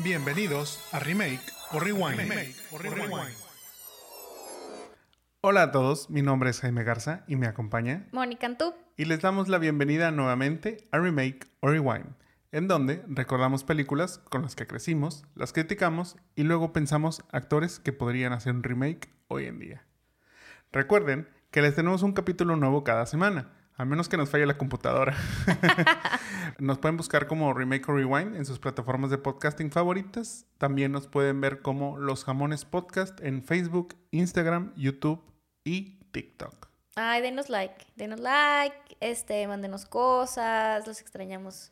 Bienvenidos 0.00 0.78
a 0.92 1.00
Remake 1.00 1.40
o 1.72 1.80
Rewind. 1.80 2.20
Hola 5.40 5.62
a 5.62 5.72
todos, 5.72 6.08
mi 6.08 6.22
nombre 6.22 6.50
es 6.50 6.60
Jaime 6.60 6.84
Garza 6.84 7.24
y 7.26 7.34
me 7.34 7.48
acompaña 7.48 8.06
Mónica 8.12 8.46
Antú. 8.46 8.74
Y 8.96 9.06
les 9.06 9.20
damos 9.20 9.48
la 9.48 9.58
bienvenida 9.58 10.12
nuevamente 10.12 10.86
a 10.92 10.98
Remake 10.98 11.48
o 11.58 11.70
Rewind, 11.70 12.14
en 12.52 12.68
donde 12.68 13.02
recordamos 13.08 13.64
películas 13.64 14.18
con 14.30 14.42
las 14.42 14.54
que 14.54 14.68
crecimos, 14.68 15.24
las 15.34 15.52
criticamos 15.52 16.16
y 16.36 16.44
luego 16.44 16.72
pensamos 16.72 17.24
actores 17.32 17.80
que 17.80 17.92
podrían 17.92 18.32
hacer 18.32 18.54
un 18.54 18.62
remake 18.62 19.10
hoy 19.26 19.46
en 19.46 19.58
día. 19.58 19.84
Recuerden 20.70 21.28
que 21.50 21.60
les 21.60 21.74
tenemos 21.74 22.04
un 22.04 22.12
capítulo 22.12 22.54
nuevo 22.54 22.84
cada 22.84 23.04
semana 23.06 23.57
a 23.78 23.84
menos 23.84 24.08
que 24.08 24.16
nos 24.16 24.28
falle 24.28 24.44
la 24.44 24.58
computadora. 24.58 25.16
nos 26.58 26.78
pueden 26.78 26.96
buscar 26.96 27.28
como 27.28 27.54
Remake 27.54 27.88
o 27.88 27.94
Rewind 27.94 28.34
en 28.34 28.44
sus 28.44 28.58
plataformas 28.58 29.10
de 29.10 29.18
podcasting 29.18 29.70
favoritas. 29.70 30.46
También 30.58 30.90
nos 30.90 31.06
pueden 31.06 31.40
ver 31.40 31.62
como 31.62 31.96
Los 31.96 32.24
Jamones 32.24 32.64
Podcast 32.64 33.20
en 33.20 33.40
Facebook, 33.44 33.94
Instagram, 34.10 34.74
YouTube 34.74 35.22
y 35.62 36.00
TikTok. 36.10 36.66
Ay, 36.96 37.22
denos 37.22 37.48
like, 37.48 37.86
denos 37.94 38.18
like, 38.18 38.96
este, 38.98 39.46
mándenos 39.46 39.86
cosas, 39.86 40.84
los 40.84 41.00
extrañamos 41.00 41.70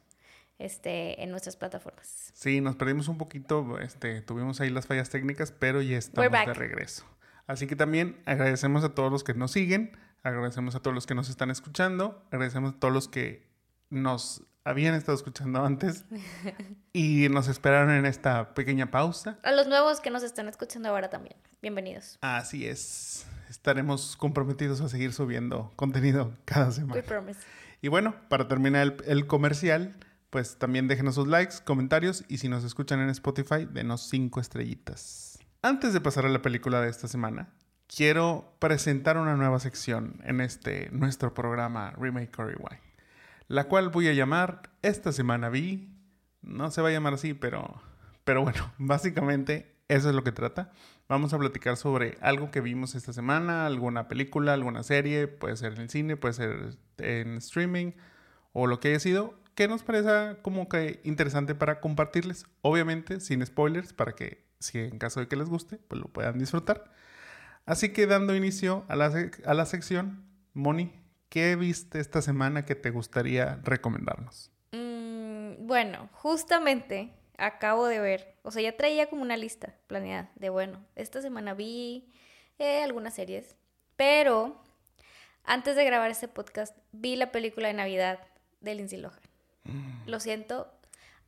este, 0.61 1.21
en 1.25 1.33
nuestras 1.33 1.57
plataformas. 1.57 2.31
Sí, 2.35 2.61
nos 2.61 2.77
perdimos 2.77 3.09
un 3.09 3.19
poquito, 3.19 3.81
este, 3.81 4.21
tuvimos 4.21 4.61
ahí 4.61 4.71
las 4.71 4.87
fallas 4.87 5.11
técnicas, 5.11 5.51
pero 5.51 5.83
ya 5.83 5.99
estamos 5.99 6.31
de 6.31 6.55
regreso. 6.55 7.05
Así 7.49 7.67
que 7.67 7.75
también 7.75 8.23
agradecemos 8.27 8.85
a 8.85 8.95
todos 8.95 9.11
los 9.11 9.25
que 9.25 9.35
nos 9.35 9.51
siguen 9.51 9.91
Agradecemos 10.27 10.75
a 10.75 10.81
todos 10.81 10.93
los 10.93 11.07
que 11.07 11.15
nos 11.15 11.29
están 11.29 11.53
escuchando. 11.53 12.21
Agradecemos 12.33 12.75
a 12.75 12.79
todos 12.81 12.93
los 12.93 13.07
que 13.07 13.47
nos 13.91 14.43
habían 14.65 14.97
estado 14.97 15.15
escuchando 15.15 15.65
antes 15.65 16.05
y 16.93 17.29
nos 17.29 17.47
esperaron 17.47 17.93
en 17.93 18.07
esta 18.07 18.53
pequeña 18.53 18.91
pausa. 18.91 19.39
A 19.45 19.53
los 19.53 19.69
nuevos 19.69 20.01
que 20.01 20.11
nos 20.11 20.25
están 20.25 20.49
escuchando 20.49 20.89
ahora 20.89 21.11
también. 21.11 21.37
Bienvenidos. 21.63 22.19
Así 22.23 22.67
es. 22.67 23.25
Estaremos 23.49 24.17
comprometidos 24.17 24.81
a 24.81 24.89
seguir 24.89 25.13
subiendo 25.13 25.73
contenido 25.77 26.33
cada 26.45 26.73
semana. 26.73 27.05
Y 27.81 27.87
bueno, 27.87 28.17
para 28.29 28.49
terminar 28.49 28.83
el, 28.83 28.97
el, 29.07 29.27
comercial, 29.29 29.95
pues 30.31 30.59
también 30.59 30.89
déjenos 30.89 31.15
sus 31.15 31.29
likes, 31.29 31.59
comentarios 31.65 32.25
y 32.27 32.39
si 32.39 32.49
nos 32.49 32.65
escuchan 32.65 32.99
en 32.99 33.11
Spotify, 33.11 33.65
denos 33.65 34.09
cinco 34.09 34.41
estrellitas. 34.41 35.39
Antes 35.63 35.93
de 35.93 36.01
pasar 36.01 36.27
a 36.27 36.31
la 36.31 36.43
película 36.43 36.81
de 36.81 36.91
esta 36.91 37.07
semana, 37.07 37.49
quiero 37.87 38.55
presentar 38.59 39.19
una 39.19 39.37
nueva 39.37 39.59
sección 39.61 40.21
en 40.25 40.41
este 40.41 40.89
nuestro 40.93 41.35
programa 41.35 41.93
Remake 41.97 42.39
or 42.39 42.47
Rewind, 42.47 42.83
la 43.49 43.65
cual 43.65 43.89
voy 43.89 44.09
a 44.09 44.13
llamar 44.13 44.71
Esta 44.83 45.13
semana 45.13 45.49
vi. 45.49 45.93
No 46.43 46.71
se 46.71 46.81
va 46.81 46.89
a 46.89 46.93
llamar 46.93 47.15
así, 47.15 47.35
pero, 47.35 47.83
pero 48.25 48.43
bueno, 48.43 48.73
básicamente 48.79 49.75
eso 49.89 50.09
es 50.09 50.15
lo 50.15 50.25
que 50.25 50.33
trata. 50.33 50.73
Vamos 51.09 51.33
a 51.33 51.39
platicar 51.39 51.77
sobre 51.77 52.19
algo 52.21 52.51
que 52.51 52.61
vimos 52.61 52.95
esta 52.95 53.13
semana, 53.13 53.67
alguna 53.67 54.09
película, 54.09 54.55
alguna 54.55 54.83
serie, 54.83 55.29
puede 55.29 55.57
ser 55.57 55.75
en 55.75 55.83
el 55.83 55.91
cine, 55.91 56.17
puede 56.17 56.35
ser 56.35 56.77
en 56.99 57.37
streaming 57.37 57.93
o 58.53 58.67
lo 58.67 58.81
que 58.81 58.89
haya 58.89 59.01
sido, 59.01 59.35
que 59.55 59.69
nos 59.69 59.83
parezca 59.83 60.43
como 60.43 60.69
que 60.69 61.01
interesante 61.05 61.55
para 61.55 61.81
compartirles, 61.81 62.47
obviamente 62.63 63.21
sin 63.21 63.45
spoilers, 63.45 63.93
para 63.93 64.13
que 64.13 64.45
si 64.59 64.79
en 64.79 64.99
caso 64.99 65.21
de 65.21 65.29
que 65.29 65.37
les 65.37 65.49
guste, 65.49 65.79
pues 65.89 66.01
lo 66.01 66.09
puedan 66.09 66.39
disfrutar. 66.39 66.91
Así 67.67 67.93
que 67.93 68.07
dando 68.07 68.35
inicio 68.37 68.85
a 68.89 68.95
la, 68.95 69.13
a 69.45 69.55
la 69.55 69.67
sección, 69.67 70.25
Moni, 70.55 70.93
¿qué 71.29 71.57
viste 71.57 71.99
esta 71.99 72.23
semana 72.23 72.65
que 72.65 72.77
te 72.77 72.91
gustaría 72.91 73.61
recomendarnos? 73.65 74.53
Mm, 74.71 75.67
bueno, 75.67 76.09
justamente 76.13 77.13
acabo 77.39 77.87
de 77.87 77.99
ver, 77.99 78.37
o 78.43 78.53
sea, 78.53 78.63
ya 78.63 78.77
traía 78.77 79.11
como 79.11 79.23
una 79.23 79.37
lista 79.37 79.75
planeada 79.89 80.31
de, 80.37 80.49
bueno, 80.49 80.87
esta 80.95 81.21
semana 81.21 81.55
vi 81.55 82.13
eh, 82.61 82.85
algunas 82.85 83.15
series, 83.15 83.57
pero 83.97 84.63
antes 85.45 85.75
de 85.75 85.85
grabar 85.85 86.11
este 86.11 86.29
podcast 86.29 86.77
vi 86.93 87.17
la 87.17 87.33
película 87.33 87.67
de 87.67 87.75
Navidad 87.75 88.21
de 88.61 88.77
Lindsay 88.77 89.01
Lohan. 89.01 89.19
Mm. 89.65 90.09
Lo 90.09 90.21
siento, 90.21 90.73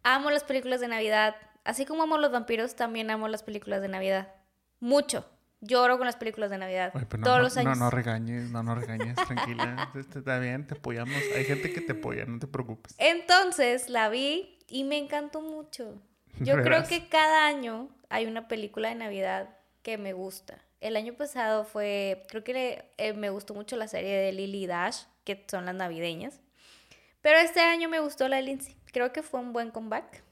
amo 0.05 0.31
las 0.31 0.45
películas 0.45 0.81
de 0.81 0.87
Navidad, 0.87 1.35
así 1.65 1.85
como 1.85 2.05
amo 2.05 2.17
los 2.17 2.31
vampiros, 2.31 2.77
también 2.77 3.11
amo 3.11 3.27
las 3.27 3.43
películas 3.43 3.83
de 3.83 3.89
Navidad. 3.89 4.33
Mucho. 4.79 5.29
Lloro 5.61 5.99
con 5.99 6.07
las 6.07 6.17
películas 6.17 6.51
de 6.51 6.59
Navidad. 6.59 6.93
todos 7.23 7.41
los 7.41 7.57
años. 7.57 7.77
No, 7.77 7.87
no 7.87 7.91
regañes, 7.91 8.51
no, 8.51 8.63
no 8.63 8.75
regañes, 8.75 9.17
tranquila. 9.17 9.91
Este, 9.99 10.21
está 10.21 10.39
bien, 10.39 10.67
te 10.67 10.75
apoyamos. 10.75 11.17
Hay 11.35 11.45
gente 11.45 11.73
que 11.73 11.81
te 11.81 11.93
apoya, 11.93 12.25
no 12.27 12.39
te 12.39 12.47
preocupes. 12.47 12.95
Entonces 12.99 13.89
la 13.89 14.09
vi 14.09 14.59
y 14.69 14.85
me 14.85 14.99
encantó 14.99 15.41
mucho. 15.41 16.01
Yo 16.41 16.63
creo 16.63 16.85
que 16.85 17.09
cada 17.09 17.47
año 17.47 17.89
hay 18.09 18.27
una 18.27 18.47
película 18.47 18.91
de 18.91 18.95
Navidad 18.95 19.49
que 19.83 19.99
me 19.99 20.13
gusta. 20.13 20.59
El 20.81 20.97
año 20.97 21.15
pasado 21.15 21.65
fue, 21.65 22.25
creo 22.29 22.45
que 22.45 22.85
eh, 22.97 23.13
me 23.15 23.31
gustó 23.31 23.53
mucho 23.55 23.77
la 23.77 23.89
serie 23.89 24.17
de 24.17 24.33
Lily 24.33 24.69
Dash, 24.69 25.03
que 25.25 25.45
son 25.51 25.65
las 25.65 25.75
navideñas. 25.75 26.41
Pero 27.21 27.39
este 27.39 27.61
año 27.61 27.89
me 27.89 27.99
gustó 27.99 28.29
la 28.29 28.37
de 28.37 28.43
Lindsay. 28.43 28.77
Creo 28.93 29.13
que 29.13 29.25
fue 29.25 29.41
un 29.41 29.53
buen 29.53 29.73
comeback. 29.73 30.23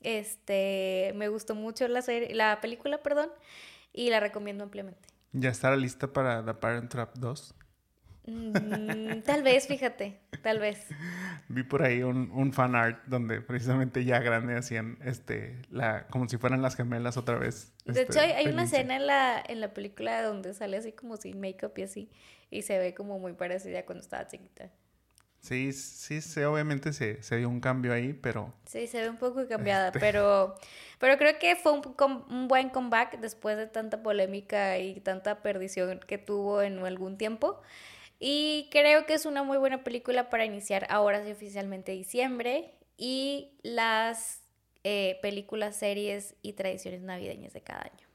Este, 0.00 1.12
me 1.14 1.28
gustó 1.28 1.54
mucho 1.54 1.86
la 1.86 2.02
serie, 2.02 2.34
la 2.34 2.60
película, 2.60 3.02
perdón 3.02 3.30
y 3.94 4.10
la 4.10 4.20
recomiendo 4.20 4.64
ampliamente. 4.64 5.08
¿Ya 5.32 5.48
estará 5.48 5.76
lista 5.76 6.12
para 6.12 6.44
The 6.44 6.54
Parent 6.54 6.90
Trap 6.90 7.16
2? 7.16 7.54
Mm, 8.26 9.20
tal 9.24 9.42
vez, 9.42 9.66
fíjate, 9.66 10.20
tal 10.42 10.58
vez. 10.58 10.88
Vi 11.48 11.62
por 11.62 11.82
ahí 11.82 12.02
un, 12.02 12.30
un, 12.32 12.52
fan 12.52 12.74
art 12.74 13.04
donde 13.06 13.40
precisamente 13.40 14.04
ya 14.04 14.18
grande 14.20 14.56
hacían 14.56 14.98
este 15.04 15.60
la 15.70 16.06
como 16.08 16.26
si 16.28 16.38
fueran 16.38 16.62
las 16.62 16.74
gemelas 16.74 17.16
otra 17.18 17.36
vez. 17.36 17.72
de 17.84 18.02
hecho, 18.02 18.20
hay, 18.20 18.30
hay 18.30 18.46
una 18.46 18.64
escena 18.64 18.96
en 18.96 19.06
la, 19.06 19.42
en 19.46 19.60
la 19.60 19.74
película 19.74 20.22
donde 20.22 20.54
sale 20.54 20.78
así 20.78 20.92
como 20.92 21.16
sin 21.18 21.38
make-up 21.38 21.72
y 21.76 21.82
así, 21.82 22.10
y 22.50 22.62
se 22.62 22.78
ve 22.78 22.94
como 22.94 23.18
muy 23.18 23.34
parecida 23.34 23.84
cuando 23.84 24.02
estaba 24.02 24.26
chiquita. 24.26 24.70
Sí, 25.44 25.74
sí, 25.74 26.22
sí, 26.22 26.40
obviamente 26.40 26.94
se, 26.94 27.22
se, 27.22 27.36
dio 27.36 27.50
un 27.50 27.60
cambio 27.60 27.92
ahí, 27.92 28.14
pero... 28.14 28.54
Sí, 28.64 28.86
se 28.86 29.02
ve 29.02 29.10
un 29.10 29.18
poco 29.18 29.46
cambiada, 29.46 29.88
este. 29.88 30.00
pero, 30.00 30.54
pero 30.98 31.18
creo 31.18 31.38
que 31.38 31.54
fue 31.54 31.72
un, 31.72 31.82
un, 32.30 32.48
buen 32.48 32.70
comeback 32.70 33.20
después 33.20 33.58
de 33.58 33.66
tanta 33.66 34.02
polémica 34.02 34.78
y 34.78 35.00
tanta 35.00 35.42
perdición 35.42 36.00
que 36.00 36.16
tuvo 36.16 36.62
en 36.62 36.78
algún 36.78 37.18
tiempo. 37.18 37.60
Y 38.18 38.70
creo 38.70 39.04
que 39.04 39.12
es 39.12 39.26
una 39.26 39.42
muy 39.42 39.58
buena 39.58 39.84
película 39.84 40.30
para 40.30 40.46
iniciar 40.46 40.86
ahora 40.88 41.22
sí 41.22 41.32
oficialmente 41.32 41.92
diciembre 41.92 42.72
y 42.96 43.50
las 43.62 44.40
eh, 44.82 45.18
películas, 45.20 45.76
series 45.76 46.36
y 46.40 46.54
tradiciones 46.54 47.02
navideñas 47.02 47.52
de 47.52 47.60
cada 47.60 47.82
año. 47.82 48.06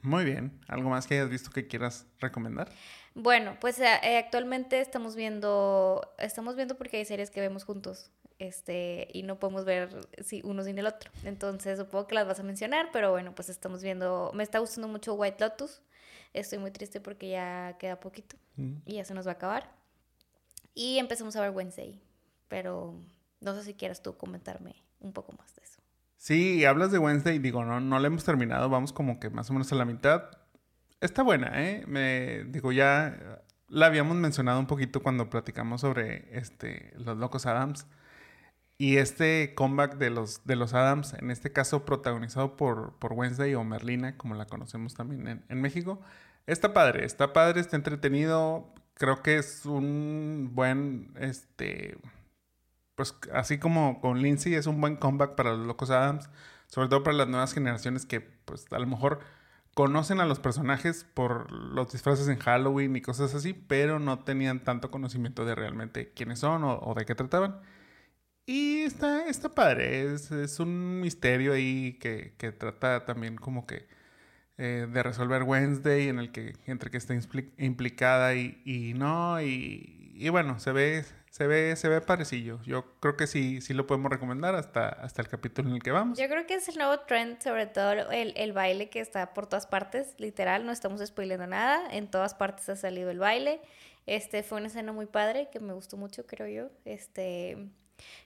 Muy 0.00 0.24
bien. 0.24 0.58
¿Algo 0.66 0.90
más 0.90 1.06
que 1.06 1.14
hayas 1.14 1.30
visto 1.30 1.52
que 1.52 1.68
quieras 1.68 2.08
recomendar? 2.18 2.72
Bueno, 3.14 3.56
pues 3.60 3.78
eh, 3.78 3.86
eh, 4.02 4.18
actualmente 4.18 4.80
estamos 4.80 5.16
viendo, 5.16 6.14
estamos 6.18 6.56
viendo 6.56 6.76
porque 6.76 6.96
hay 6.96 7.04
series 7.04 7.30
que 7.30 7.40
vemos 7.40 7.64
juntos, 7.64 8.10
este, 8.38 9.08
y 9.12 9.22
no 9.22 9.38
podemos 9.38 9.64
ver 9.64 10.08
si 10.24 10.40
uno 10.44 10.64
sin 10.64 10.78
el 10.78 10.86
otro. 10.86 11.10
Entonces 11.24 11.78
supongo 11.78 12.06
que 12.06 12.14
las 12.14 12.26
vas 12.26 12.40
a 12.40 12.42
mencionar, 12.42 12.88
pero 12.92 13.10
bueno, 13.10 13.34
pues 13.34 13.48
estamos 13.48 13.82
viendo, 13.82 14.32
me 14.34 14.42
está 14.42 14.58
gustando 14.58 14.88
mucho 14.88 15.14
White 15.14 15.36
Lotus. 15.40 15.82
Estoy 16.32 16.58
muy 16.58 16.70
triste 16.70 17.00
porque 17.00 17.28
ya 17.28 17.76
queda 17.78 18.00
poquito 18.00 18.36
mm. 18.56 18.76
y 18.86 18.94
ya 18.94 19.04
se 19.04 19.14
nos 19.14 19.26
va 19.26 19.32
a 19.32 19.34
acabar. 19.34 19.70
Y 20.74 20.98
empezamos 20.98 21.36
a 21.36 21.42
ver 21.42 21.50
Wednesday, 21.50 22.00
pero 22.48 22.98
no 23.40 23.54
sé 23.54 23.62
si 23.62 23.74
quieras 23.74 24.02
tú 24.02 24.16
comentarme 24.16 24.74
un 25.00 25.12
poco 25.12 25.32
más 25.38 25.54
de 25.54 25.62
eso. 25.62 25.80
Sí, 26.16 26.64
hablas 26.64 26.90
de 26.90 26.98
Wednesday, 26.98 27.38
digo, 27.38 27.64
no, 27.64 27.78
no 27.80 27.98
la 27.98 28.06
hemos 28.06 28.24
terminado, 28.24 28.70
vamos 28.70 28.92
como 28.92 29.20
que 29.20 29.28
más 29.28 29.50
o 29.50 29.52
menos 29.52 29.70
a 29.72 29.74
la 29.74 29.84
mitad 29.84 30.41
Está 31.02 31.24
buena, 31.24 31.50
¿eh? 31.60 31.82
Me 31.88 32.44
digo, 32.44 32.70
ya 32.70 33.42
la 33.68 33.86
habíamos 33.86 34.16
mencionado 34.16 34.60
un 34.60 34.68
poquito 34.68 35.02
cuando 35.02 35.28
platicamos 35.28 35.80
sobre 35.80 36.28
este, 36.38 36.92
los 36.96 37.18
locos 37.18 37.44
Adams. 37.44 37.86
Y 38.78 38.98
este 38.98 39.52
comeback 39.56 39.96
de 39.96 40.10
los, 40.10 40.44
de 40.44 40.54
los 40.54 40.74
Adams, 40.74 41.14
en 41.14 41.32
este 41.32 41.52
caso 41.52 41.84
protagonizado 41.84 42.56
por, 42.56 43.00
por 43.00 43.14
Wednesday 43.14 43.52
o 43.56 43.64
Merlina, 43.64 44.16
como 44.16 44.36
la 44.36 44.46
conocemos 44.46 44.94
también 44.94 45.26
en, 45.26 45.44
en 45.48 45.60
México, 45.60 46.00
está 46.46 46.72
padre, 46.72 47.04
está 47.04 47.32
padre, 47.32 47.60
está 47.60 47.74
entretenido. 47.74 48.72
Creo 48.94 49.22
que 49.22 49.38
es 49.38 49.66
un 49.66 50.50
buen, 50.52 51.14
este, 51.18 51.98
pues 52.94 53.16
así 53.32 53.58
como 53.58 54.00
con 54.00 54.22
Lindsay, 54.22 54.54
es 54.54 54.68
un 54.68 54.80
buen 54.80 54.94
comeback 54.94 55.34
para 55.34 55.50
los 55.54 55.66
locos 55.66 55.90
Adams, 55.90 56.30
sobre 56.68 56.88
todo 56.88 57.02
para 57.02 57.16
las 57.16 57.26
nuevas 57.28 57.54
generaciones 57.54 58.06
que, 58.06 58.20
pues 58.20 58.66
a 58.70 58.78
lo 58.78 58.86
mejor 58.86 59.18
conocen 59.74 60.20
a 60.20 60.26
los 60.26 60.38
personajes 60.38 61.04
por 61.14 61.50
los 61.50 61.92
disfraces 61.92 62.28
en 62.28 62.38
Halloween 62.38 62.96
y 62.96 63.00
cosas 63.00 63.34
así, 63.34 63.54
pero 63.54 63.98
no 63.98 64.20
tenían 64.20 64.64
tanto 64.64 64.90
conocimiento 64.90 65.44
de 65.44 65.54
realmente 65.54 66.12
quiénes 66.12 66.40
son 66.40 66.62
o, 66.64 66.94
de 66.96 67.04
qué 67.04 67.14
trataban. 67.14 67.60
Y 68.44 68.80
está, 68.80 69.26
está 69.28 69.54
padre, 69.54 70.14
es, 70.14 70.60
un 70.60 71.00
misterio 71.00 71.52
ahí 71.52 71.98
que, 72.00 72.34
trata 72.58 73.04
también 73.04 73.36
como 73.36 73.66
que 73.66 73.86
eh, 74.58 74.88
de 74.92 75.02
resolver 75.02 75.44
Wednesday, 75.44 76.08
en 76.08 76.18
el 76.18 76.32
que 76.32 76.54
entre 76.66 76.90
que 76.90 76.98
está 76.98 77.14
implicada 77.58 78.34
y, 78.34 78.94
no, 78.96 79.40
y, 79.40 80.28
bueno, 80.30 80.58
se 80.58 80.72
ve 80.72 81.04
se 81.32 81.46
ve, 81.46 81.76
se 81.76 81.88
ve 81.88 82.02
parecillo. 82.02 82.60
Yo 82.62 82.84
creo 83.00 83.16
que 83.16 83.26
sí, 83.26 83.62
sí 83.62 83.72
lo 83.72 83.86
podemos 83.86 84.12
recomendar 84.12 84.54
hasta, 84.54 84.90
hasta 84.90 85.22
el 85.22 85.28
capítulo 85.28 85.70
en 85.70 85.76
el 85.76 85.82
que 85.82 85.90
vamos. 85.90 86.18
Yo 86.18 86.28
creo 86.28 86.46
que 86.46 86.56
es 86.56 86.68
el 86.68 86.76
nuevo 86.76 87.00
trend, 87.00 87.40
sobre 87.40 87.64
todo 87.64 87.92
el, 88.10 88.34
el 88.36 88.52
baile 88.52 88.90
que 88.90 89.00
está 89.00 89.32
por 89.32 89.46
todas 89.46 89.66
partes, 89.66 90.14
literal, 90.18 90.66
no 90.66 90.72
estamos 90.72 91.00
spoilando 91.00 91.46
nada, 91.46 91.88
en 91.90 92.10
todas 92.10 92.34
partes 92.34 92.68
ha 92.68 92.76
salido 92.76 93.10
el 93.10 93.18
baile. 93.18 93.62
Este 94.04 94.42
fue 94.42 94.58
una 94.58 94.66
escena 94.66 94.92
muy 94.92 95.06
padre 95.06 95.48
que 95.50 95.58
me 95.58 95.72
gustó 95.72 95.96
mucho, 95.96 96.26
creo 96.26 96.48
yo. 96.48 96.70
Este 96.84 97.56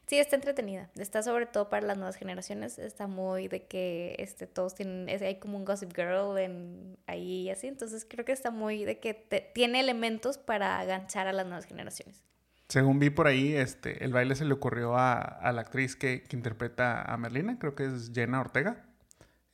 Sí, 0.08 0.18
está 0.18 0.34
entretenida. 0.34 0.90
Está 0.96 1.22
sobre 1.22 1.46
todo 1.46 1.68
para 1.68 1.86
las 1.86 1.96
nuevas 1.98 2.16
generaciones. 2.16 2.76
Está 2.76 3.06
muy 3.06 3.46
de 3.46 3.66
que 3.66 4.16
este, 4.18 4.48
todos 4.48 4.74
tienen, 4.74 5.08
hay 5.08 5.36
como 5.36 5.58
un 5.58 5.64
Gossip 5.64 5.94
Girl 5.94 6.38
en, 6.38 6.98
ahí 7.06 7.42
y 7.42 7.50
así. 7.50 7.68
Entonces 7.68 8.04
creo 8.08 8.24
que 8.24 8.32
está 8.32 8.50
muy 8.50 8.84
de 8.84 8.98
que 8.98 9.14
tiene 9.54 9.78
elementos 9.78 10.38
para 10.38 10.80
aganchar 10.80 11.28
a 11.28 11.32
las 11.32 11.46
nuevas 11.46 11.66
generaciones. 11.66 12.26
Según 12.68 12.98
vi 12.98 13.10
por 13.10 13.26
ahí, 13.26 13.54
este, 13.54 14.04
el 14.04 14.12
baile 14.12 14.34
se 14.34 14.44
le 14.44 14.52
ocurrió 14.52 14.96
a, 14.96 15.52
la 15.52 15.60
actriz 15.60 15.94
que, 15.94 16.24
interpreta 16.32 17.02
a 17.02 17.16
Merlina, 17.16 17.58
creo 17.58 17.74
que 17.74 17.84
es 17.84 18.10
Jenna 18.12 18.40
Ortega. 18.40 18.84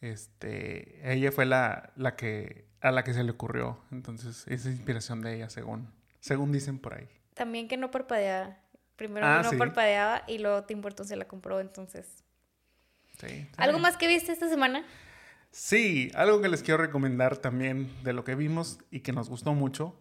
Este, 0.00 1.12
ella 1.12 1.30
fue 1.30 1.44
la, 1.44 1.92
la 1.96 2.16
que, 2.16 2.66
a 2.80 2.90
la 2.90 3.04
que 3.04 3.12
se 3.12 3.22
le 3.22 3.30
ocurrió. 3.30 3.80
Entonces, 3.90 4.44
esa 4.48 4.68
es 4.68 4.74
inspiración 4.76 5.20
de 5.20 5.36
ella, 5.36 5.50
según, 5.50 5.92
según 6.20 6.52
dicen 6.52 6.78
por 6.78 6.94
ahí. 6.94 7.08
También 7.34 7.68
que 7.68 7.76
no 7.76 7.90
parpadea 7.90 8.62
Primero 8.96 9.26
ah, 9.26 9.42
no 9.42 9.58
parpadeaba 9.58 10.22
y 10.28 10.38
luego 10.38 10.64
Tim 10.64 10.80
Burton 10.80 11.06
se 11.06 11.16
la 11.16 11.26
compró, 11.26 11.60
entonces. 11.60 12.24
Sí, 13.18 13.48
¿Algo 13.56 13.78
más 13.78 13.96
que 13.96 14.06
viste 14.06 14.32
esta 14.32 14.48
semana? 14.48 14.84
Sí, 15.50 16.10
algo 16.14 16.40
que 16.40 16.48
les 16.48 16.62
quiero 16.62 16.80
recomendar 16.80 17.36
también 17.38 17.90
de 18.04 18.12
lo 18.12 18.24
que 18.24 18.34
vimos 18.34 18.78
y 18.90 19.00
que 19.00 19.12
nos 19.12 19.28
gustó 19.28 19.54
mucho, 19.54 19.98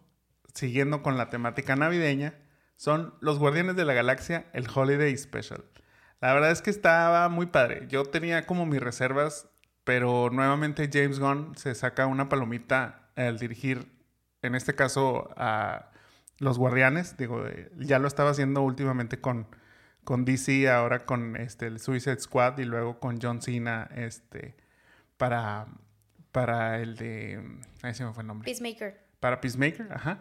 siguiendo 0.54 1.02
con 1.02 1.16
la 1.16 1.30
temática 1.30 1.74
navideña, 1.74 2.34
son 2.82 3.14
Los 3.20 3.38
Guardianes 3.38 3.76
de 3.76 3.84
la 3.84 3.94
Galaxia, 3.94 4.46
el 4.52 4.66
Holiday 4.68 5.16
Special. 5.16 5.64
La 6.20 6.34
verdad 6.34 6.50
es 6.50 6.62
que 6.62 6.70
estaba 6.70 7.28
muy 7.28 7.46
padre. 7.46 7.86
Yo 7.88 8.02
tenía 8.02 8.44
como 8.44 8.66
mis 8.66 8.80
reservas, 8.80 9.48
pero 9.84 10.30
nuevamente 10.30 10.90
James 10.92 11.20
Gunn 11.20 11.54
se 11.54 11.76
saca 11.76 12.08
una 12.08 12.28
palomita 12.28 13.08
al 13.14 13.38
dirigir, 13.38 13.86
en 14.42 14.56
este 14.56 14.74
caso, 14.74 15.30
a 15.36 15.92
los 16.38 16.58
Guardianes, 16.58 17.16
digo, 17.16 17.46
eh, 17.46 17.70
ya 17.76 18.00
lo 18.00 18.08
estaba 18.08 18.30
haciendo 18.30 18.62
últimamente 18.62 19.20
con, 19.20 19.46
con 20.02 20.24
DC, 20.24 20.68
ahora 20.68 21.06
con 21.06 21.36
este, 21.36 21.68
el 21.68 21.78
Suicide 21.78 22.18
Squad 22.18 22.58
y 22.58 22.64
luego 22.64 22.98
con 22.98 23.20
John 23.22 23.42
Cena, 23.42 23.88
este, 23.94 24.56
para, 25.18 25.68
para 26.32 26.80
el 26.80 26.96
de, 26.96 27.60
ahí 27.82 27.94
se 27.94 28.04
me 28.04 28.12
fue 28.12 28.24
el 28.24 28.26
nombre. 28.26 28.46
Peacemaker. 28.46 29.06
Para 29.20 29.40
Peacemaker, 29.40 29.86
ajá. 29.92 30.18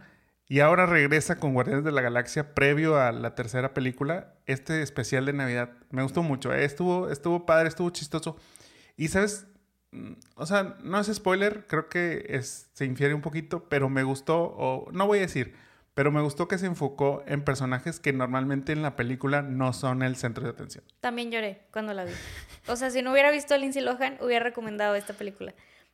Y 0.52 0.60
ahora 0.60 0.86
regresa 0.86 1.38
con 1.38 1.54
Guardianes 1.54 1.86
de 1.86 1.94
la 1.94 2.02
Galaxia 2.02 2.54
previo 2.54 3.00
a 3.00 3.14
la 3.14 3.36
tercera 3.36 3.74
película, 3.74 4.34
este 4.48 4.82
especial 4.82 5.26
de 5.26 5.32
Navidad. 5.32 5.70
Me 5.92 6.04
gustó 6.04 6.24
mucho, 6.24 6.54
eh, 6.54 6.66
estuvo, 6.66 7.10
estuvo 7.10 7.46
padre, 7.46 7.70
estuvo 7.70 7.90
chistoso. 7.90 8.36
Y 8.98 9.08
sabes, 9.08 9.48
mm, 9.92 10.12
o 10.36 10.46
sea, 10.46 10.76
no 10.84 11.00
es 11.00 11.08
spoiler, 11.08 11.68
creo 11.68 11.88
que 11.88 12.26
es, 12.28 12.70
se 12.74 12.84
infiere 12.84 13.14
un 13.14 13.22
poquito, 13.22 13.70
pero 13.70 13.88
me 13.88 14.04
gustó, 14.04 14.42
o 14.42 14.92
no 14.92 15.08
voy 15.08 15.20
a 15.20 15.22
decir, 15.22 15.56
pero 15.94 16.12
me 16.12 16.20
gustó 16.20 16.50
que 16.50 16.58
se 16.58 16.66
enfocó 16.66 17.24
en 17.28 17.46
personajes 17.46 18.02
que 18.02 18.12
normalmente 18.12 18.74
en 18.74 18.82
la 18.82 18.98
película 18.98 19.42
no 19.42 19.72
son 19.72 20.02
el 20.02 20.18
centro 20.18 20.44
de 20.44 20.50
atención. 20.50 20.84
También 21.00 21.32
lloré 21.32 21.62
cuando 21.72 21.94
la 21.94 22.04
vi. 22.04 22.12
O 22.68 22.76
sea, 22.76 22.92
si 22.92 23.02
no 23.02 23.14
hubiera 23.14 23.32
visto 23.32 23.54
a 23.54 23.58
Lindsay 23.58 23.82
Lohan, 23.82 24.18
hubiera 24.20 24.44
recomendado 24.44 24.96
esta 24.96 25.14
película. 25.14 25.54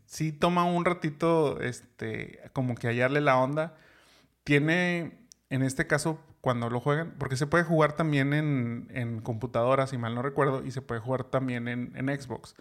sí 0.06 0.32
toma 0.32 0.66
un 0.66 0.86
ratito, 0.86 1.60
este, 1.62 2.40
como 2.54 2.76
que 2.76 2.88
hallarle 2.88 3.22
la 3.22 3.38
onda. 3.38 3.76
Tiene, 4.44 5.20
en 5.50 5.64
este 5.64 5.88
caso, 5.88 6.20
cuando 6.42 6.70
lo 6.70 6.80
juegan, 6.80 7.14
porque 7.18 7.38
se 7.38 7.48
puede 7.48 7.64
jugar 7.64 7.94
también 7.94 8.34
en, 8.34 8.88
en 8.92 9.22
computadoras, 9.22 9.92
si 9.92 9.98
mal 9.98 10.16
no 10.16 10.22
recuerdo, 10.22 10.66
y 10.66 10.72
se 10.72 10.82
puede 10.82 11.00
jugar 11.00 11.24
también 11.26 11.68
en, 11.68 11.94
en 11.96 12.22
Xbox. 12.22 12.56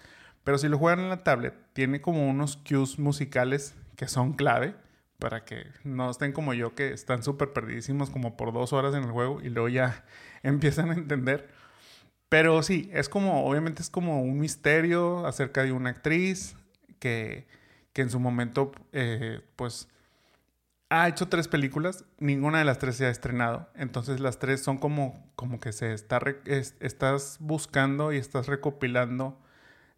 Pero 0.44 0.58
si 0.58 0.68
lo 0.68 0.78
juegan 0.78 1.00
en 1.00 1.08
la 1.08 1.24
tablet, 1.24 1.54
tiene 1.72 2.00
como 2.00 2.28
unos 2.28 2.56
cues 2.56 2.98
musicales 2.98 3.74
que 3.96 4.08
son 4.08 4.34
clave 4.34 4.74
para 5.18 5.44
que 5.44 5.66
no 5.84 6.10
estén 6.10 6.32
como 6.32 6.54
yo, 6.54 6.74
que 6.74 6.92
están 6.92 7.22
súper 7.22 7.52
perdidísimos 7.52 8.10
como 8.10 8.36
por 8.36 8.52
dos 8.52 8.72
horas 8.72 8.94
en 8.94 9.04
el 9.04 9.10
juego 9.10 9.40
y 9.42 9.50
luego 9.50 9.68
ya 9.68 10.04
empiezan 10.42 10.90
a 10.90 10.94
entender. 10.94 11.48
Pero 12.28 12.62
sí, 12.62 12.88
es 12.92 13.08
como, 13.08 13.44
obviamente 13.44 13.82
es 13.82 13.90
como 13.90 14.22
un 14.22 14.38
misterio 14.38 15.26
acerca 15.26 15.62
de 15.62 15.72
una 15.72 15.90
actriz 15.90 16.56
que, 16.98 17.46
que 17.92 18.02
en 18.02 18.10
su 18.10 18.20
momento, 18.20 18.72
eh, 18.92 19.40
pues, 19.56 19.88
ha 20.90 21.08
hecho 21.08 21.28
tres 21.28 21.46
películas, 21.46 22.04
ninguna 22.18 22.58
de 22.58 22.64
las 22.64 22.78
tres 22.78 22.96
se 22.96 23.06
ha 23.06 23.10
estrenado. 23.10 23.68
Entonces 23.76 24.18
las 24.18 24.40
tres 24.40 24.60
son 24.62 24.76
como, 24.76 25.24
como 25.36 25.60
que 25.60 25.72
se 25.72 25.94
está, 25.94 26.20
estás 26.44 27.38
buscando 27.40 28.12
y 28.12 28.16
estás 28.16 28.48
recopilando 28.48 29.40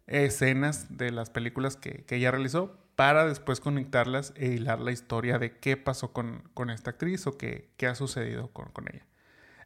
escenas 0.05 0.95
de 0.95 1.11
las 1.11 1.31
películas 1.31 1.77
que, 1.77 2.05
que, 2.05 2.17
ella 2.17 2.29
realizó 2.29 2.77
para 2.95 3.25
después 3.25 3.59
conectarlas 3.59 4.33
e 4.35 4.47
hilar 4.49 4.79
la 4.79 4.91
historia 4.91 5.39
de 5.39 5.57
qué 5.57 5.77
pasó 5.77 6.13
con, 6.13 6.43
con 6.53 6.69
esta 6.69 6.91
actriz 6.91 7.25
o 7.25 7.37
qué, 7.37 7.71
qué 7.77 7.87
ha 7.87 7.95
sucedido 7.95 8.49
con, 8.51 8.69
con 8.71 8.87
ella. 8.87 9.05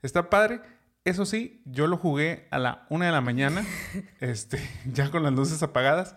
Está 0.01 0.29
padre. 0.29 0.61
Eso 1.03 1.25
sí, 1.25 1.61
yo 1.65 1.87
lo 1.87 1.97
jugué 1.97 2.47
a 2.51 2.59
la 2.59 2.85
una 2.89 3.05
de 3.05 3.11
la 3.11 3.21
mañana, 3.21 3.65
este, 4.21 4.59
ya 4.85 5.11
con 5.11 5.23
las 5.23 5.33
luces 5.33 5.61
apagadas. 5.61 6.15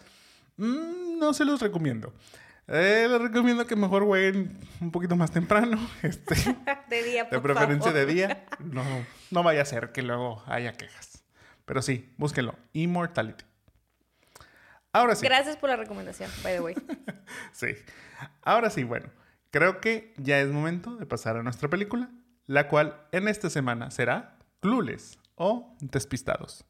Mm, 0.57 1.19
no 1.19 1.33
se 1.33 1.45
los 1.45 1.61
recomiendo. 1.61 2.13
Eh, 2.73 3.09
les 3.11 3.21
recomiendo 3.21 3.67
que 3.67 3.75
mejor 3.75 4.05
jueguen 4.05 4.57
un 4.81 4.93
poquito 4.93 5.17
más 5.17 5.33
temprano. 5.33 5.77
Este, 6.03 6.35
de 6.89 7.03
día, 7.03 7.25
De 7.25 7.41
preferencia 7.41 7.93
de 7.93 8.07
día. 8.07 8.47
No, 8.61 8.85
no 9.31 9.43
vaya 9.43 9.63
a 9.63 9.65
ser 9.65 9.91
que 9.91 10.03
luego 10.03 10.43
haya 10.47 10.73
quejas. 10.75 11.25
Pero 11.65 11.83
sí, 11.83 12.13
búsquenlo. 12.17 12.55
Immortality. 12.73 13.45
Ahora 14.93 15.15
sí. 15.17 15.27
Gracias 15.27 15.57
por 15.57 15.71
la 15.71 15.77
recomendación, 15.77 16.31
by 16.43 16.55
the 16.55 16.61
way. 16.61 16.75
sí. 17.53 17.75
Ahora 18.43 18.71
sí, 18.71 18.85
bueno. 18.85 19.11
Creo 19.51 19.81
que 19.81 20.15
ya 20.17 20.39
es 20.41 20.49
momento 20.49 20.95
de 20.97 21.07
pasar 21.07 21.37
a 21.37 21.43
nuestra 21.43 21.69
película, 21.69 22.09
la 22.47 22.69
cual 22.69 23.01
en 23.11 23.27
esta 23.27 23.51
semana 23.51 23.91
será 23.91 24.39
Clueless 24.61 25.19
o 25.35 25.77
Despistados. 25.81 26.65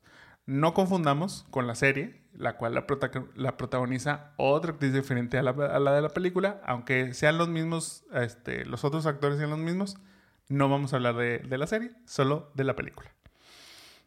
No 0.46 0.72
confundamos 0.72 1.46
con 1.50 1.66
la 1.66 1.74
serie, 1.74 2.19
la 2.34 2.56
cual 2.56 2.74
la, 2.74 3.56
protagoniza 3.56 4.32
otra 4.36 4.72
actriz 4.72 4.92
diferente 4.92 5.38
a 5.38 5.42
la, 5.42 5.52
de 5.92 6.02
la 6.02 6.08
película, 6.08 6.60
aunque 6.64 7.14
sean 7.14 7.38
los 7.38 7.48
mismos, 7.48 8.04
este, 8.12 8.64
los 8.64 8.84
otros 8.84 9.06
actores 9.06 9.38
sean 9.38 9.50
los 9.50 9.58
mismos, 9.58 9.96
no 10.48 10.68
vamos 10.68 10.92
a 10.92 10.96
hablar 10.96 11.16
de, 11.16 11.38
de 11.38 11.58
la 11.58 11.66
serie, 11.66 11.90
solo 12.06 12.50
de 12.54 12.64
la 12.64 12.76
película. 12.76 13.10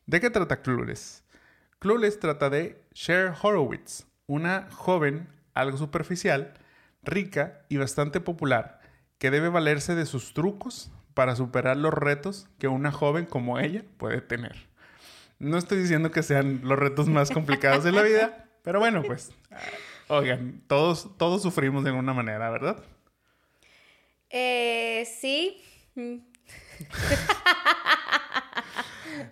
¿De 0.05 0.19
qué 0.19 0.29
trata 0.29 0.61
Clueless? 0.61 1.23
Clueless 1.79 2.19
trata 2.19 2.49
de 2.49 2.81
Cher 2.93 3.33
Horowitz, 3.41 4.05
una 4.27 4.67
joven 4.71 5.27
algo 5.53 5.77
superficial, 5.77 6.53
rica 7.03 7.61
y 7.69 7.77
bastante 7.77 8.19
popular, 8.19 8.79
que 9.17 9.31
debe 9.31 9.49
valerse 9.49 9.95
de 9.95 10.05
sus 10.05 10.33
trucos 10.33 10.91
para 11.13 11.35
superar 11.35 11.77
los 11.77 11.93
retos 11.93 12.47
que 12.57 12.67
una 12.67 12.91
joven 12.91 13.25
como 13.25 13.59
ella 13.59 13.83
puede 13.97 14.21
tener. 14.21 14.67
No 15.39 15.57
estoy 15.57 15.79
diciendo 15.79 16.11
que 16.11 16.23
sean 16.23 16.61
los 16.63 16.77
retos 16.79 17.07
más 17.09 17.31
complicados 17.31 17.83
de 17.83 17.91
la 17.91 18.01
vida, 18.01 18.49
pero 18.63 18.79
bueno, 18.79 19.03
pues, 19.03 19.31
oigan, 20.07 20.61
todos, 20.67 21.17
todos 21.17 21.41
sufrimos 21.41 21.83
de 21.83 21.89
alguna 21.89 22.13
manera, 22.13 22.49
¿verdad? 22.49 22.83
Eh, 24.29 25.07
sí. 25.19 25.61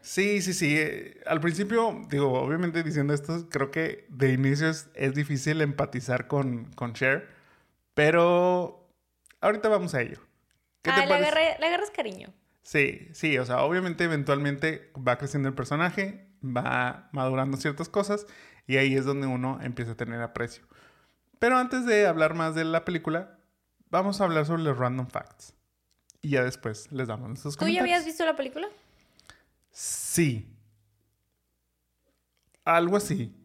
Sí, 0.01 0.41
sí, 0.41 0.53
sí. 0.53 1.13
Al 1.25 1.39
principio, 1.41 2.05
digo, 2.09 2.33
obviamente 2.33 2.83
diciendo 2.83 3.13
esto, 3.13 3.47
creo 3.49 3.71
que 3.71 4.05
de 4.09 4.33
inicio 4.33 4.69
es, 4.69 5.13
difícil 5.13 5.61
empatizar 5.61 6.27
con, 6.27 6.65
con 6.73 6.93
Cher, 6.93 7.29
pero 7.93 8.89
ahorita 9.41 9.69
vamos 9.69 9.93
a 9.93 10.01
ello. 10.01 10.19
¿Qué 10.81 10.89
ah, 10.89 11.05
le, 11.05 11.13
agarras 11.65 11.91
cariño. 11.91 12.33
Sí, 12.63 13.09
sí, 13.13 13.37
o 13.37 13.45
sea, 13.45 13.63
obviamente 13.63 14.03
eventualmente 14.03 14.91
va 14.95 15.17
creciendo 15.17 15.49
el 15.49 15.55
personaje, 15.55 16.27
va 16.43 17.09
madurando 17.11 17.57
ciertas 17.57 17.89
cosas 17.89 18.27
y 18.67 18.77
ahí 18.77 18.95
es 18.95 19.05
donde 19.05 19.27
uno 19.27 19.59
empieza 19.61 19.91
a 19.91 19.97
tener 19.97 20.21
aprecio. 20.21 20.63
Pero 21.39 21.57
antes 21.57 21.85
de 21.85 22.05
hablar 22.05 22.35
más 22.35 22.53
de 22.53 22.63
la 22.63 22.85
película, 22.85 23.39
vamos 23.89 24.21
a 24.21 24.25
hablar 24.25 24.45
sobre 24.45 24.63
los 24.63 24.77
random 24.77 25.07
facts. 25.07 25.55
Y 26.21 26.29
ya 26.29 26.43
después 26.43 26.91
les 26.91 27.07
damos 27.07 27.27
nuestros 27.27 27.57
¿Tú 27.57 27.67
ya 27.67 27.81
habías 27.81 28.05
visto 28.05 28.23
la 28.25 28.35
película? 28.35 28.67
Sí. 29.71 30.47
Algo 32.63 32.97
así. 32.97 33.35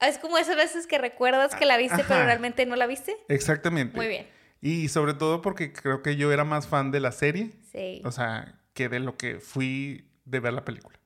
Es 0.00 0.18
como 0.18 0.38
esas 0.38 0.56
veces 0.56 0.86
que 0.86 0.98
recuerdas 0.98 1.54
que 1.54 1.64
la 1.64 1.76
viste, 1.76 2.04
pero 2.06 2.24
realmente 2.24 2.66
no 2.66 2.76
la 2.76 2.86
viste. 2.86 3.16
Exactamente. 3.28 3.96
Muy 3.96 4.06
bien. 4.06 4.28
Y 4.64 4.88
sobre 4.88 5.12
todo 5.12 5.42
porque 5.42 5.74
creo 5.74 6.00
que 6.00 6.16
yo 6.16 6.32
era 6.32 6.42
más 6.42 6.66
fan 6.66 6.90
de 6.90 6.98
la 6.98 7.12
serie. 7.12 7.50
Sí. 7.70 8.00
O 8.02 8.10
sea, 8.10 8.62
que 8.72 8.88
de 8.88 8.98
lo 8.98 9.18
que 9.18 9.38
fui 9.38 10.08
de 10.24 10.40
ver 10.40 10.54
la 10.54 10.64
película. 10.64 10.98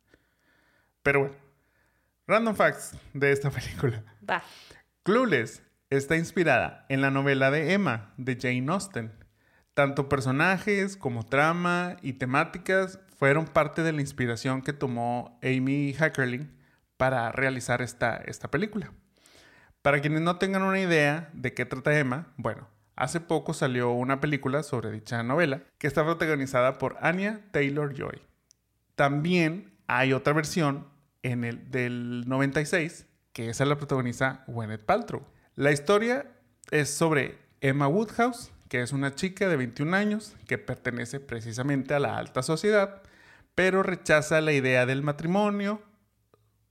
Pero 1.02 1.20
bueno. 1.22 1.34
Random 2.28 2.54
facts 2.54 2.92
de 3.14 3.32
esta 3.32 3.50
película. 3.50 4.04
Va. 4.30 4.44
Clueless 5.02 5.60
está 5.90 6.14
inspirada 6.16 6.86
en 6.88 7.00
la 7.00 7.10
novela 7.10 7.50
de 7.50 7.72
Emma 7.72 8.14
de 8.16 8.38
Jane 8.40 8.64
Austen. 8.70 9.12
Tanto 9.74 10.08
personajes 10.08 10.96
como 10.96 11.26
trama 11.26 11.96
y 12.00 12.12
temáticas 12.12 13.00
fueron 13.18 13.46
parte 13.46 13.82
de 13.82 13.92
la 13.92 14.02
inspiración 14.02 14.62
que 14.62 14.72
tomó 14.72 15.36
Amy 15.42 15.94
Hackerling 15.94 16.48
para 16.96 17.32
realizar 17.32 17.82
esta, 17.82 18.18
esta 18.18 18.52
película. 18.52 18.92
Para 19.82 20.00
quienes 20.00 20.20
no 20.20 20.36
tengan 20.38 20.62
una 20.62 20.78
idea 20.78 21.28
de 21.32 21.54
qué 21.54 21.64
trata 21.64 21.98
Emma, 21.98 22.32
bueno, 22.36 22.68
hace 22.98 23.20
poco 23.20 23.54
salió 23.54 23.90
una 23.92 24.20
película 24.20 24.62
sobre 24.62 24.90
dicha 24.90 25.22
novela 25.22 25.62
que 25.78 25.86
está 25.86 26.04
protagonizada 26.04 26.78
por 26.78 26.96
Anya 27.00 27.40
Taylor 27.50 27.94
Joy. 27.94 28.20
También 28.94 29.72
hay 29.86 30.12
otra 30.12 30.32
versión 30.32 30.86
en 31.22 31.44
el 31.44 31.70
del 31.70 32.28
96 32.28 33.06
que 33.32 33.50
esa 33.50 33.64
la 33.64 33.76
protagoniza 33.76 34.44
Gwyneth 34.46 34.84
Paltrow. 34.84 35.22
La 35.54 35.72
historia 35.72 36.26
es 36.70 36.90
sobre 36.90 37.38
Emma 37.60 37.88
Woodhouse, 37.88 38.50
que 38.68 38.82
es 38.82 38.92
una 38.92 39.14
chica 39.14 39.48
de 39.48 39.56
21 39.56 39.96
años 39.96 40.36
que 40.46 40.58
pertenece 40.58 41.20
precisamente 41.20 41.94
a 41.94 42.00
la 42.00 42.18
alta 42.18 42.42
sociedad 42.42 43.02
pero 43.58 43.82
rechaza 43.82 44.40
la 44.40 44.52
idea 44.52 44.86
del 44.86 45.02
matrimonio, 45.02 45.82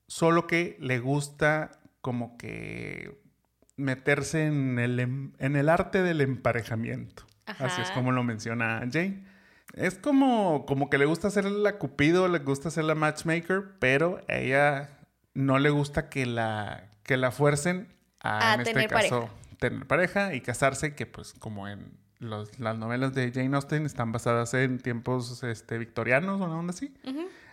solo 0.08 0.48
que 0.48 0.78
le 0.80 1.00
gusta 1.00 1.82
como 2.00 2.38
que 2.38 3.20
meterse 3.78 4.46
en 4.46 4.80
el, 4.80 5.00
em, 5.00 5.32
en 5.40 5.56
el 5.56 5.70
arte 5.70 6.04
del 6.04 6.22
emparejamiento. 6.22 7.24
Así 7.46 7.82
es 7.82 7.92
como 7.92 8.12
lo 8.12 8.24
menciona 8.24 8.80
Jane. 8.92 9.24
Es 9.74 9.98
como, 9.98 10.66
como 10.66 10.90
que 10.90 10.98
le 10.98 11.06
gusta 11.06 11.30
ser 11.30 11.46
la 11.46 11.78
cupido, 11.78 12.28
le 12.28 12.40
gusta 12.40 12.70
ser 12.72 12.84
la 12.84 12.96
matchmaker, 12.96 13.78
pero 13.80 14.22
a 14.28 14.36
ella 14.36 14.90
no 15.34 15.60
le 15.60 15.70
gusta 15.70 16.10
que 16.10 16.26
la, 16.26 16.90
que 17.04 17.16
la 17.16 17.32
fuercen 17.32 17.88
a, 18.20 18.56
en 18.56 18.62
este 18.62 18.88
caso, 18.88 19.30
tener 19.60 19.86
pareja 19.88 20.34
y 20.34 20.42
casarse, 20.42 20.96
que 20.96 21.06
pues 21.06 21.34
como 21.34 21.68
en 21.68 21.98
las 22.20 22.78
novelas 22.78 23.14
de 23.14 23.32
Jane 23.32 23.56
Austen 23.56 23.86
están 23.86 24.12
basadas 24.12 24.54
en 24.54 24.80
tiempos 24.80 25.44
este, 25.44 25.78
victorianos 25.78 26.42
o 26.42 26.46
algo 26.46 26.70
así. 26.70 26.94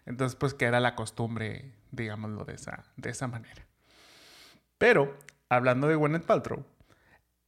Entonces, 0.07 0.37
pues 0.37 0.55
que 0.55 0.65
era 0.65 0.81
la 0.81 0.95
costumbre, 0.95 1.73
digámoslo 1.91 2.45
de 2.45 2.55
esa, 2.55 2.85
de 2.97 3.11
esa 3.11 3.27
manera. 3.27 3.67
Pero, 4.79 5.17
hablando 5.57 5.89
de 5.89 5.97
Gwyneth 5.97 6.25
Paltrow, 6.25 6.65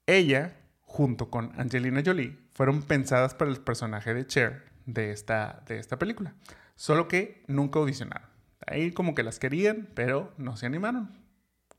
ella, 0.07 0.57
junto 0.83 1.31
con 1.31 1.53
Angelina 1.59 2.03
Jolie, 2.05 2.39
fueron 2.53 2.83
pensadas 2.83 3.35
para 3.35 3.51
el 3.51 3.59
personaje 3.59 4.15
de 4.15 4.27
Cher 4.27 4.65
de 4.87 5.11
esta, 5.11 5.63
de 5.67 5.79
esta 5.79 5.99
película. 5.99 6.35
Solo 6.77 7.09
que 7.09 7.43
nunca 7.49 7.79
audicionaron. 7.79 8.29
Ahí 8.67 8.93
como 8.93 9.15
que 9.15 9.23
las 9.23 9.39
querían, 9.39 9.89
pero 9.95 10.33
no 10.39 10.57
se 10.57 10.67
animaron. 10.67 11.19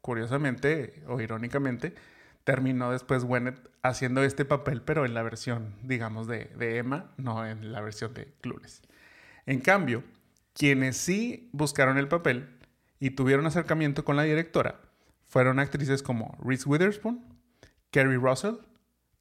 Curiosamente 0.02 1.04
o 1.08 1.20
irónicamente, 1.20 1.96
terminó 2.44 2.92
después 2.92 3.26
Gwyneth 3.26 3.60
haciendo 3.82 4.24
este 4.24 4.46
papel, 4.46 4.82
pero 4.82 5.06
en 5.06 5.14
la 5.14 5.24
versión, 5.24 5.76
digamos, 5.84 6.28
de, 6.28 6.50
Emma, 6.78 7.12
no 7.18 7.46
en 7.46 7.72
la 7.72 7.82
versión 7.82 8.14
de 8.14 8.34
Clueless. 8.42 8.82
En 9.46 9.60
cambio, 9.60 10.04
quienes 10.54 10.98
sí 10.98 11.50
buscaron 11.52 11.98
el 11.98 12.08
papel 12.08 12.58
y 13.00 13.12
tuvieron 13.12 13.46
acercamiento 13.46 14.06
con 14.06 14.16
la 14.16 14.24
directora 14.24 14.80
fueron 15.28 15.60
actrices 15.60 16.04
como 16.04 16.38
Reese 16.44 16.68
Witherspoon, 16.68 17.24
Kerry 17.92 18.18
Russell, 18.18 18.56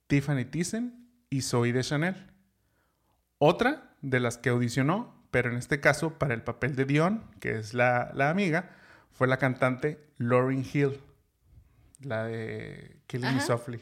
Tiffany 0.06 0.44
Thyssen 0.44 1.08
y 1.30 1.42
Zoe 1.42 1.72
de 1.72 1.82
Chanel. 1.82 2.16
Otra 3.38 3.94
de 4.02 4.20
las 4.20 4.38
que 4.38 4.50
audicionó, 4.50 5.26
pero 5.30 5.50
en 5.50 5.56
este 5.56 5.80
caso 5.80 6.18
para 6.18 6.34
el 6.34 6.42
papel 6.42 6.76
de 6.76 6.84
Dion, 6.84 7.24
que 7.40 7.58
es 7.58 7.74
la, 7.74 8.10
la 8.14 8.30
amiga, 8.30 8.70
fue 9.12 9.26
la 9.26 9.36
cantante 9.38 10.10
Lauryn 10.18 10.64
Hill 10.72 11.00
la 12.00 12.24
de 12.24 12.96
Killing 13.06 13.34
Me 13.34 13.40
Softly. 13.40 13.80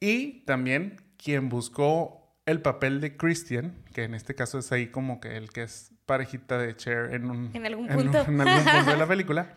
Y 0.00 0.44
también 0.44 1.00
quien 1.16 1.48
buscó 1.48 2.36
el 2.46 2.60
papel 2.60 3.00
de 3.00 3.16
Christian, 3.16 3.82
que 3.94 4.04
en 4.04 4.14
este 4.14 4.34
caso 4.34 4.58
es 4.58 4.70
ahí 4.72 4.88
como 4.88 5.20
que 5.20 5.36
el 5.36 5.50
que 5.50 5.62
es 5.62 5.92
parejita 6.04 6.58
de 6.58 6.76
Cher 6.76 7.14
en, 7.14 7.30
un, 7.30 7.50
en 7.54 7.64
algún 7.64 7.88
punto, 7.88 8.20
en 8.20 8.40
algún 8.40 8.64
punto 8.64 8.90
de 8.90 8.96
la 8.96 9.06
película, 9.08 9.54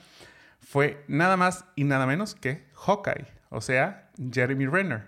fue 0.68 1.02
nada 1.08 1.38
más 1.38 1.64
y 1.78 1.86
nada 1.86 2.06
menos 2.06 2.36
que 2.36 2.68
Hawkeye, 2.74 3.26
o 3.50 3.62
sea, 3.62 4.10
Jeremy 4.34 4.66
Renner. 4.66 5.08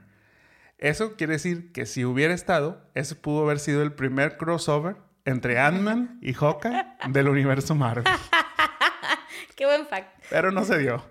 Eso 0.77 1.17
quiere 1.17 1.33
decir 1.33 1.73
que 1.73 1.85
si 1.85 2.05
hubiera 2.05 2.33
estado, 2.33 2.81
ese 2.95 3.15
pudo 3.15 3.43
haber 3.43 3.59
sido 3.59 3.83
el 3.83 3.91
primer 3.91 4.37
crossover 4.37 4.95
entre 5.25 5.59
Ant-Man 5.59 6.17
y 6.21 6.31
Hawkeye 6.31 6.85
del 7.09 7.27
universo 7.27 7.75
Marvel. 7.75 8.05
Qué 9.57 9.65
buen 9.65 9.85
fact. 9.85 10.23
Pero 10.29 10.53
no 10.53 10.63
se 10.63 10.77
dio. 10.77 11.03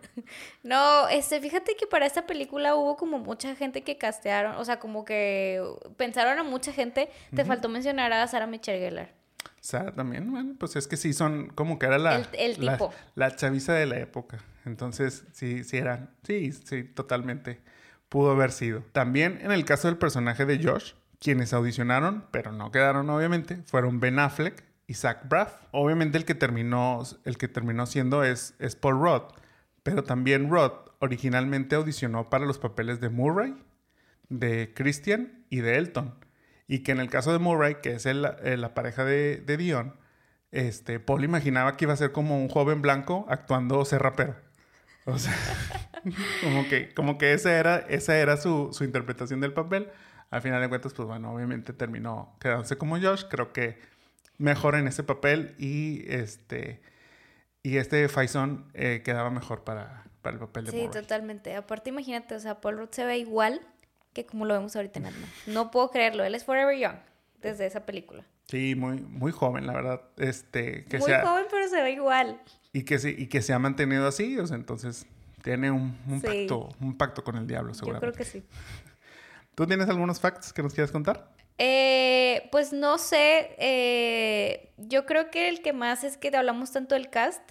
No, 0.62 1.06
este, 1.08 1.42
fíjate 1.42 1.76
que 1.76 1.86
para 1.86 2.06
esta 2.06 2.26
película 2.26 2.74
hubo 2.74 2.96
como 2.96 3.18
mucha 3.18 3.54
gente 3.54 3.84
que 3.84 3.98
castearon, 3.98 4.56
o 4.56 4.64
sea, 4.64 4.78
como 4.78 5.04
que 5.04 5.62
pensaron 5.98 6.38
a 6.38 6.42
mucha 6.42 6.72
gente. 6.72 7.10
Te 7.34 7.44
faltó 7.44 7.68
mencionar 7.68 8.14
a 8.14 8.26
Sarah 8.26 8.46
Michelle 8.46 8.78
Gellar. 8.78 9.17
Sara 9.60 9.92
también, 9.92 10.30
bueno, 10.30 10.54
pues 10.58 10.76
es 10.76 10.86
que 10.86 10.96
sí 10.96 11.12
son 11.12 11.48
como 11.48 11.78
que 11.78 11.86
era 11.86 11.98
la, 11.98 12.16
el, 12.16 12.56
tipo. 12.56 12.92
la, 13.14 13.34
chaviza 13.34 13.74
de 13.74 13.86
la 13.86 13.98
época. 13.98 14.38
Entonces, 14.64 15.24
sí, 15.32 15.64
sí 15.64 15.76
eran, 15.76 16.10
sí, 16.22 16.52
sí, 16.52 16.84
totalmente 16.84 17.60
pudo 18.08 18.30
haber 18.30 18.52
sido. 18.52 18.82
También 18.92 19.38
en 19.42 19.52
el 19.52 19.64
caso 19.64 19.88
del 19.88 19.98
personaje 19.98 20.46
de 20.46 20.62
Josh, 20.62 20.92
quienes 21.18 21.52
audicionaron, 21.52 22.24
pero 22.30 22.52
no 22.52 22.70
quedaron 22.70 23.10
obviamente, 23.10 23.62
fueron 23.66 24.00
Ben 24.00 24.18
Affleck, 24.18 24.68
y 24.88 24.94
Zach 24.94 25.28
Braff. 25.28 25.54
Obviamente 25.70 26.18
el 26.18 26.24
que 26.24 26.34
terminó, 26.34 27.04
el 27.24 27.38
que 27.38 27.46
terminó 27.46 27.86
siendo 27.86 28.24
es, 28.24 28.54
es 28.58 28.74
Paul 28.74 29.00
Rudd, 29.00 29.22
pero 29.84 30.02
también 30.02 30.50
Rudd 30.50 30.72
originalmente 30.98 31.76
audicionó 31.76 32.28
para 32.30 32.46
los 32.46 32.58
papeles 32.58 33.00
de 33.00 33.10
Murray, 33.10 33.54
de 34.28 34.72
Christian 34.74 35.44
y 35.50 35.60
de 35.60 35.76
Elton. 35.76 36.14
Y 36.68 36.80
que 36.80 36.92
en 36.92 37.00
el 37.00 37.08
caso 37.08 37.32
de 37.32 37.38
Murray, 37.38 37.76
que 37.82 37.94
es 37.94 38.06
el, 38.06 38.26
eh, 38.44 38.56
la 38.58 38.74
pareja 38.74 39.04
de, 39.04 39.38
de, 39.38 39.56
Dion, 39.56 39.96
este, 40.52 41.00
Paul 41.00 41.24
imaginaba 41.24 41.76
que 41.76 41.86
iba 41.86 41.94
a 41.94 41.96
ser 41.96 42.12
como 42.12 42.38
un 42.38 42.48
joven 42.48 42.82
blanco 42.82 43.26
actuando 43.28 43.84
ser 43.86 44.02
rapero. 44.02 44.36
O 45.06 45.18
sea, 45.18 45.34
como 46.42 46.68
que, 46.68 46.92
como 46.92 47.16
que 47.16 47.32
esa 47.32 47.58
era, 47.58 47.78
esa 47.78 48.18
era 48.18 48.36
su, 48.36 48.68
su 48.72 48.84
interpretación 48.84 49.40
del 49.40 49.54
papel. 49.54 49.88
Al 50.30 50.42
final 50.42 50.60
de 50.60 50.68
cuentas, 50.68 50.92
pues 50.92 51.08
bueno, 51.08 51.32
obviamente 51.32 51.72
terminó 51.72 52.36
quedándose 52.38 52.76
como 52.76 53.00
Josh. 53.00 53.24
Creo 53.30 53.54
que 53.54 53.78
mejor 54.36 54.74
en 54.74 54.86
ese 54.86 55.02
papel 55.02 55.54
y 55.58 56.04
este 56.12 56.82
Y 57.62 57.78
este 57.78 58.08
Faison 58.08 58.70
eh, 58.74 59.00
quedaba 59.02 59.30
mejor 59.30 59.64
para, 59.64 60.04
para, 60.20 60.34
el 60.34 60.40
papel 60.40 60.66
de 60.66 60.72
Sí, 60.72 60.88
totalmente. 60.92 61.56
Aparte, 61.56 61.88
imagínate, 61.88 62.34
o 62.34 62.40
sea, 62.40 62.60
Paul 62.60 62.76
Rudd 62.76 62.90
se 62.90 63.04
ve 63.04 63.16
igual 63.16 63.62
que 64.12 64.26
como 64.26 64.44
lo 64.44 64.54
vemos 64.54 64.74
ahorita 64.76 64.98
en 64.98 65.06
Ant 65.06 65.16
No 65.46 65.70
puedo 65.70 65.90
creerlo, 65.90 66.24
él 66.24 66.34
es 66.34 66.44
Forever 66.44 66.76
Young 66.76 66.96
desde 67.40 67.66
esa 67.66 67.86
película. 67.86 68.24
Sí, 68.46 68.74
muy, 68.74 68.96
muy 68.96 69.30
joven, 69.30 69.66
la 69.66 69.74
verdad. 69.74 70.02
Este, 70.16 70.84
que 70.86 70.98
muy 70.98 71.12
joven, 71.12 71.44
pero 71.50 71.68
se 71.68 71.82
ve 71.82 71.92
igual. 71.92 72.40
Y 72.72 72.84
que, 72.84 72.98
sí, 72.98 73.14
y 73.16 73.26
que 73.26 73.42
se 73.42 73.52
ha 73.52 73.58
mantenido 73.58 74.06
así, 74.06 74.38
o 74.38 74.46
sea, 74.46 74.56
entonces 74.56 75.06
tiene 75.42 75.70
un, 75.70 75.96
pacto, 76.22 76.68
un 76.80 76.96
pacto 76.96 77.22
con 77.22 77.36
el 77.36 77.46
diablo, 77.46 77.74
seguramente. 77.74 78.06
Yo 78.06 78.12
creo 78.12 78.24
que 78.24 78.30
sí. 78.30 78.42
¿Tú 79.54 79.66
tienes 79.66 79.88
algunos 79.88 80.20
facts 80.20 80.52
que 80.52 80.62
nos 80.62 80.72
quieras 80.72 80.90
contar? 80.90 81.34
Eh, 81.58 82.48
pues 82.52 82.72
no 82.72 82.98
sé, 82.98 83.56
eh, 83.58 84.72
yo 84.76 85.04
creo 85.04 85.30
que 85.30 85.48
el 85.48 85.60
que 85.60 85.72
más 85.72 86.04
es 86.04 86.16
que 86.16 86.34
hablamos 86.36 86.70
tanto 86.70 86.94
del 86.94 87.10
cast, 87.10 87.42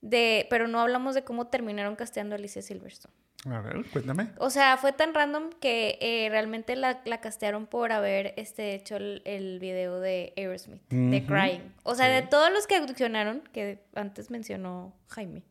de, 0.00 0.46
pero 0.48 0.68
no 0.68 0.80
hablamos 0.80 1.14
de 1.14 1.24
cómo 1.24 1.48
terminaron 1.48 1.96
casteando 1.96 2.34
a 2.34 2.38
Alicia 2.38 2.62
Silverstone. 2.62 3.12
A 3.46 3.60
ver, 3.60 3.84
cuéntame. 3.90 4.30
O 4.36 4.50
sea, 4.50 4.76
fue 4.76 4.92
tan 4.92 5.14
random 5.14 5.50
que 5.60 5.98
eh, 6.00 6.28
realmente 6.28 6.76
la, 6.76 7.00
la, 7.06 7.20
castearon 7.20 7.66
por 7.66 7.90
haber 7.90 8.34
este, 8.36 8.74
hecho 8.74 8.96
el, 8.96 9.22
el 9.24 9.58
video 9.60 9.98
de 9.98 10.34
Aerosmith, 10.36 10.82
de 10.90 11.24
Crying. 11.24 11.72
O 11.82 11.94
sea, 11.94 12.08
de 12.08 12.20
todos 12.20 12.52
los 12.52 12.66
que 12.66 12.76
audicionaron, 12.76 13.42
que 13.52 13.82
antes 13.94 14.30
mencionó 14.30 14.94
Jaime. 15.08 15.42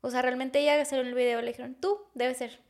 O 0.00 0.10
sea, 0.10 0.20
realmente 0.20 0.58
ella 0.58 0.80
hacer 0.82 0.98
el 0.98 1.14
video 1.14 1.40
le 1.40 1.48
dijeron, 1.48 1.76
tú, 1.76 2.00
debe 2.14 2.34
ser. 2.34 2.60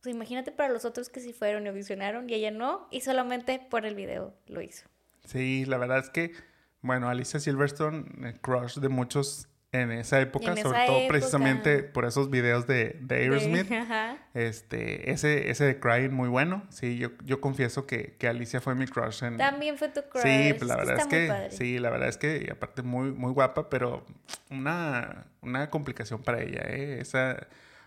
O 0.00 0.02
sea, 0.04 0.12
imagínate 0.12 0.52
para 0.52 0.72
los 0.72 0.86
otros 0.86 1.10
que 1.10 1.20
sí 1.20 1.34
fueron 1.34 1.66
y 1.66 1.68
audicionaron 1.68 2.30
y 2.30 2.34
ella 2.34 2.50
no, 2.50 2.88
y 2.90 3.02
solamente 3.02 3.60
por 3.70 3.84
el 3.84 3.94
video 3.94 4.34
lo 4.46 4.62
hizo. 4.62 4.88
Sí, 5.26 5.66
la 5.66 5.76
verdad 5.76 5.98
es 5.98 6.08
que, 6.08 6.32
bueno, 6.80 7.10
Alicia 7.10 7.38
Silverstone, 7.38 8.06
eh, 8.26 8.38
crush 8.40 8.78
de 8.78 8.88
muchos 8.88 9.49
en 9.72 9.92
esa 9.92 10.20
época, 10.20 10.56
sobre 10.56 10.86
todo 10.86 11.08
precisamente 11.08 11.84
por 11.84 12.04
esos 12.04 12.28
videos 12.28 12.66
de, 12.66 12.96
de 13.00 13.16
Aerosmith. 13.16 13.70
este, 14.34 15.12
ese, 15.12 15.50
ese 15.50 15.64
de 15.64 15.78
Crying 15.78 16.10
muy 16.10 16.28
bueno. 16.28 16.64
Sí, 16.70 16.98
yo, 16.98 17.10
yo 17.24 17.40
confieso 17.40 17.86
que, 17.86 18.16
que 18.18 18.26
Alicia 18.26 18.60
fue 18.60 18.74
mi 18.74 18.86
crush 18.86 19.22
en. 19.22 19.36
También 19.36 19.78
fue 19.78 19.88
tu 19.88 20.02
crush. 20.02 20.22
Sí, 20.22 20.54
pues 20.54 20.68
la 20.68 20.76
verdad 20.76 20.98
es 20.98 21.06
que. 21.06 21.48
Sí, 21.50 21.78
la 21.78 21.90
verdad 21.90 22.08
es 22.08 22.16
que, 22.16 22.48
aparte 22.50 22.82
muy, 22.82 23.12
muy 23.12 23.32
guapa, 23.32 23.70
pero 23.70 24.04
una, 24.50 25.26
una 25.40 25.70
complicación 25.70 26.22
para 26.22 26.42
ella, 26.42 26.62
¿eh? 26.66 26.98
Esa 27.00 27.46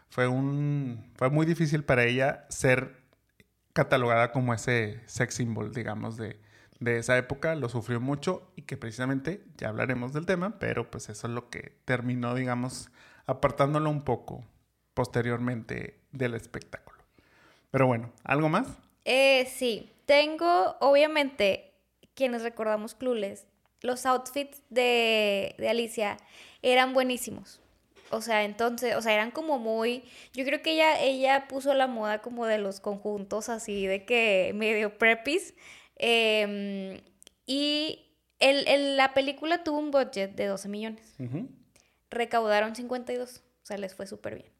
fue 0.10 0.28
un. 0.28 1.12
fue 1.16 1.30
muy 1.30 1.46
difícil 1.46 1.84
para 1.84 2.06
ella 2.06 2.46
ser 2.48 2.96
catalogada 3.74 4.32
como 4.32 4.54
ese 4.54 5.02
sex 5.06 5.36
symbol, 5.36 5.74
digamos, 5.74 6.16
de 6.16 6.40
de 6.84 6.98
esa 6.98 7.18
época, 7.18 7.56
lo 7.56 7.70
sufrió 7.70 8.00
mucho 8.00 8.52
y 8.56 8.63
que 8.63 8.78
precisamente 8.78 9.44
ya 9.58 9.70
hablaremos 9.70 10.13
del 10.13 10.25
tema, 10.25 10.60
pero 10.60 10.90
pues 10.90 11.10
eso 11.10 11.28
es 11.28 11.34
lo 11.34 11.50
que 11.50 11.74
terminó, 11.86 12.36
digamos, 12.36 12.90
apartándolo 13.25 13.90
un 13.90 14.04
poco 14.04 14.44
posteriormente 14.94 16.00
del 16.12 16.34
espectáculo. 16.34 17.04
Pero 17.72 17.88
bueno, 17.88 18.12
¿algo 18.24 18.50
más? 18.50 18.68
Eh, 19.06 19.52
sí, 19.54 19.92
tengo, 20.06 20.75
obviamente, 20.80 21.74
quienes 22.13 22.44
recordamos 22.44 22.96
Clueless, 22.96 23.48
los 23.82 24.06
outfits 24.06 24.62
de, 24.70 25.56
de 25.58 25.70
Alicia 25.70 26.18
eran 26.62 26.94
buenísimos. 26.94 27.60
O 28.13 28.22
sea, 28.22 28.44
entonces, 28.44 28.96
o 28.96 29.02
sea, 29.02 29.13
eran 29.13 29.32
como 29.32 29.58
muy, 29.58 30.04
yo 30.34 30.46
creo 30.46 30.62
que 30.62 30.74
ella, 30.74 31.02
ella 31.02 31.48
puso 31.48 31.74
la 31.74 31.88
moda 31.88 32.22
como 32.22 32.46
de 32.46 32.60
los 32.60 32.80
conjuntos 32.80 33.50
así 33.50 33.88
de 33.88 34.06
que 34.06 34.52
medio 34.54 35.00
preppies, 35.00 35.56
Em, 36.05 37.00
y 37.45 38.12
el, 38.39 38.98
la 38.98 39.13
película 39.13 39.63
tuvo 39.63 39.79
un 39.79 39.89
budget 39.89 40.36
de 40.36 40.48
12 40.48 40.67
millones. 40.67 41.15
Recaudaron 42.10 42.75
52, 42.75 43.38
o 43.38 43.65
sea, 43.65 43.77
les 43.77 43.95
fue 43.95 44.05
súper 44.05 44.36
bien. 44.36 44.51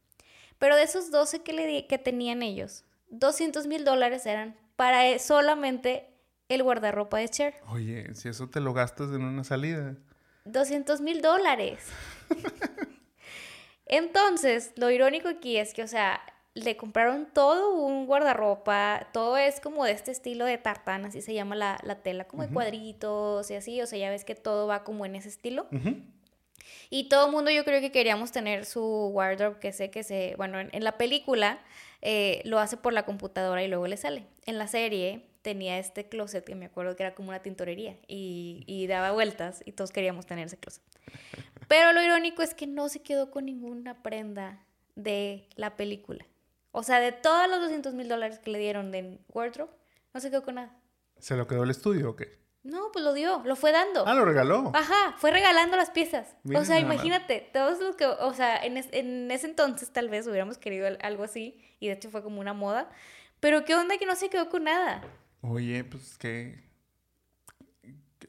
Pero 0.58 0.78
de 0.78 0.84
esos 0.84 1.12
12 1.12 1.44
que, 1.44 1.52
le, 1.52 1.86
que 1.86 1.98
tenían 1.98 2.44
ellos, 2.44 2.86
200 3.10 3.68
mil 3.68 3.84
dólares 3.84 4.26
eran 4.26 4.56
para 4.78 5.06
e, 5.06 5.20
solamente 5.20 6.08
el 6.48 6.64
guardarropa 6.64 7.18
de 7.18 7.28
Cher. 7.28 7.56
Oye, 7.68 8.16
si 8.16 8.30
eso 8.30 8.50
te 8.50 8.62
lo 8.62 8.74
gastas 8.74 9.10
en 9.10 9.24
una 9.24 9.44
salida. 9.44 9.98
200 10.46 11.02
mil 11.02 11.22
dólares. 11.22 11.86
Entonces, 13.86 14.72
lo 14.78 14.90
irónico 14.90 15.28
aquí 15.28 15.58
es 15.58 15.74
que, 15.74 15.84
o 15.84 15.88
sea, 15.90 16.22
le 16.56 16.78
compraron 16.78 17.28
todo 17.34 17.74
un 17.76 18.06
guardarropa, 18.06 19.08
todo 19.12 19.38
es 19.38 19.60
como 19.60 19.86
de 19.86 19.92
este 19.92 20.12
estilo 20.12 20.46
de 20.46 20.58
tartán, 20.58 21.06
así 21.06 21.22
se 21.22 21.34
llama 21.34 21.56
la, 21.56 22.00
tela, 22.04 22.26
como 22.26 22.44
de 22.44 22.50
cuadritos 22.50 23.50
y 23.50 23.56
así, 23.56 23.82
o 23.82 23.88
sea, 23.88 23.98
ya 23.98 24.10
ves 24.10 24.24
que 24.24 24.36
todo 24.36 24.68
va 24.68 24.84
como 24.84 25.06
en 25.06 25.16
ese 25.16 25.30
estilo. 25.30 25.68
Y 26.90 27.10
todo 27.10 27.26
el 27.26 27.32
mundo 27.32 27.50
yo 27.50 27.66
creo 27.66 27.82
que 27.82 27.92
queríamos 27.92 28.32
tener 28.32 28.66
su 28.66 29.08
wardrobe, 29.08 29.60
que 29.60 29.74
sé 29.74 29.90
que 29.90 30.04
se, 30.04 30.36
bueno, 30.38 30.60
en, 30.60 30.84
la 30.84 30.98
película 30.98 31.60
eh, 32.02 32.42
lo 32.46 32.60
hace 32.60 32.78
por 32.78 32.94
la 32.94 33.04
computadora 33.04 33.64
y 33.64 33.68
luego 33.68 33.88
le 33.88 33.98
sale. 33.98 34.26
En 34.46 34.60
la 34.60 34.68
serie 34.68 35.26
tenía 35.42 35.80
este 35.80 36.08
closet 36.08 36.46
que 36.46 36.54
me 36.54 36.66
acuerdo 36.66 36.96
que 36.96 37.04
era 37.04 37.16
como 37.16 37.30
una 37.30 37.42
tintorería 37.42 37.98
y, 38.08 38.64
y 38.68 38.86
daba 38.86 39.12
vueltas 39.12 39.64
y 39.66 39.72
todos 39.72 39.92
queríamos 39.92 40.28
tener 40.28 40.46
ese 40.46 40.58
closet. 40.58 40.84
Pero 41.68 41.94
lo 41.94 42.04
irónico 42.04 42.44
es 42.44 42.54
que 42.54 42.68
no 42.68 42.90
se 42.90 43.02
quedó 43.02 43.32
con 43.32 43.46
ninguna 43.46 44.04
prenda 44.04 44.64
de 44.96 45.48
la 45.56 45.76
película. 45.76 46.26
O 46.76 46.82
sea, 46.82 47.00
de 47.00 47.12
todos 47.12 47.48
los 47.48 47.62
200 47.62 47.94
mil 47.94 48.10
dólares 48.10 48.40
que 48.40 48.50
le 48.50 48.58
dieron 48.58 48.92
de 48.92 49.20
wardrobe, 49.30 49.72
no 50.12 50.20
se 50.20 50.32
quedó 50.32 50.42
con 50.42 50.56
nada. 50.56 50.76
¿Se 51.20 51.38
lo 51.38 51.48
quedó 51.48 51.64
el 51.64 51.70
estudio 51.70 52.10
o 52.10 52.16
qué? 52.16 52.40
No, 52.64 52.92
pues 52.92 53.06
lo 53.06 53.14
dio, 53.14 53.44
lo 53.46 53.56
fue 53.56 53.72
dando. 53.72 54.04
Ah, 54.08 54.16
lo 54.16 54.26
regaló. 54.26 54.72
Ajá, 54.74 55.14
fue 55.18 55.30
regalando 55.30 55.78
las 55.78 55.92
piezas. 55.92 56.36
o 56.44 56.66
sea, 56.66 56.80
imagínate, 56.80 57.48
todos 57.54 57.80
los 57.80 57.96
que, 57.96 58.08
o 58.08 58.34
sea, 58.34 58.58
en, 58.66 58.78
en, 58.92 59.30
ese 59.30 59.46
entonces 59.46 59.94
tal 59.94 60.10
vez 60.10 60.26
hubiéramos 60.26 60.58
querido 60.58 60.88
algo 61.02 61.24
así, 61.24 61.62
y 61.80 61.88
de 61.88 61.94
hecho 61.94 62.10
fue 62.10 62.24
como 62.24 62.40
una 62.40 62.54
moda, 62.54 62.90
pero 63.40 63.66
qué 63.66 63.76
onda 63.76 63.98
que 64.00 64.08
no 64.08 64.16
se 64.16 64.30
quedó 64.30 64.50
con 64.50 64.64
nada. 64.64 65.04
Oye, 65.42 65.84
pues 65.84 66.18
que 66.18 66.64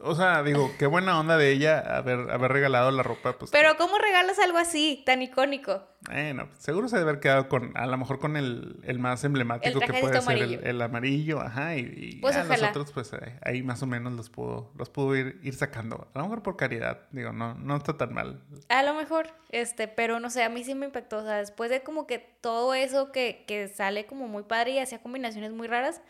o 0.05 0.15
sea, 0.15 0.43
digo, 0.43 0.71
qué 0.79 0.87
buena 0.87 1.19
onda 1.19 1.37
de 1.37 1.51
ella 1.51 1.79
haber, 1.81 2.31
haber 2.31 2.53
regalado 2.53 2.91
la 2.91 3.03
ropa. 3.03 3.33
Pues, 3.39 3.51
Pero 3.51 3.77
¿cómo 3.77 3.99
regalas 3.99 4.39
algo 4.39 4.59
así, 4.59 5.03
tan 5.07 5.23
icónico? 5.23 5.83
Bueno, 6.07 6.51
seguro 6.59 6.89
se 6.89 6.99
debe 6.99 7.11
haber 7.11 7.21
quedado 7.21 7.49
con, 7.49 7.75
a 7.77 7.87
lo 7.87 7.97
mejor 7.97 8.19
con 8.19 8.37
el, 8.37 8.77
el 8.85 8.99
más 8.99 9.25
emblemático 9.25 9.81
que 9.81 9.93
puede 9.95 10.21
ser 10.21 10.61
el, 10.63 10.83
amarillo, 10.83 11.41
ajá, 11.41 11.77
y, 11.77 12.19
pues 12.21 12.37
los 12.37 12.63
otros, 12.63 12.93
pues 12.93 13.13
eh, 13.15 13.39
ahí 13.43 13.63
más 13.63 13.83
o 13.83 13.87
menos 13.87 14.13
los 14.13 14.29
pudo, 14.29 14.71
los 14.77 14.91
pudo 14.91 15.17
ir, 15.17 15.41
ir 15.43 15.55
sacando. 15.55 16.09
A 16.13 16.19
lo 16.19 16.25
mejor 16.25 16.43
por 16.43 16.57
caridad, 16.57 17.01
digo, 17.11 17.33
no, 17.33 17.55
no 17.55 17.77
está 17.77 17.97
tan 17.97 18.13
mal. 18.13 18.43
A 18.69 18.83
lo 18.83 18.95
mejor, 18.95 19.29
este, 19.51 19.89
pero 19.89 20.21
no 20.21 20.29
sé, 20.29 20.45
a 20.45 20.51
mí 20.51 20.63
sí 20.63 20.75
me 20.75 20.87
impactó, 20.87 21.19
o 21.19 21.23
sea, 21.23 21.39
después 21.39 21.71
de 21.71 21.83
como 21.83 22.07
que 22.07 22.19
todo 22.19 22.75
eso 22.75 23.11
que, 23.11 23.45
que 23.47 23.69
sale 23.69 24.05
como 24.05 24.29
muy 24.29 24.43
padre 24.43 24.73
y 24.73 24.79
hacía 24.81 25.01
combinaciones 25.01 25.53
muy 25.53 25.69
raras, 25.69 26.03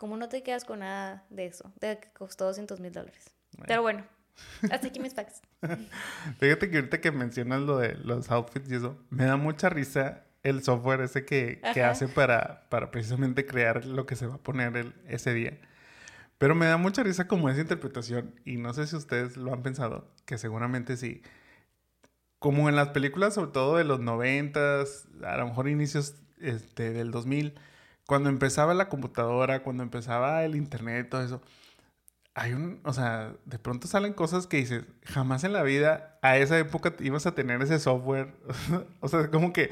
¿Cómo 0.00 0.16
no 0.16 0.30
te 0.30 0.42
quedas 0.42 0.64
con 0.64 0.78
nada 0.78 1.26
de 1.28 1.44
eso? 1.44 1.74
De 1.78 2.00
que 2.00 2.08
costó 2.14 2.46
200 2.46 2.80
mil 2.80 2.90
dólares. 2.90 3.34
Pero 3.66 3.82
bueno, 3.82 4.02
hasta 4.70 4.86
aquí 4.86 4.98
mis 4.98 5.12
facts. 5.12 5.42
Fíjate 6.40 6.70
que 6.70 6.76
ahorita 6.78 7.02
que 7.02 7.12
mencionas 7.12 7.60
lo 7.60 7.76
de 7.76 7.96
los 7.96 8.30
outfits 8.30 8.70
y 8.70 8.76
eso, 8.76 8.96
me 9.10 9.26
da 9.26 9.36
mucha 9.36 9.68
risa 9.68 10.24
el 10.42 10.62
software 10.62 11.02
ese 11.02 11.26
que, 11.26 11.60
que 11.74 11.82
hace 11.82 12.08
para, 12.08 12.66
para 12.70 12.90
precisamente 12.90 13.44
crear 13.44 13.84
lo 13.84 14.06
que 14.06 14.16
se 14.16 14.26
va 14.26 14.36
a 14.36 14.42
poner 14.42 14.74
el, 14.74 14.94
ese 15.06 15.34
día. 15.34 15.60
Pero 16.38 16.54
me 16.54 16.64
da 16.64 16.78
mucha 16.78 17.02
risa 17.02 17.28
como 17.28 17.50
esa 17.50 17.60
interpretación, 17.60 18.40
y 18.46 18.56
no 18.56 18.72
sé 18.72 18.86
si 18.86 18.96
ustedes 18.96 19.36
lo 19.36 19.52
han 19.52 19.62
pensado, 19.62 20.10
que 20.24 20.38
seguramente 20.38 20.96
sí. 20.96 21.20
Como 22.38 22.70
en 22.70 22.74
las 22.74 22.88
películas, 22.88 23.34
sobre 23.34 23.50
todo 23.50 23.76
de 23.76 23.84
los 23.84 24.00
noventas, 24.00 25.08
a 25.22 25.36
lo 25.36 25.48
mejor 25.48 25.68
inicios 25.68 26.14
este, 26.38 26.90
del 26.94 27.10
2000, 27.10 27.52
cuando 28.10 28.28
empezaba 28.28 28.74
la 28.74 28.88
computadora, 28.88 29.62
cuando 29.62 29.84
empezaba 29.84 30.42
el 30.44 30.56
internet, 30.56 31.08
todo 31.08 31.22
eso, 31.22 31.40
hay 32.34 32.54
un, 32.54 32.80
o 32.82 32.92
sea, 32.92 33.34
de 33.44 33.60
pronto 33.60 33.86
salen 33.86 34.14
cosas 34.14 34.48
que 34.48 34.56
dices, 34.56 34.82
jamás 35.04 35.44
en 35.44 35.52
la 35.52 35.62
vida 35.62 36.18
a 36.20 36.36
esa 36.36 36.58
época 36.58 36.96
ibas 36.98 37.26
a 37.26 37.36
tener 37.36 37.62
ese 37.62 37.78
software. 37.78 38.34
o 39.00 39.06
sea, 39.06 39.30
como 39.30 39.52
que 39.52 39.70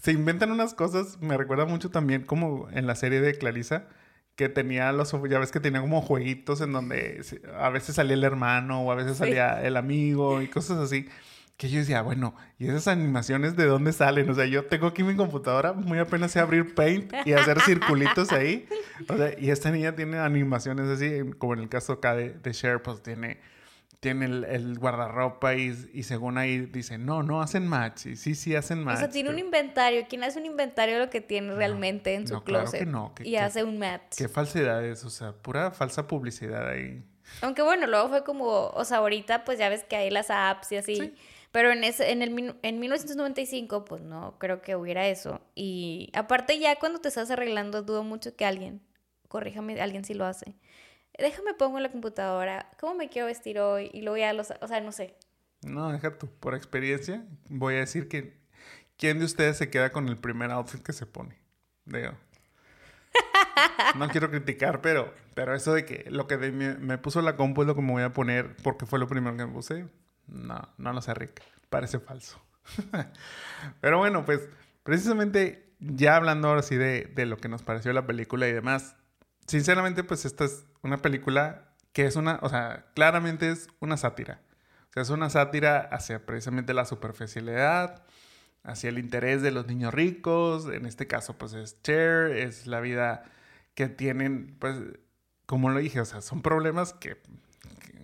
se 0.00 0.12
inventan 0.12 0.52
unas 0.52 0.74
cosas, 0.74 1.20
me 1.20 1.36
recuerda 1.36 1.64
mucho 1.64 1.90
también 1.90 2.22
como 2.22 2.68
en 2.70 2.86
la 2.86 2.94
serie 2.94 3.20
de 3.20 3.36
Clarisa, 3.36 3.88
que 4.36 4.48
tenía 4.48 4.92
los, 4.92 5.10
ya 5.28 5.40
ves 5.40 5.50
que 5.50 5.58
tenía 5.58 5.80
como 5.80 6.02
jueguitos 6.02 6.60
en 6.60 6.70
donde 6.70 7.20
a 7.58 7.68
veces 7.70 7.96
salía 7.96 8.14
el 8.14 8.22
hermano 8.22 8.82
o 8.82 8.92
a 8.92 8.94
veces 8.94 9.16
salía 9.16 9.60
el 9.66 9.76
amigo 9.76 10.40
y 10.40 10.46
cosas 10.46 10.78
así 10.78 11.08
que 11.56 11.70
yo 11.70 11.78
decía, 11.78 12.02
bueno, 12.02 12.34
¿y 12.58 12.68
esas 12.68 12.88
animaciones 12.88 13.56
de 13.56 13.64
dónde 13.64 13.92
salen? 13.92 14.28
O 14.28 14.34
sea, 14.34 14.44
yo 14.44 14.66
tengo 14.66 14.88
aquí 14.88 15.02
mi 15.02 15.16
computadora, 15.16 15.72
muy 15.72 15.98
apenas 15.98 16.32
sé 16.32 16.38
abrir 16.38 16.74
Paint 16.74 17.12
y 17.24 17.32
hacer 17.32 17.60
circulitos 17.60 18.30
ahí. 18.32 18.68
O 19.08 19.16
sea, 19.16 19.38
y 19.38 19.50
esta 19.50 19.70
niña 19.70 19.94
tiene 19.94 20.18
animaciones 20.18 20.88
así, 20.88 21.30
como 21.38 21.54
en 21.54 21.60
el 21.60 21.68
caso 21.68 21.94
acá 21.94 22.14
de, 22.14 22.30
de 22.30 22.52
Cher, 22.52 22.82
pues 22.82 23.02
tiene, 23.02 23.40
tiene 24.00 24.26
el, 24.26 24.78
guardarropa 24.78 25.54
y, 25.54 25.74
y, 25.94 26.02
según 26.02 26.36
ahí 26.36 26.60
dice, 26.66 26.98
no, 26.98 27.22
no 27.22 27.40
hacen 27.40 27.66
match. 27.66 28.04
Y 28.04 28.16
sí, 28.16 28.34
sí 28.34 28.54
hacen 28.54 28.84
match. 28.84 28.96
O 28.96 29.00
sea, 29.00 29.08
tiene 29.08 29.30
un 29.30 29.38
inventario. 29.38 30.04
¿Quién 30.10 30.24
hace 30.24 30.38
un 30.38 30.44
inventario 30.44 30.96
de 30.96 31.06
lo 31.06 31.10
que 31.10 31.22
tiene 31.22 31.54
realmente 31.54 32.14
en 32.14 32.26
su 32.26 32.34
no, 32.34 32.44
closet? 32.44 32.82
Claro 32.82 33.14
que 33.14 33.24
no. 33.24 33.30
y 33.30 33.36
hace 33.36 33.64
un 33.64 33.78
match. 33.78 34.16
Qué 34.18 34.28
falsedades, 34.28 35.02
o 35.04 35.10
sea, 35.10 35.32
pura 35.32 35.70
falsa 35.70 36.06
publicidad 36.06 36.68
ahí. 36.68 37.02
Aunque 37.40 37.62
bueno, 37.62 37.86
luego 37.86 38.10
fue 38.10 38.24
como, 38.24 38.68
o 38.68 38.84
sea, 38.84 38.98
ahorita 38.98 39.44
pues 39.44 39.58
ya 39.58 39.70
ves 39.70 39.84
que 39.84 39.96
hay 39.96 40.10
las 40.10 40.28
apps 40.28 40.72
y 40.72 40.76
así. 40.76 41.14
Pero 41.56 41.72
en, 41.72 41.84
ese, 41.84 42.12
en, 42.12 42.20
el, 42.20 42.54
en 42.60 42.78
1995, 42.78 43.86
pues 43.86 44.02
no 44.02 44.38
creo 44.38 44.60
que 44.60 44.76
hubiera 44.76 45.08
eso. 45.08 45.40
Y 45.54 46.10
aparte 46.12 46.58
ya 46.58 46.76
cuando 46.78 46.98
te 46.98 47.08
estás 47.08 47.30
arreglando, 47.30 47.80
dudo 47.80 48.04
mucho 48.04 48.36
que 48.36 48.44
alguien, 48.44 48.82
corríjame, 49.28 49.80
alguien 49.80 50.04
sí 50.04 50.12
lo 50.12 50.26
hace. 50.26 50.54
Déjame 51.16 51.54
pongo 51.54 51.78
en 51.78 51.84
la 51.84 51.90
computadora, 51.90 52.70
¿cómo 52.78 52.94
me 52.94 53.08
quiero 53.08 53.28
vestir 53.28 53.58
hoy? 53.58 53.88
Y 53.94 54.02
luego 54.02 54.18
ya 54.18 54.34
los, 54.34 54.52
o 54.60 54.68
sea, 54.68 54.82
no 54.82 54.92
sé. 54.92 55.16
No, 55.62 55.90
deja 55.90 56.18
tú, 56.18 56.28
por 56.40 56.54
experiencia, 56.54 57.24
voy 57.48 57.76
a 57.76 57.78
decir 57.78 58.06
que 58.08 58.36
¿quién 58.98 59.18
de 59.18 59.24
ustedes 59.24 59.56
se 59.56 59.70
queda 59.70 59.92
con 59.92 60.08
el 60.08 60.18
primer 60.18 60.50
outfit 60.50 60.82
que 60.82 60.92
se 60.92 61.06
pone? 61.06 61.38
Digo. 61.86 62.12
No 63.96 64.10
quiero 64.10 64.30
criticar, 64.30 64.82
pero, 64.82 65.14
pero 65.34 65.54
eso 65.54 65.72
de 65.72 65.86
que 65.86 66.04
lo 66.10 66.26
que 66.26 66.36
me, 66.36 66.98
puso 66.98 67.22
la 67.22 67.34
compu 67.34 67.62
es 67.62 67.66
lo 67.66 67.74
que 67.74 67.80
me 67.80 67.92
voy 67.92 68.02
a 68.02 68.12
poner 68.12 68.54
porque 68.62 68.84
fue 68.84 68.98
lo 68.98 69.08
primero 69.08 69.34
que 69.38 69.46
me 69.46 69.52
puse. 69.54 69.86
No, 70.26 70.68
no 70.78 70.92
lo 70.92 71.00
sé, 71.00 71.14
Rick. 71.14 71.42
Parece 71.70 71.98
falso. 71.98 72.40
pero 73.80 73.98
bueno, 73.98 74.24
pues 74.24 74.48
precisamente 74.82 75.72
ya 75.78 76.16
hablando 76.16 76.48
ahora 76.48 76.62
sí 76.62 76.76
de, 76.76 77.12
de 77.14 77.26
lo 77.26 77.36
que 77.36 77.48
nos 77.48 77.62
pareció 77.62 77.92
la 77.92 78.06
película 78.06 78.48
y 78.48 78.52
demás, 78.52 78.96
sinceramente, 79.46 80.04
pues 80.04 80.24
esta 80.24 80.44
es 80.44 80.64
una 80.82 80.98
película 80.98 81.66
que 81.92 82.04
es 82.04 82.16
una, 82.16 82.38
o 82.42 82.48
sea, 82.48 82.86
claramente 82.94 83.50
es 83.50 83.68
una 83.80 83.96
sátira. 83.96 84.42
O 84.90 84.92
sea, 84.92 85.02
es 85.02 85.10
una 85.10 85.30
sátira 85.30 85.80
hacia 85.80 86.24
precisamente 86.26 86.74
la 86.74 86.84
superficialidad, 86.84 88.04
hacia 88.62 88.90
el 88.90 88.98
interés 88.98 89.42
de 89.42 89.50
los 89.50 89.66
niños 89.66 89.94
ricos. 89.94 90.66
En 90.66 90.84
este 90.84 91.06
caso, 91.06 91.38
pues 91.38 91.54
es 91.54 91.80
Cher, 91.82 92.32
es 92.32 92.66
la 92.66 92.80
vida 92.80 93.24
que 93.74 93.88
tienen, 93.88 94.56
pues, 94.58 94.76
como 95.46 95.70
lo 95.70 95.78
dije, 95.78 96.00
o 96.00 96.04
sea, 96.04 96.20
son 96.20 96.42
problemas 96.42 96.92
que, 96.92 97.16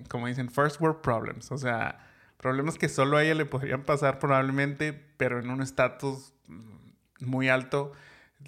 como 0.09 0.27
dicen, 0.27 0.51
first 0.51 0.81
world 0.81 1.01
problems. 1.03 1.53
O 1.53 1.59
sea, 1.59 1.99
problemas 2.43 2.77
que 2.77 2.91
solo 2.91 3.17
a 3.17 3.25
ella 3.25 3.35
le 3.35 3.47
podrían 3.47 3.85
pasar 3.85 4.19
probablemente, 4.19 4.93
pero 5.17 5.39
en 5.39 5.49
un 5.49 5.63
estatus 5.63 6.35
muy 7.21 7.49
alto 7.49 7.93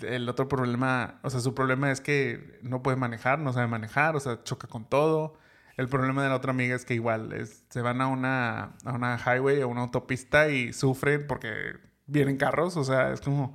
el 0.02 0.28
otro 0.28 0.48
problema, 0.48 1.20
o 1.22 1.30
sea, 1.30 1.40
su 1.40 1.54
problema 1.54 1.90
es 1.90 2.00
que 2.00 2.59
no 2.62 2.83
puede 2.83 2.96
manejar, 2.96 3.38
no 3.38 3.52
sabe 3.52 3.66
manejar, 3.66 4.16
o 4.16 4.20
sea, 4.20 4.42
choca 4.42 4.66
con 4.68 4.85
todo. 4.88 5.38
El 5.76 5.88
problema 5.88 6.22
de 6.22 6.28
la 6.28 6.37
otra 6.37 6.50
amiga 6.50 6.74
es 6.74 6.85
que 6.85 6.94
igual 6.94 7.33
se 7.68 7.80
van 7.80 8.00
a 8.00 8.09
una, 8.09 8.76
a 8.85 8.92
una 8.92 9.18
highway 9.18 9.62
o 9.62 9.68
una 9.68 9.83
autopista 9.83 10.48
y 10.48 10.72
sufren 10.72 11.26
porque 11.26 11.74
vienen 12.07 12.37
carros, 12.37 12.76
o 12.76 12.85
sea, 12.85 13.12
es 13.12 13.20
como, 13.20 13.54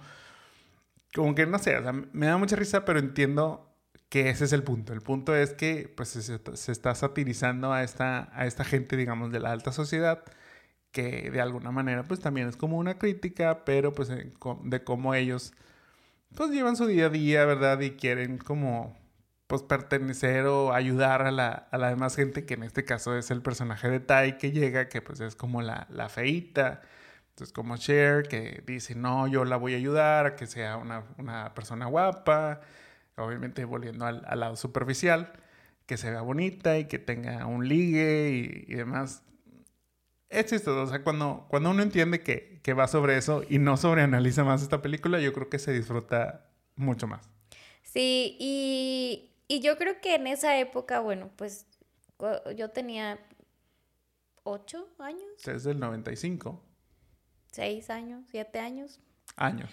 como 1.14 1.36
que 1.36 1.46
no 1.46 1.60
sé, 1.60 1.78
o 1.78 1.84
sea, 1.84 1.94
me 1.94 2.28
da 2.28 2.38
mucha 2.38 2.56
risa, 2.56 2.86
pero 2.86 3.00
entiendo 3.00 3.69
que 4.10 4.30
ese 4.30 4.46
es 4.46 4.54
el 4.54 4.64
punto. 4.64 4.94
El 4.94 5.02
punto 5.02 5.36
es 5.36 5.54
que 5.54 5.94
pues 5.96 6.10
se, 6.10 6.72
está 6.72 6.96
satirizando 6.96 7.74
a 7.74 7.84
esta, 7.84 8.30
a 8.34 8.46
esta 8.48 8.64
gente, 8.66 8.98
digamos, 8.98 9.32
de 9.32 9.40
la 9.40 9.52
alta 9.52 9.72
sociedad 9.72 10.24
que 10.92 11.30
de 11.32 11.42
alguna 11.42 11.72
manera 11.72 12.04
pues 12.04 12.20
también 12.20 12.48
es 12.48 12.58
como 12.58 12.78
una 12.78 12.98
crítica, 12.98 13.64
pero 13.66 13.94
pues 13.94 14.10
de 14.10 14.84
cómo 14.84 15.14
ellos 15.14 15.54
pues 16.36 16.52
llevan 16.52 16.76
su 16.76 16.86
día 16.88 17.08
a 17.08 17.10
día, 17.10 17.46
¿verdad? 17.46 17.80
Y 17.82 17.92
quieren 17.92 18.38
como 18.38 18.98
pues 19.48 19.64
pertenecer 19.64 20.46
o 20.46 20.74
ayudar 20.74 21.24
a 21.24 21.32
la, 21.32 21.50
a 21.72 21.78
la 21.78 21.90
demás 21.90 22.16
gente, 22.16 22.46
que 22.46 22.54
en 22.56 22.64
este 22.64 22.86
caso 22.86 23.18
es 23.18 23.32
el 23.32 23.42
personaje 23.42 23.90
de 23.90 24.00
Tai 24.00 24.38
que 24.38 24.52
llega, 24.52 24.90
que 24.90 25.02
pues 25.02 25.20
es 25.22 25.36
como 25.36 25.62
la, 25.62 25.88
la 25.90 26.10
feita. 26.10 26.82
Entonces 27.30 27.54
como 27.54 27.78
Cher, 27.78 28.24
que 28.28 28.64
dice, 28.68 28.96
no, 28.96 29.28
yo 29.28 29.46
la 29.46 29.58
voy 29.58 29.74
a 29.74 29.78
ayudar 29.78 30.26
a 30.28 30.36
que 30.36 30.48
sea 30.48 30.78
una, 30.78 31.04
una 31.18 31.54
persona 31.56 31.88
guapa, 31.88 32.62
obviamente 33.20 33.66
volviendo 33.66 34.06
al, 34.06 34.24
al, 34.28 34.40
lado 34.40 34.56
superficial, 34.56 35.34
que 35.86 35.98
se 35.98 36.10
vea 36.12 36.22
bonita 36.22 36.78
y 36.78 36.86
que 36.86 37.00
tenga 37.00 37.46
un 37.46 37.68
ligue 37.68 38.30
y, 38.32 38.72
y 38.72 38.76
demás 38.76 39.24
es 40.30 40.46
chistoso. 40.46 40.84
O 40.84 40.88
sea, 40.88 41.04
cuando, 41.04 41.46
cuando 41.50 41.72
uno 41.72 41.84
entiende 41.84 42.22
que, 42.22 42.60
que 42.62 42.74
va 42.74 42.88
sobre 42.88 43.18
eso 43.18 43.44
y 43.50 43.58
no 43.58 43.78
sobreanaliza 43.78 44.44
más 44.44 44.62
esta 44.62 44.82
película, 44.82 45.20
yo 45.20 45.34
creo 45.34 45.50
que 45.50 45.60
se 45.60 45.74
disfruta 45.74 46.46
mucho 46.76 47.08
más. 47.08 47.28
Sí, 47.82 48.38
y, 48.40 49.32
y 49.48 49.62
yo 49.62 49.78
creo 49.78 50.00
que 50.00 50.16
en 50.16 50.28
esa 50.28 50.58
época, 50.58 51.00
bueno, 51.00 51.30
pues 51.36 51.66
yo 52.56 52.70
tenía 52.70 53.20
ocho 54.44 54.88
años. 55.00 55.24
Desde 55.44 55.72
el 55.72 55.80
95. 55.80 56.64
Seis 57.52 57.90
años, 57.90 58.26
siete 58.30 58.60
años. 58.60 59.00
Años. 59.36 59.70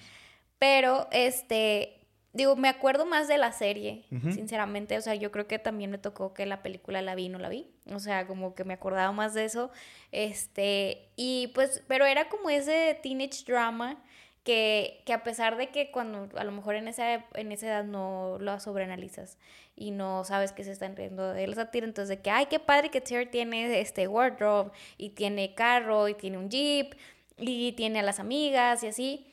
Pero, 0.58 1.08
este, 1.12 1.95
Digo, 2.36 2.54
me 2.54 2.68
acuerdo 2.68 3.06
más 3.06 3.28
de 3.28 3.38
la 3.38 3.50
serie, 3.50 4.04
sinceramente. 4.10 4.98
O 4.98 5.00
sea, 5.00 5.14
yo 5.14 5.32
creo 5.32 5.46
que 5.46 5.58
también 5.58 5.90
me 5.90 5.96
tocó 5.96 6.34
que 6.34 6.44
la 6.44 6.62
película 6.62 7.00
la 7.00 7.14
vi 7.14 7.24
y 7.24 7.28
no 7.30 7.38
la 7.38 7.48
vi. 7.48 7.66
O 7.90 7.98
sea, 7.98 8.26
como 8.26 8.54
que 8.54 8.62
me 8.64 8.74
acordaba 8.74 9.10
más 9.10 9.32
de 9.32 9.46
eso. 9.46 9.70
Este, 10.12 11.08
y 11.16 11.46
pues, 11.54 11.82
pero 11.88 12.04
era 12.04 12.28
como 12.28 12.50
ese 12.50 12.98
teenage 13.02 13.44
drama 13.46 13.96
que, 14.44 15.02
que 15.06 15.14
a 15.14 15.22
pesar 15.22 15.56
de 15.56 15.70
que 15.70 15.90
cuando 15.90 16.28
a 16.38 16.44
lo 16.44 16.52
mejor 16.52 16.74
en 16.74 16.88
esa, 16.88 17.24
en 17.32 17.52
esa 17.52 17.68
edad 17.68 17.84
no 17.84 18.36
lo 18.38 18.60
sobreanalizas 18.60 19.38
y 19.74 19.90
no 19.90 20.22
sabes 20.24 20.52
que 20.52 20.62
se 20.62 20.72
están 20.72 20.94
riendo 20.94 21.32
de 21.32 21.46
la 21.46 21.54
sátira, 21.54 21.86
entonces 21.86 22.18
de 22.18 22.22
que, 22.22 22.30
ay, 22.30 22.46
qué 22.46 22.58
padre 22.58 22.90
que 22.90 23.00
Ter 23.00 23.30
tiene 23.30 23.80
este 23.80 24.08
wardrobe 24.08 24.72
y 24.98 25.10
tiene 25.10 25.54
carro 25.54 26.06
y 26.06 26.12
tiene 26.12 26.36
un 26.36 26.50
jeep 26.50 26.94
y 27.38 27.72
tiene 27.72 28.00
a 28.00 28.02
las 28.02 28.20
amigas 28.20 28.82
y 28.82 28.88
así 28.88 29.32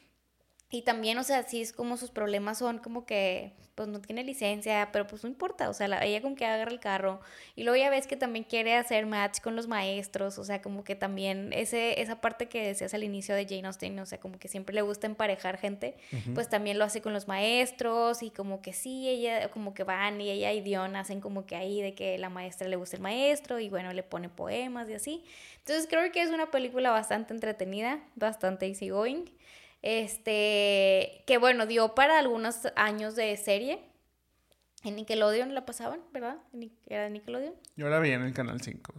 y 0.73 0.81
también, 0.81 1.19
o 1.19 1.23
sea, 1.23 1.43
sí 1.43 1.61
es 1.61 1.71
como 1.71 1.97
sus 1.97 2.09
problemas 2.09 2.57
son 2.57 2.79
como 2.79 3.05
que, 3.05 3.51
pues 3.75 3.87
no 3.89 4.01
tiene 4.01 4.23
licencia, 4.23 4.89
pero 4.91 5.05
pues 5.05 5.23
no 5.23 5.29
importa, 5.29 5.69
o 5.69 5.73
sea, 5.73 5.85
ella 6.03 6.19
con 6.19 6.35
que 6.35 6.45
agarra 6.45 6.71
el 6.71 6.79
carro. 6.79 7.21
Y 7.55 7.61
luego 7.61 7.77
ya 7.77 7.91
ves 7.91 8.07
que 8.07 8.15
también 8.15 8.43
quiere 8.43 8.75
hacer 8.75 9.05
match 9.05 9.39
con 9.39 9.55
los 9.55 9.67
maestros, 9.67 10.39
o 10.39 10.43
sea, 10.43 10.63
como 10.63 10.83
que 10.83 10.95
también 10.95 11.53
ese, 11.53 12.01
esa 12.01 12.21
parte 12.21 12.47
que 12.47 12.65
decías 12.65 12.91
al 12.95 13.03
inicio 13.03 13.35
de 13.35 13.45
Jane 13.45 13.67
Austen, 13.67 13.99
o 13.99 14.07
sea, 14.07 14.19
como 14.19 14.39
que 14.39 14.47
siempre 14.47 14.73
le 14.73 14.81
gusta 14.81 15.05
emparejar 15.05 15.59
gente, 15.59 15.95
pues 16.33 16.49
también 16.49 16.79
lo 16.79 16.85
hace 16.85 17.03
con 17.03 17.13
los 17.13 17.27
maestros 17.27 18.23
y 18.23 18.31
como 18.31 18.63
que 18.63 18.73
sí, 18.73 19.07
ella, 19.07 19.49
como 19.49 19.75
que 19.75 19.83
van 19.83 20.19
y 20.21 20.31
ella 20.31 20.53
y 20.53 20.61
Dion 20.61 20.95
hacen 20.95 21.21
como 21.21 21.45
que 21.45 21.55
ahí 21.55 21.83
de 21.83 21.93
que 21.93 22.17
la 22.17 22.29
maestra 22.29 22.67
le 22.67 22.77
gusta 22.77 22.95
el 22.95 23.03
maestro 23.03 23.59
y 23.59 23.69
bueno, 23.69 23.93
le 23.93 24.01
pone 24.01 24.27
poemas 24.27 24.89
y 24.89 24.95
así. 24.95 25.23
Entonces 25.59 25.85
creo 25.87 26.11
que 26.11 26.23
es 26.23 26.31
una 26.31 26.49
película 26.49 26.89
bastante 26.89 27.35
entretenida, 27.35 27.99
bastante 28.15 28.65
easygoing. 28.65 29.29
Este, 29.83 31.23
que 31.27 31.37
bueno, 31.37 31.67
dio 31.67 31.93
para 31.93 32.17
algunos 32.17 32.67
años 32.77 33.15
de 33.15 33.35
serie. 33.37 33.79
En 34.85 34.95
Nickelodeon 34.95 35.53
la 35.53 35.65
pasaban, 35.65 36.01
¿verdad? 36.11 36.37
¿Era 36.87 37.07
Nickelodeon? 37.09 37.53
Yo 37.75 37.87
la 37.89 37.99
vi 37.99 38.11
en 38.11 38.21
el 38.21 38.33
Canal 38.33 38.59
5. 38.61 38.93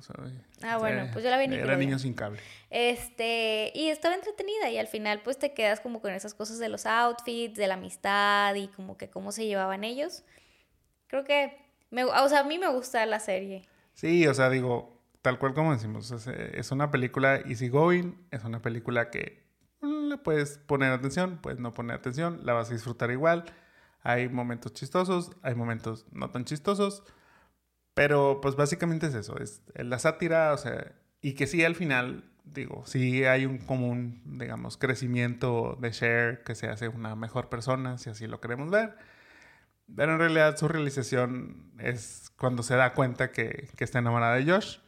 ah, 0.62 0.78
bueno, 0.78 1.08
pues 1.12 1.24
yo 1.24 1.30
la 1.30 1.36
vi 1.36 1.44
en 1.44 1.50
Nickelodeon. 1.50 1.78
Era 1.78 1.86
niño 1.86 1.98
sin 1.98 2.14
cable. 2.14 2.40
Este, 2.70 3.72
y 3.74 3.88
estaba 3.88 4.14
entretenida 4.14 4.70
y 4.70 4.78
al 4.78 4.86
final 4.86 5.20
pues 5.22 5.38
te 5.38 5.52
quedas 5.52 5.80
como 5.80 6.00
con 6.00 6.12
esas 6.12 6.34
cosas 6.34 6.58
de 6.58 6.68
los 6.68 6.86
outfits, 6.86 7.56
de 7.56 7.66
la 7.66 7.74
amistad 7.74 8.54
y 8.54 8.68
como 8.68 8.96
que 8.96 9.08
cómo 9.08 9.32
se 9.32 9.46
llevaban 9.46 9.84
ellos. 9.84 10.22
Creo 11.06 11.24
que, 11.24 11.56
me, 11.90 12.04
o 12.04 12.28
sea, 12.28 12.40
a 12.40 12.44
mí 12.44 12.58
me 12.58 12.68
gusta 12.68 13.04
la 13.06 13.20
serie. 13.20 13.66
Sí, 13.94 14.26
o 14.26 14.34
sea, 14.34 14.48
digo, 14.50 15.00
tal 15.22 15.38
cual 15.38 15.54
como 15.54 15.72
decimos, 15.72 16.10
es 16.10 16.70
una 16.72 16.90
película 16.90 17.36
easy 17.46 17.68
going, 17.68 18.12
es 18.30 18.44
una 18.44 18.60
película 18.60 19.10
que 19.10 19.43
le 19.84 20.18
puedes 20.18 20.58
poner 20.58 20.92
atención, 20.92 21.38
puedes 21.42 21.58
no 21.60 21.74
poner 21.74 21.96
atención, 21.96 22.40
la 22.44 22.52
vas 22.52 22.70
a 22.70 22.74
disfrutar 22.74 23.10
igual. 23.10 23.44
Hay 24.02 24.28
momentos 24.28 24.72
chistosos, 24.72 25.32
hay 25.42 25.54
momentos 25.54 26.06
no 26.12 26.30
tan 26.30 26.44
chistosos, 26.44 27.02
pero 27.94 28.40
pues 28.42 28.56
básicamente 28.56 29.06
es 29.06 29.14
eso, 29.14 29.38
es 29.38 29.62
la 29.76 29.98
sátira, 29.98 30.52
o 30.52 30.58
sea, 30.58 30.92
y 31.20 31.34
que 31.34 31.46
sí 31.46 31.64
al 31.64 31.74
final, 31.74 32.24
digo, 32.44 32.84
sí 32.86 33.24
hay 33.24 33.46
un 33.46 33.58
común, 33.58 34.20
digamos, 34.38 34.76
crecimiento 34.76 35.78
de 35.80 35.90
Cher, 35.90 36.42
que 36.44 36.54
se 36.54 36.68
hace 36.68 36.88
una 36.88 37.16
mejor 37.16 37.48
persona, 37.48 37.98
si 37.98 38.10
así 38.10 38.26
lo 38.26 38.40
queremos 38.40 38.70
ver. 38.70 38.96
Pero 39.94 40.12
en 40.12 40.18
realidad 40.18 40.56
su 40.56 40.68
realización 40.68 41.72
es 41.78 42.30
cuando 42.36 42.62
se 42.62 42.74
da 42.74 42.94
cuenta 42.94 43.30
que, 43.32 43.68
que 43.76 43.84
está 43.84 43.98
enamorada 44.00 44.36
de 44.36 44.50
Josh 44.50 44.78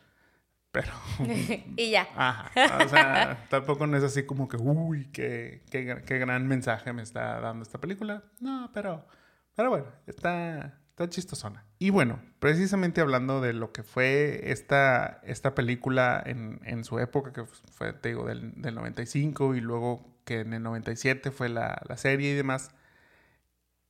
pero... 0.76 0.92
y 1.76 1.90
ya. 1.90 2.06
Ajá. 2.14 2.84
O 2.84 2.88
sea, 2.88 3.46
tampoco 3.50 3.86
no 3.86 3.96
es 3.96 4.04
así 4.04 4.24
como 4.24 4.46
que, 4.46 4.58
uy, 4.58 5.06
qué, 5.10 5.62
qué, 5.70 6.02
qué, 6.04 6.18
gran 6.18 6.46
mensaje 6.46 6.92
me 6.92 7.02
está 7.02 7.40
dando 7.40 7.62
esta 7.62 7.80
película. 7.80 8.24
No, 8.40 8.70
pero, 8.74 9.06
pero 9.54 9.70
bueno, 9.70 9.86
está, 10.06 10.78
está 10.90 11.08
chistosona. 11.08 11.64
Y 11.78 11.88
bueno, 11.88 12.20
precisamente 12.40 13.00
hablando 13.00 13.40
de 13.40 13.54
lo 13.54 13.72
que 13.72 13.82
fue 13.82 14.50
esta, 14.52 15.22
esta 15.24 15.54
película 15.54 16.22
en, 16.26 16.60
en 16.64 16.84
su 16.84 16.98
época, 16.98 17.32
que 17.32 17.46
fue, 17.46 17.94
te 17.94 18.10
digo, 18.10 18.26
del, 18.26 18.60
del 18.60 18.74
95 18.74 19.54
y 19.54 19.62
luego 19.62 20.14
que 20.26 20.40
en 20.40 20.52
el 20.52 20.62
97 20.62 21.30
fue 21.30 21.48
la, 21.48 21.80
la 21.88 21.96
serie 21.96 22.32
y 22.32 22.34
demás, 22.34 22.70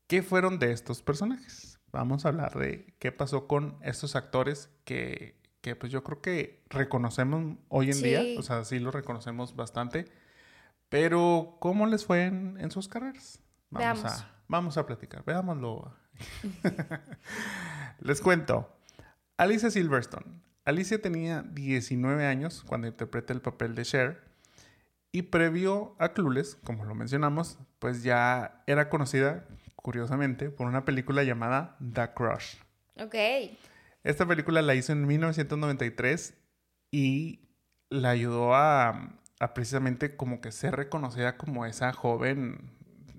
¿qué 0.07 0.23
fueron 0.23 0.61
de 0.61 0.71
estos 0.71 1.03
personajes? 1.03 1.81
Vamos 1.91 2.25
a 2.25 2.29
hablar 2.29 2.57
de 2.57 2.95
qué 3.01 3.11
pasó 3.11 3.49
con 3.49 3.77
estos 3.83 4.15
actores 4.15 4.71
que 4.85 5.46
que 5.67 5.75
pues 5.75 5.91
yo 5.91 6.05
creo 6.05 6.21
que 6.21 6.63
reconocemos 6.71 7.57
hoy 7.69 7.91
en 7.91 8.01
día, 8.01 8.23
o 8.39 8.43
sea, 8.43 8.63
sí 8.63 8.79
lo 8.79 8.93
reconocemos 8.93 9.57
bastante, 9.57 10.05
pero 10.89 11.57
¿cómo 11.59 11.89
les 11.89 12.05
fue 12.05 12.27
en, 12.27 12.71
sus 12.71 12.87
carreras? 12.87 13.41
Vamos 13.71 14.05
a, 14.05 14.31
vamos 14.47 14.79
a 14.79 14.87
platicar, 14.87 15.25
veámoslo. 15.25 15.93
les 17.99 18.21
cuento, 18.21 18.79
Alicia 19.37 19.69
Silverstone. 19.69 20.41
Alicia 20.65 21.03
tenía 21.03 21.43
19 21.43 22.25
años 22.25 22.63
cuando 22.65 22.87
interpreta 22.87 23.33
el 23.33 23.41
papel 23.41 23.75
de 23.75 23.83
Cher 23.83 24.23
Y 25.11 25.23
previo 25.23 25.97
a 25.99 26.11
Clueless, 26.11 26.55
como 26.63 26.85
lo 26.85 26.95
mencionamos, 26.95 27.59
pues 27.81 28.05
ya 28.05 28.63
era 28.69 28.89
conocida, 28.89 29.49
curiosamente, 29.75 30.51
por 30.51 30.69
una 30.69 30.85
película 30.85 31.25
llamada 31.25 31.77
The 31.81 32.13
Crush. 32.15 32.55
Ok. 33.01 33.17
Esta 34.07 34.27
película 34.27 34.63
la 34.63 34.75
hizo 34.75 34.93
en 34.93 35.07
1993 35.07 36.35
y 36.91 37.41
la 37.91 38.11
ayudó 38.11 38.55
a, 38.55 39.19
a 39.41 39.55
precisamente 39.55 40.17
como 40.17 40.41
que 40.41 40.53
ser 40.53 40.77
reconocida 40.77 41.37
como 41.37 41.67
esa 41.67 41.93
joven, 41.93 42.71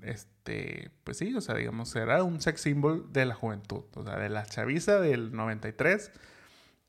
este, 0.01 0.91
pues 1.03 1.17
sí, 1.17 1.33
o 1.35 1.41
sea, 1.41 1.55
digamos, 1.55 1.95
era 1.95 2.23
un 2.23 2.41
sex 2.41 2.61
symbol 2.61 3.11
de 3.11 3.25
la 3.25 3.35
juventud, 3.35 3.83
o 3.95 4.03
sea, 4.03 4.17
de 4.17 4.29
la 4.29 4.45
chaviza 4.45 4.99
del 4.99 5.33
93 5.33 6.11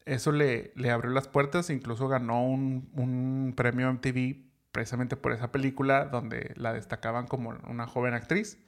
eso 0.09 0.33
le, 0.33 0.73
le 0.75 0.91
abrió 0.91 1.13
las 1.13 1.29
puertas, 1.29 1.69
incluso 1.69 2.09
ganó 2.09 2.43
un, 2.43 2.89
un 2.95 3.53
premio 3.55 3.93
MTV 3.93 4.37
precisamente 4.73 5.17
por 5.17 5.33
esa 5.33 5.53
película 5.53 6.07
donde 6.07 6.55
la 6.57 6.73
destacaban 6.73 7.27
como 7.27 7.51
una 7.69 7.87
joven 7.87 8.15
actriz. 8.15 8.59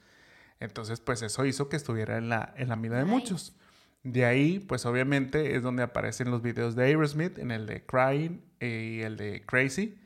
Entonces, 0.59 0.99
pues 1.01 1.23
eso 1.23 1.43
hizo 1.45 1.67
que 1.67 1.77
estuviera 1.77 2.17
en 2.17 2.29
la, 2.29 2.53
en 2.57 2.69
la 2.69 2.75
mira 2.75 2.97
de 2.97 3.05
muchos. 3.05 3.55
De 4.03 4.25
ahí, 4.25 4.59
pues 4.59 4.85
obviamente 4.85 5.55
es 5.55 5.63
donde 5.63 5.83
aparecen 5.83 6.31
los 6.31 6.41
videos 6.41 6.75
de 6.75 6.85
Aerosmith, 6.85 7.37
en 7.37 7.51
el 7.51 7.67
de 7.67 7.85
Crying 7.85 8.41
y 8.59 9.01
el 9.01 9.17
de 9.17 9.43
Crazy. 9.45 9.99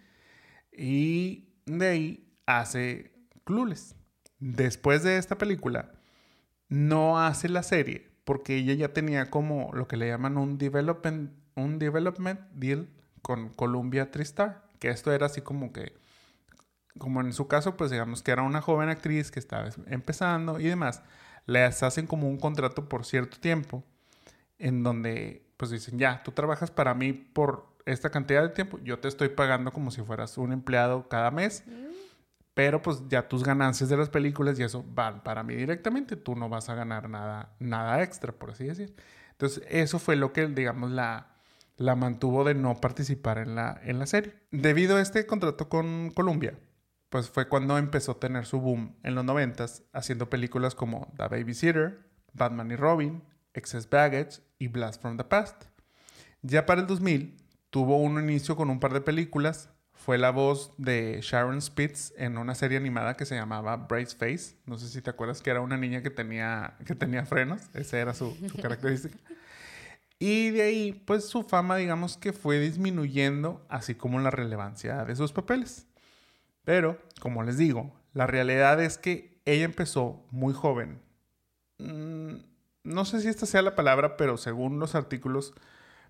Y 0.71 1.49
de 1.65 1.87
ahí 1.87 2.33
hace 2.45 3.13
Clueless. 3.45 3.95
Después 4.39 5.03
de 5.03 5.17
esta 5.17 5.37
película, 5.37 5.93
no 6.67 7.19
hace 7.19 7.47
la 7.47 7.63
serie 7.63 8.15
porque 8.25 8.57
ella 8.57 8.73
ya 8.73 8.91
tenía 8.91 9.29
como 9.29 9.71
lo 9.73 9.87
que 9.87 9.97
le 9.97 10.07
llaman 10.07 10.37
un 10.37 10.57
development, 10.57 11.31
un 11.55 11.79
development 11.79 12.41
deal 12.51 12.89
con 13.21 13.49
Columbia 13.49 14.11
Tristar, 14.11 14.67
que 14.79 14.89
esto 14.89 15.13
era 15.13 15.27
así 15.27 15.41
como 15.41 15.71
que, 15.71 15.93
como 16.97 17.21
en 17.21 17.31
su 17.33 17.47
caso, 17.47 17.77
pues 17.77 17.91
digamos 17.91 18.23
que 18.23 18.31
era 18.31 18.41
una 18.41 18.61
joven 18.61 18.89
actriz 18.89 19.31
que 19.31 19.39
estaba 19.39 19.69
empezando 19.87 20.59
y 20.59 20.65
demás, 20.65 21.03
les 21.45 21.83
hacen 21.83 22.07
como 22.07 22.29
un 22.29 22.37
contrato 22.37 22.89
por 22.89 23.05
cierto 23.05 23.39
tiempo, 23.39 23.83
en 24.57 24.83
donde 24.83 25.45
pues 25.57 25.71
dicen, 25.71 25.97
ya, 25.97 26.21
tú 26.23 26.31
trabajas 26.31 26.71
para 26.71 26.93
mí 26.93 27.13
por 27.13 27.67
esta 27.85 28.09
cantidad 28.09 28.41
de 28.41 28.49
tiempo, 28.49 28.79
yo 28.83 28.99
te 28.99 29.07
estoy 29.07 29.29
pagando 29.29 29.71
como 29.71 29.91
si 29.91 30.01
fueras 30.01 30.37
un 30.37 30.51
empleado 30.51 31.07
cada 31.07 31.31
mes. 31.31 31.63
Pero 32.53 32.81
pues 32.81 33.03
ya 33.09 33.27
tus 33.27 33.43
ganancias 33.43 33.89
de 33.89 33.97
las 33.97 34.07
películas 34.07 34.57
y 34.57 34.63
eso 34.63 34.83
van 34.87 35.21
para 35.23 35.43
mí 35.43 35.55
directamente. 35.55 36.15
Tú 36.15 36.35
no 36.37 36.47
vas 36.47 36.69
a 36.69 36.75
ganar 36.75 37.09
nada, 37.09 37.53
nada 37.59 38.01
extra, 38.01 38.31
por 38.31 38.51
así 38.51 38.63
decir. 38.63 38.95
Entonces, 39.31 39.61
eso 39.69 39.99
fue 39.99 40.15
lo 40.15 40.31
que, 40.31 40.47
digamos, 40.47 40.89
la, 40.89 41.35
la 41.75 41.97
mantuvo 41.97 42.45
de 42.45 42.55
no 42.55 42.79
participar 42.79 43.39
en 43.39 43.55
la, 43.55 43.77
en 43.83 43.99
la 43.99 44.05
serie. 44.05 44.33
Debido 44.51 44.95
a 44.95 45.01
este 45.01 45.25
contrato 45.25 45.67
con 45.67 46.11
Columbia, 46.11 46.57
pues 47.15 47.29
fue 47.29 47.47
cuando 47.47 47.77
empezó 47.77 48.11
a 48.11 48.19
tener 48.19 48.45
su 48.45 48.59
boom 48.59 48.93
en 49.01 49.15
los 49.15 49.23
noventas, 49.23 49.83
haciendo 49.93 50.29
películas 50.29 50.75
como 50.75 51.13
The 51.15 51.29
Babysitter, 51.29 52.05
Batman 52.33 52.71
y 52.71 52.75
Robin, 52.75 53.23
Excess 53.53 53.89
Baggage 53.89 54.41
y 54.59 54.67
Blast 54.67 55.01
from 55.01 55.15
the 55.15 55.23
Past. 55.23 55.63
Ya 56.41 56.65
para 56.65 56.81
el 56.81 56.87
2000 56.87 57.37
tuvo 57.69 58.01
un 58.01 58.21
inicio 58.21 58.57
con 58.57 58.69
un 58.69 58.81
par 58.81 58.91
de 58.91 58.99
películas, 58.99 59.69
fue 59.93 60.17
la 60.17 60.31
voz 60.31 60.73
de 60.77 61.21
Sharon 61.21 61.61
Spitz 61.61 62.11
en 62.17 62.37
una 62.37 62.53
serie 62.53 62.77
animada 62.77 63.15
que 63.15 63.25
se 63.25 63.35
llamaba 63.35 63.77
Brace 63.77 64.17
Face. 64.17 64.57
No 64.65 64.77
sé 64.77 64.89
si 64.89 65.01
te 65.01 65.09
acuerdas 65.09 65.41
que 65.41 65.51
era 65.51 65.61
una 65.61 65.77
niña 65.77 66.03
que 66.03 66.09
tenía, 66.09 66.75
que 66.85 66.95
tenía 66.95 67.25
frenos. 67.25 67.61
Esa 67.73 67.97
era 67.97 68.13
su, 68.13 68.35
característica. 68.61 69.17
Y 70.19 70.49
de 70.49 70.63
ahí, 70.63 71.03
pues 71.05 71.29
su 71.29 71.43
fama, 71.43 71.77
digamos 71.77 72.17
que 72.17 72.33
fue 72.33 72.59
disminuyendo, 72.59 73.65
así 73.69 73.95
como 73.95 74.19
la 74.19 74.31
relevancia 74.31 75.05
de 75.05 75.15
sus 75.15 75.31
papeles. 75.31 75.87
Pero, 76.65 76.99
como 77.21 77.43
les 77.43 77.57
digo, 77.57 77.93
la 78.13 78.27
realidad 78.27 78.81
es 78.81 78.97
que 78.97 79.39
ella 79.45 79.63
empezó 79.63 80.25
muy 80.31 80.53
joven. 80.53 80.99
Mm, 81.77 82.35
no 82.83 83.05
sé 83.05 83.21
si 83.21 83.27
esta 83.27 83.45
sea 83.45 83.61
la 83.61 83.75
palabra, 83.75 84.17
pero 84.17 84.37
según 84.37 84.79
los 84.79 84.95
artículos, 84.95 85.53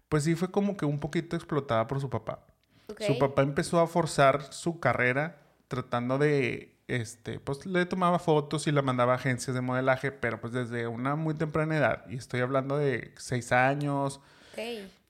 pues 0.10 0.24
sí 0.24 0.36
fue 0.36 0.52
como 0.52 0.78
que 0.78 0.86
un 0.86 1.00
poquito 1.00 1.36
explotada 1.36 1.88
por 1.88 2.00
su 2.02 2.10
papá. 2.10 2.46
Su 3.00 3.18
papá 3.18 3.42
empezó 3.42 3.80
a 3.80 3.88
forzar 3.88 4.54
su 4.54 4.80
carrera 4.80 5.42
tratando 5.68 6.18
de, 6.18 6.78
este, 6.88 7.40
pues 7.40 7.66
le 7.66 7.86
tomaba 7.86 8.20
fotos 8.20 8.68
y 8.68 8.72
la 8.72 8.82
mandaba 8.82 9.14
a 9.14 9.16
agencias 9.16 9.56
de 9.56 9.62
modelaje, 9.62 10.12
pero 10.12 10.40
pues 10.40 10.54
desde 10.54 10.88
una 10.88 11.16
muy 11.16 11.34
temprana 11.34 11.78
edad. 11.78 12.06
Y 12.10 12.18
estoy 12.18 12.42
hablando 12.42 12.78
de 12.78 13.14
seis 13.18 13.52
años. 13.52 14.22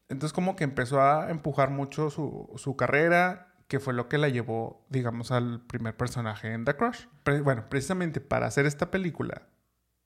Entonces 0.07 0.33
como 0.33 0.55
que 0.55 0.63
empezó 0.63 1.01
a 1.01 1.29
empujar 1.29 1.69
mucho 1.69 2.09
su, 2.09 2.51
su, 2.55 2.75
carrera, 2.75 3.54
que 3.67 3.79
fue 3.79 3.93
lo 3.93 4.07
que 4.07 4.17
la 4.17 4.29
llevó, 4.29 4.85
digamos, 4.89 5.31
al 5.31 5.61
primer 5.61 5.97
personaje 5.97 6.53
en 6.53 6.65
The 6.65 6.75
Crush. 6.75 7.05
bueno, 7.43 7.67
precisamente 7.69 8.21
para 8.21 8.47
hacer 8.47 8.65
esta 8.65 8.91
película, 8.91 9.43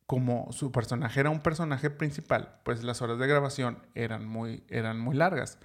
como 0.05 0.51
su 0.51 0.71
personaje 0.71 1.19
era 1.19 1.29
un 1.29 1.41
personaje 1.41 1.89
principal, 1.89 2.59
pues 2.63 2.83
las 2.83 3.01
horas 3.01 3.19
de 3.19 3.27
grabación 3.27 3.79
eran 3.95 4.25
muy, 4.25 4.63
eran 4.69 4.99
muy 4.99 5.15
largas. 5.15 5.59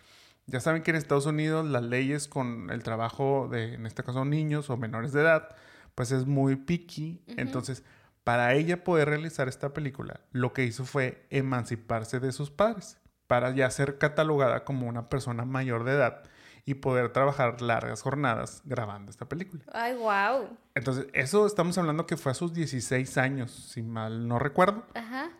Ya 0.46 0.60
saben 0.60 0.82
que 0.82 0.90
en 0.90 0.96
Estados 0.96 1.24
Unidos 1.24 1.64
las 1.66 1.82
leyes 1.82 2.28
con 2.28 2.68
el 2.70 2.82
trabajo 2.82 3.48
de, 3.50 3.74
en 3.74 3.86
este 3.86 4.02
caso, 4.02 4.24
niños 4.24 4.68
o 4.68 4.76
menores 4.76 5.12
de 5.12 5.22
edad, 5.22 5.56
pues 5.94 6.10
es 6.10 6.26
muy 6.26 6.56
picky. 6.56 7.22
Entonces, 7.26 7.84
para 8.24 8.52
ella 8.54 8.84
poder 8.84 9.08
realizar 9.08 9.48
esta 9.48 9.72
película, 9.72 10.20
lo 10.32 10.52
que 10.52 10.64
hizo 10.64 10.84
fue 10.84 11.26
emanciparse 11.30 12.20
de 12.20 12.32
sus 12.32 12.50
padres 12.50 12.98
para 13.26 13.52
ya 13.52 13.70
ser 13.70 13.96
catalogada 13.96 14.64
como 14.64 14.86
una 14.86 15.08
persona 15.08 15.46
mayor 15.46 15.84
de 15.84 15.92
edad 15.92 16.24
y 16.66 16.74
poder 16.74 17.12
trabajar 17.12 17.60
largas 17.60 18.02
jornadas 18.02 18.62
grabando 18.64 19.10
esta 19.10 19.26
película. 19.26 19.62
Ay, 19.72 19.94
wow. 19.94 20.48
Entonces, 20.74 21.06
eso 21.12 21.46
estamos 21.46 21.76
hablando 21.76 22.06
que 22.06 22.16
fue 22.16 22.32
a 22.32 22.34
sus 22.34 22.54
16 22.54 23.18
años, 23.18 23.50
si 23.50 23.82
mal 23.82 24.26
no 24.26 24.38
recuerdo. 24.38 24.86
Ajá. 24.94 25.30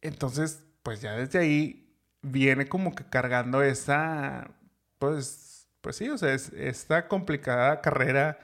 Entonces, 0.00 0.64
pues 0.82 1.00
ya 1.00 1.12
desde 1.12 1.38
ahí 1.38 1.96
viene 2.22 2.68
como 2.68 2.94
que 2.94 3.04
cargando 3.04 3.62
esa, 3.62 4.50
pues, 4.98 5.68
pues 5.80 5.96
sí, 5.96 6.08
o 6.08 6.18
sea, 6.18 6.34
es, 6.34 6.52
esta 6.52 7.06
complicada 7.06 7.80
carrera 7.80 8.40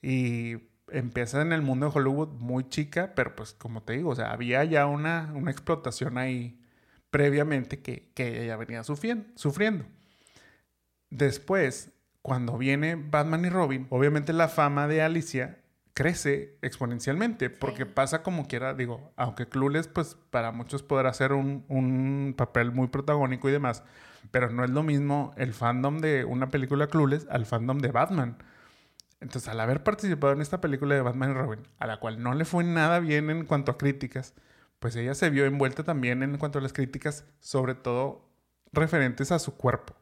y 0.00 0.56
empieza 0.88 1.42
en 1.42 1.52
el 1.52 1.62
mundo 1.62 1.86
de 1.86 1.98
Hollywood 1.98 2.28
muy 2.28 2.68
chica, 2.68 3.12
pero 3.16 3.34
pues 3.34 3.52
como 3.52 3.82
te 3.82 3.94
digo, 3.94 4.10
o 4.10 4.14
sea, 4.14 4.32
había 4.32 4.62
ya 4.64 4.86
una, 4.86 5.32
una 5.34 5.50
explotación 5.50 6.18
ahí 6.18 6.60
previamente 7.10 7.80
que, 7.80 8.12
que 8.14 8.28
ella 8.28 8.44
ya 8.44 8.56
venía 8.56 8.84
sufriendo, 8.84 9.26
sufriendo. 9.34 9.86
Después, 11.14 11.92
cuando 12.22 12.58
viene 12.58 12.96
Batman 12.96 13.44
y 13.44 13.48
Robin, 13.48 13.86
obviamente 13.90 14.32
la 14.32 14.48
fama 14.48 14.88
de 14.88 15.00
Alicia 15.00 15.60
crece 15.92 16.58
exponencialmente, 16.60 17.50
porque 17.50 17.86
pasa 17.86 18.24
como 18.24 18.48
quiera, 18.48 18.74
digo, 18.74 19.12
aunque 19.14 19.48
Clueless, 19.48 19.86
pues 19.86 20.16
para 20.30 20.50
muchos 20.50 20.82
podrá 20.82 21.14
ser 21.14 21.32
un, 21.32 21.64
un, 21.68 22.34
papel 22.36 22.72
muy 22.72 22.88
protagónico 22.88 23.48
y 23.48 23.52
demás, 23.52 23.84
pero 24.32 24.50
no 24.50 24.64
es 24.64 24.70
lo 24.70 24.82
mismo 24.82 25.32
el 25.36 25.54
fandom 25.54 26.00
de 26.00 26.24
una 26.24 26.50
película 26.50 26.88
Clueless 26.88 27.28
al 27.30 27.46
fandom 27.46 27.78
de 27.78 27.92
Batman. 27.92 28.36
Entonces, 29.20 29.48
al 29.48 29.60
haber 29.60 29.84
participado 29.84 30.32
en 30.32 30.40
esta 30.40 30.60
película 30.60 30.96
de 30.96 31.00
Batman 31.00 31.30
y 31.30 31.34
Robin, 31.34 31.60
a 31.78 31.86
la 31.86 32.00
cual 32.00 32.20
no 32.20 32.34
le 32.34 32.44
fue 32.44 32.64
nada 32.64 32.98
bien 32.98 33.30
en 33.30 33.44
cuanto 33.44 33.70
a 33.70 33.78
críticas, 33.78 34.34
pues 34.80 34.96
ella 34.96 35.14
se 35.14 35.30
vio 35.30 35.44
envuelta 35.44 35.84
también 35.84 36.24
en 36.24 36.38
cuanto 36.38 36.58
a 36.58 36.62
las 36.62 36.72
críticas, 36.72 37.24
sobre 37.38 37.76
todo 37.76 38.28
referentes 38.72 39.30
a 39.30 39.38
su 39.38 39.54
cuerpo. 39.54 39.94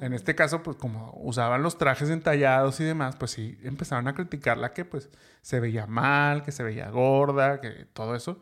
En 0.00 0.12
este 0.12 0.34
caso, 0.34 0.62
pues 0.62 0.76
como 0.76 1.12
usaban 1.22 1.62
los 1.62 1.78
trajes 1.78 2.10
entallados 2.10 2.80
y 2.80 2.84
demás, 2.84 3.16
pues 3.16 3.30
sí, 3.30 3.58
empezaron 3.62 4.08
a 4.08 4.14
criticarla 4.14 4.72
que 4.72 4.84
pues 4.84 5.10
se 5.42 5.60
veía 5.60 5.86
mal, 5.86 6.42
que 6.42 6.52
se 6.52 6.62
veía 6.62 6.90
gorda, 6.90 7.60
que 7.60 7.86
todo 7.92 8.14
eso. 8.14 8.40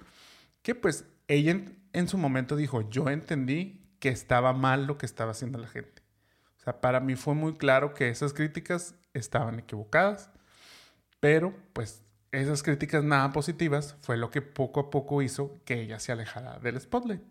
Que 0.63 0.75
pues 0.75 1.07
ella 1.29 1.61
en, 1.93 2.09
su 2.09 2.19
momento 2.19 2.57
dijo, 2.57 2.89
yo 2.91 3.09
entendí 3.09 3.87
que 4.01 4.09
estaba 4.09 4.53
mal 4.53 4.87
lo 4.87 4.99
que 4.99 5.07
estaba 5.07 5.31
haciendo 5.31 5.59
la 5.59 5.69
gente. 5.69 6.03
O 6.59 6.63
sea, 6.65 6.81
para 6.81 7.01
mí 7.01 7.15
fue 7.17 7.35
muy 7.35 7.55
claro 7.55 7.95
que 7.95 8.09
esas 8.09 8.33
críticas 8.33 8.95
estaban 9.13 9.59
equivocadas, 9.59 10.31
pero 11.21 11.55
pues 11.73 12.05
esas 12.33 12.63
críticas 12.63 13.05
nada 13.05 13.33
positivas 13.33 13.97
fue 14.03 14.17
lo 14.17 14.31
que 14.31 14.43
poco 14.43 14.81
a 14.81 14.91
poco 14.91 15.23
hizo 15.23 15.61
que 15.65 15.81
ella 15.83 16.01
se 16.01 16.13
alejara 16.13 16.59
del 16.59 16.81
spotlight. 16.81 17.23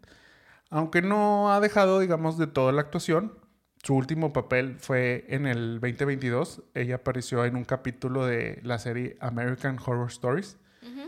Aunque 0.69 1.01
no 1.01 1.53
ha 1.53 1.59
dejado, 1.59 1.99
digamos, 1.99 2.37
de 2.37 2.47
toda 2.47 2.71
la 2.71 2.81
actuación, 2.81 3.37
su 3.83 3.95
último 3.95 4.31
papel 4.31 4.77
fue 4.79 5.25
en 5.27 5.45
el 5.45 5.81
2022. 5.81 6.63
Ella 6.73 6.95
apareció 6.95 7.43
en 7.43 7.57
un 7.57 7.65
capítulo 7.65 8.25
de 8.25 8.61
la 8.63 8.79
serie 8.79 9.17
American 9.19 9.77
Horror 9.77 10.09
Stories, 10.09 10.57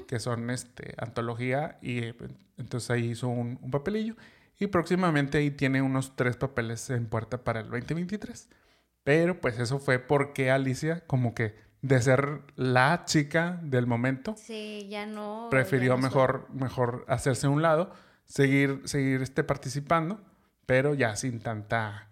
que 0.07 0.19
son 0.19 0.49
este, 0.49 0.93
antología, 0.97 1.79
y 1.81 2.13
entonces 2.57 2.91
ahí 2.91 3.11
hizo 3.11 3.29
un, 3.29 3.57
papelillo. 3.71 4.15
Y 4.59 4.67
próximamente 4.67 5.37
ahí 5.37 5.51
tiene 5.51 5.81
unos 5.81 6.17
tres 6.17 6.35
papeles 6.35 6.89
en 6.89 7.07
puerta 7.07 7.43
para 7.45 7.61
el 7.61 7.69
2023. 7.69 8.49
Pero 9.05 9.39
pues 9.39 9.57
eso 9.57 9.79
fue 9.79 9.99
porque 9.99 10.51
Alicia, 10.51 11.05
como 11.07 11.33
que 11.33 11.55
de 11.81 12.01
ser 12.01 12.41
la 12.55 13.03
chica 13.05 13.59
del 13.63 13.87
momento, 13.87 14.35
sí, 14.37 14.87
ya 14.89 15.05
no, 15.05 15.47
prefirió 15.49 15.97
mejor, 15.97 16.47
mejor 16.51 17.05
hacerse 17.07 17.47
a 17.47 17.51
un 17.51 17.61
lado, 17.61 17.91
seguir, 18.25 18.81
seguir 18.85 19.21
este, 19.21 19.43
participando, 19.43 20.19
pero 20.65 20.93
ya 20.93 21.15
sin 21.15 21.39
tanta 21.39 22.09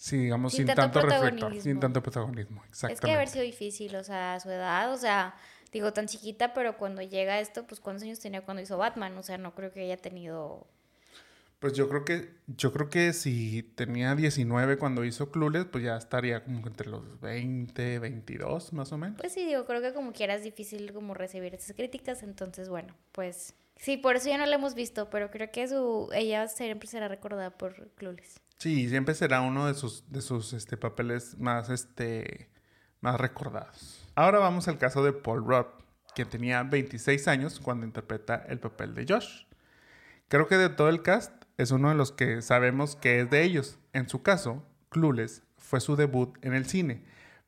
Sí, 0.00 0.16
digamos, 0.16 0.54
sin, 0.54 0.66
tanto, 0.66 1.02
reflector, 1.02 1.60
sin 1.60 1.78
tanto 1.78 2.02
protagonismo, 2.02 2.64
exactamente. 2.70 2.94
Es 2.94 3.00
que 3.02 3.12
haber 3.12 3.28
sido 3.28 3.44
difícil, 3.44 3.94
o 3.96 4.02
sea, 4.02 4.36
a 4.36 4.40
su 4.40 4.48
edad, 4.48 4.90
o 4.94 4.96
sea, 4.96 5.34
digo, 5.72 5.92
tan 5.92 6.06
chiquita, 6.06 6.54
pero 6.54 6.78
cuando 6.78 7.02
llega 7.02 7.38
esto, 7.38 7.66
pues 7.66 7.82
¿cuántos 7.82 8.04
años 8.04 8.18
tenía 8.18 8.40
cuando 8.40 8.62
hizo 8.62 8.78
Batman? 8.78 9.18
O 9.18 9.22
sea, 9.22 9.36
no 9.36 9.54
creo 9.54 9.74
que 9.74 9.82
haya 9.82 9.98
tenido... 9.98 10.66
Pues 11.58 11.74
yo 11.74 11.86
creo 11.90 12.06
que, 12.06 12.30
yo 12.46 12.72
creo 12.72 12.88
que 12.88 13.12
si 13.12 13.62
tenía 13.62 14.14
19 14.14 14.78
cuando 14.78 15.04
hizo 15.04 15.30
Clueless, 15.30 15.66
pues 15.66 15.84
ya 15.84 15.98
estaría 15.98 16.44
como 16.44 16.66
entre 16.66 16.88
los 16.88 17.20
20, 17.20 17.98
22 17.98 18.72
más 18.72 18.92
o 18.92 18.96
menos. 18.96 19.20
Pues 19.20 19.34
sí, 19.34 19.44
digo, 19.44 19.66
creo 19.66 19.82
que 19.82 19.92
como 19.92 20.14
quiera 20.14 20.34
es 20.34 20.42
difícil 20.42 20.94
como 20.94 21.12
recibir 21.12 21.54
esas 21.54 21.76
críticas, 21.76 22.22
entonces 22.22 22.70
bueno, 22.70 22.96
pues 23.12 23.54
sí, 23.76 23.98
por 23.98 24.16
eso 24.16 24.30
ya 24.30 24.38
no 24.38 24.46
la 24.46 24.54
hemos 24.54 24.72
visto, 24.74 25.10
pero 25.10 25.30
creo 25.30 25.50
que 25.50 25.68
su, 25.68 26.08
ella 26.14 26.48
siempre 26.48 26.88
será 26.88 27.06
recordada 27.06 27.50
por 27.50 27.90
Clueless. 27.96 28.40
Sí, 28.60 28.90
siempre 28.90 29.14
será 29.14 29.40
uno 29.40 29.66
de 29.66 29.72
sus, 29.72 30.04
de 30.12 30.20
sus 30.20 30.52
este, 30.52 30.76
papeles 30.76 31.38
más, 31.38 31.70
este, 31.70 32.50
más 33.00 33.18
recordados. 33.18 34.06
Ahora 34.14 34.38
vamos 34.38 34.68
al 34.68 34.76
caso 34.76 35.02
de 35.02 35.14
Paul 35.14 35.46
Rudd, 35.46 35.64
quien 36.14 36.28
tenía 36.28 36.62
26 36.62 37.26
años 37.28 37.58
cuando 37.58 37.86
interpreta 37.86 38.44
el 38.50 38.60
papel 38.60 38.94
de 38.94 39.06
Josh. 39.08 39.44
Creo 40.28 40.46
que 40.46 40.58
de 40.58 40.68
todo 40.68 40.90
el 40.90 41.00
cast 41.00 41.32
es 41.56 41.70
uno 41.70 41.88
de 41.88 41.94
los 41.94 42.12
que 42.12 42.42
sabemos 42.42 42.96
que 42.96 43.20
es 43.20 43.30
de 43.30 43.44
ellos. 43.44 43.78
En 43.94 44.10
su 44.10 44.22
caso, 44.22 44.62
Clueless 44.90 45.42
fue 45.56 45.80
su 45.80 45.96
debut 45.96 46.36
en 46.42 46.52
el 46.52 46.66
cine, 46.66 47.02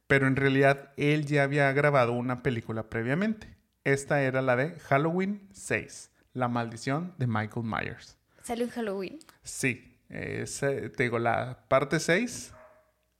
pero 0.06 0.26
en 0.26 0.36
realidad 0.36 0.94
él 0.96 1.26
ya 1.26 1.42
había 1.42 1.70
grabado 1.72 2.12
una 2.12 2.42
película 2.42 2.88
previamente. 2.88 3.54
Esta 3.84 4.22
era 4.22 4.40
la 4.40 4.56
de 4.56 4.80
Halloween 4.80 5.46
6, 5.52 6.10
La 6.32 6.48
maldición 6.48 7.12
de 7.18 7.26
Michael 7.26 7.66
Myers. 7.66 8.16
¿Salió 8.42 8.64
en 8.64 8.70
Halloween? 8.70 9.18
Sí, 9.42 9.91
te 10.12 11.02
digo, 11.02 11.18
la 11.18 11.64
parte 11.68 11.98
6, 11.98 12.52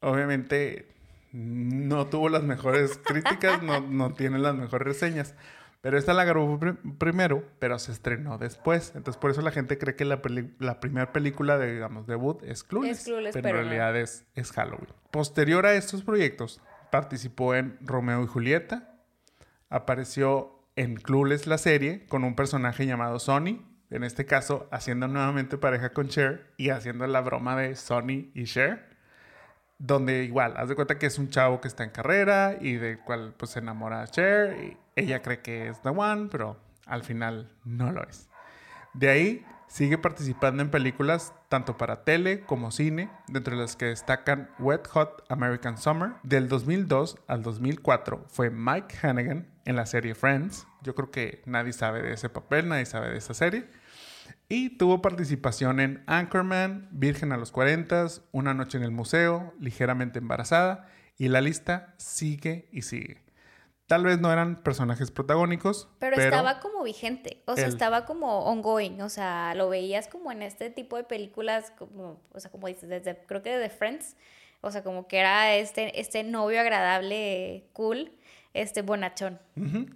obviamente 0.01 0.89
no 1.33 2.07
tuvo 2.07 2.29
las 2.29 2.43
mejores 2.43 2.99
críticas, 3.05 3.63
no, 3.63 3.81
no 3.81 4.13
tiene 4.13 4.39
las 4.39 4.55
mejores 4.55 4.87
reseñas. 4.87 5.35
Pero 5.81 5.99
esta 5.99 6.13
la 6.15 6.25
grabó 6.25 6.61
primero, 6.99 7.45
pero 7.59 7.77
se 7.81 7.91
estrenó 7.91 8.39
después. 8.39 8.93
Entonces, 8.95 9.19
por 9.21 9.33
eso 9.33 9.43
la 9.43 9.51
gente 9.51 9.79
cree 9.79 9.97
que 9.97 10.05
la, 10.05 10.23
la 10.61 10.79
primera 10.79 11.13
película 11.13 11.59
de, 11.59 11.75
digamos, 11.75 12.07
debut 12.07 12.41
es 12.45 12.63
Clueless. 12.63 13.11
pero, 13.33 13.49
en 13.49 13.55
realidad 13.57 13.97
es, 13.97 14.25
es 14.37 14.53
Halloween. 14.53 14.87
Posterior 15.11 15.67
a 15.67 15.75
estos 15.75 16.05
proyectos, 16.05 16.61
participó 16.93 17.57
en 17.57 17.79
Romeo 17.81 18.23
y 18.23 18.29
Julieta. 18.29 18.95
Apareció 19.71 20.69
en 20.77 20.95
Clueless 20.95 21.49
la 21.49 21.59
serie 21.59 22.07
con 22.07 22.23
un 22.23 22.37
personaje 22.37 22.87
llamado 22.87 23.19
Sonny. 23.19 23.67
En 23.93 24.05
este 24.05 24.25
caso, 24.25 24.69
haciendo 24.71 25.09
nuevamente 25.09 25.59
pareja 25.59 25.91
con 25.91 26.09
Cher 26.09 26.53
y 26.57 26.71
haciendo 26.71 27.07
la 27.07 27.21
broma 27.21 27.57
de 27.57 27.77
Sonny 27.77 28.31
y 28.35 28.45
Cher 28.45 28.93
donde 29.83 30.23
igual, 30.23 30.55
haz 30.57 30.69
de 30.69 30.77
cuenta 30.77 30.97
que 30.97 31.07
es 31.07 31.19
un 31.19 31.29
chavo 31.29 31.61
que 31.61 31.67
está 31.67 31.83
en 31.83 31.91
carrera 31.91 32.57
y 32.61 32.75
del 32.75 33.01
cual 33.01 33.35
pues 33.37 33.51
se 33.51 33.59
enamora 33.59 34.03
a 34.03 34.07
Cher 34.07 34.57
y 34.63 34.77
ella 34.95 35.23
cree 35.23 35.41
que 35.41 35.69
es 35.69 35.83
The 35.83 35.89
One, 35.89 36.29
pero 36.31 36.57
al 36.87 37.03
final 37.03 37.51
no 37.65 37.91
lo 37.91 38.05
es. 38.05 38.29
De 38.95 39.09
ahí 39.09 39.45
sigue 39.67 39.99
participando 39.99 40.63
en 40.63 40.71
películas 40.71 41.35
tanto 41.49 41.77
para 41.79 42.05
tele 42.05 42.43
como 42.43 42.71
cine, 42.71 43.11
dentro 43.27 43.57
de 43.57 43.63
las 43.63 43.75
que 43.75 43.87
destacan 43.87 44.51
Wet 44.61 44.87
Hot 44.89 45.25
American 45.29 45.77
Summer. 45.77 46.13
Del 46.23 46.49
2002 46.49 47.19
al 47.27 47.43
2004 47.43 48.27
fue 48.29 48.51
Mike 48.51 48.95
Hannigan 49.03 49.49
en 49.65 49.75
la 49.75 49.87
serie 49.87 50.15
Friends. 50.15 50.65
Yo 50.83 50.95
creo 50.95 51.11
que 51.11 51.43
nadie 51.45 51.73
sabe 51.73 52.03
de 52.03 52.13
ese 52.13 52.29
papel, 52.29 52.69
nadie 52.69 52.87
sabe 52.87 53.11
de 53.11 53.17
esa 53.17 53.35
serie. 53.35 53.67
Y 54.49 54.77
tuvo 54.77 55.01
participación 55.01 55.81
en 55.81 56.03
Anchorman, 56.07 56.89
Virgen 56.91 57.33
a 57.33 57.37
los 57.37 57.53
40, 57.53 58.07
Una 58.33 58.55
noche 58.55 58.79
en 58.79 58.85
el 58.85 58.91
museo, 58.91 59.55
Ligeramente 59.59 60.19
embarazada, 60.19 60.89
y 61.17 61.29
la 61.29 61.41
lista 61.41 61.95
sigue 61.99 62.69
y 62.73 62.83
sigue. 62.83 63.23
Tal 63.87 64.05
vez 64.05 64.21
no 64.21 64.33
eran 64.33 64.63
personajes 64.63 65.11
protagónicos. 65.11 65.89
Pero, 65.99 66.17
estaba 66.17 66.61
como 66.61 66.83
vigente, 66.83 67.43
o 67.47 67.57
sea, 67.57 67.67
estaba 67.67 68.07
como 68.07 68.47
ongoing, 68.47 69.01
o 69.03 69.09
sea, 69.09 69.55
lo 69.55 69.69
veías 69.69 70.09
como 70.09 70.33
en 70.33 70.43
este 70.43 70.71
tipo 70.71 70.97
de 70.97 71.05
películas, 71.05 71.73
como, 71.79 72.23
o 72.33 72.41
sea, 72.41 72.51
como 72.51 72.69
dices, 72.69 72.89
desde, 72.89 73.19
creo 73.27 73.43
que 73.43 73.57
de 73.57 73.69
Friends, 73.69 74.17
o 74.63 74.71
sea, 74.71 74.83
como 74.83 75.09
que 75.09 75.19
era 75.19 75.55
este, 75.57 76.01
este 76.01 76.23
novio 76.25 76.61
agradable, 76.61 77.69
cool, 77.75 78.13
este 78.55 78.83
bonachón. 78.83 79.39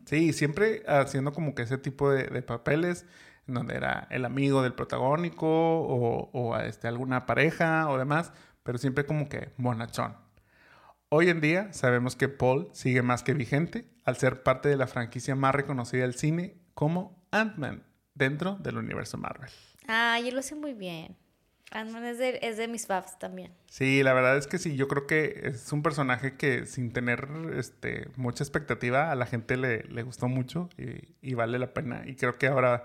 Sí, 0.04 0.32
siempre 0.32 0.82
haciendo 0.86 1.32
como 1.32 1.54
que 1.54 1.62
ese 1.62 1.78
tipo 1.78 2.10
de, 2.10 2.24
de 2.24 2.42
papeles 2.42 3.06
donde 3.46 3.76
era 3.76 4.06
el 4.10 4.24
amigo 4.24 4.62
del 4.62 4.74
protagónico 4.74 5.46
o, 5.46 6.30
o 6.32 6.56
este, 6.58 6.88
alguna 6.88 7.26
pareja 7.26 7.88
o 7.88 7.98
demás, 7.98 8.32
pero 8.62 8.78
siempre 8.78 9.06
como 9.06 9.28
que 9.28 9.52
bonachón. 9.56 10.16
Hoy 11.08 11.30
en 11.30 11.40
día 11.40 11.72
sabemos 11.72 12.16
que 12.16 12.28
Paul 12.28 12.68
sigue 12.72 13.02
más 13.02 13.22
que 13.22 13.32
vigente 13.32 13.84
al 14.04 14.16
ser 14.16 14.42
parte 14.42 14.68
de 14.68 14.76
la 14.76 14.88
franquicia 14.88 15.36
más 15.36 15.54
reconocida 15.54 16.02
del 16.02 16.14
cine 16.14 16.56
como 16.74 17.24
Ant-Man 17.30 17.84
dentro 18.14 18.56
del 18.56 18.78
universo 18.78 19.16
Marvel. 19.16 19.50
Ah, 19.86 20.18
y 20.18 20.30
lo 20.32 20.40
hace 20.40 20.56
muy 20.56 20.74
bien. 20.74 21.16
Ant-Man 21.70 22.04
es 22.04 22.18
de, 22.18 22.38
es 22.42 22.56
de 22.56 22.68
mis 22.68 22.86
faves 22.86 23.18
también. 23.18 23.52
Sí, 23.66 24.02
la 24.02 24.14
verdad 24.14 24.36
es 24.36 24.46
que 24.46 24.58
sí, 24.58 24.76
yo 24.76 24.88
creo 24.88 25.06
que 25.06 25.42
es 25.44 25.72
un 25.72 25.82
personaje 25.82 26.36
que 26.36 26.66
sin 26.66 26.92
tener 26.92 27.28
este, 27.56 28.08
mucha 28.16 28.44
expectativa 28.44 29.10
a 29.10 29.14
la 29.14 29.26
gente 29.26 29.56
le, 29.56 29.84
le 29.84 30.02
gustó 30.02 30.28
mucho 30.28 30.68
y, 30.76 31.14
y, 31.20 31.34
vale 31.34 31.58
la 31.58 31.72
pena. 31.72 32.02
Y 32.06 32.14
creo 32.14 32.38
que 32.38 32.46
ahora 32.46 32.84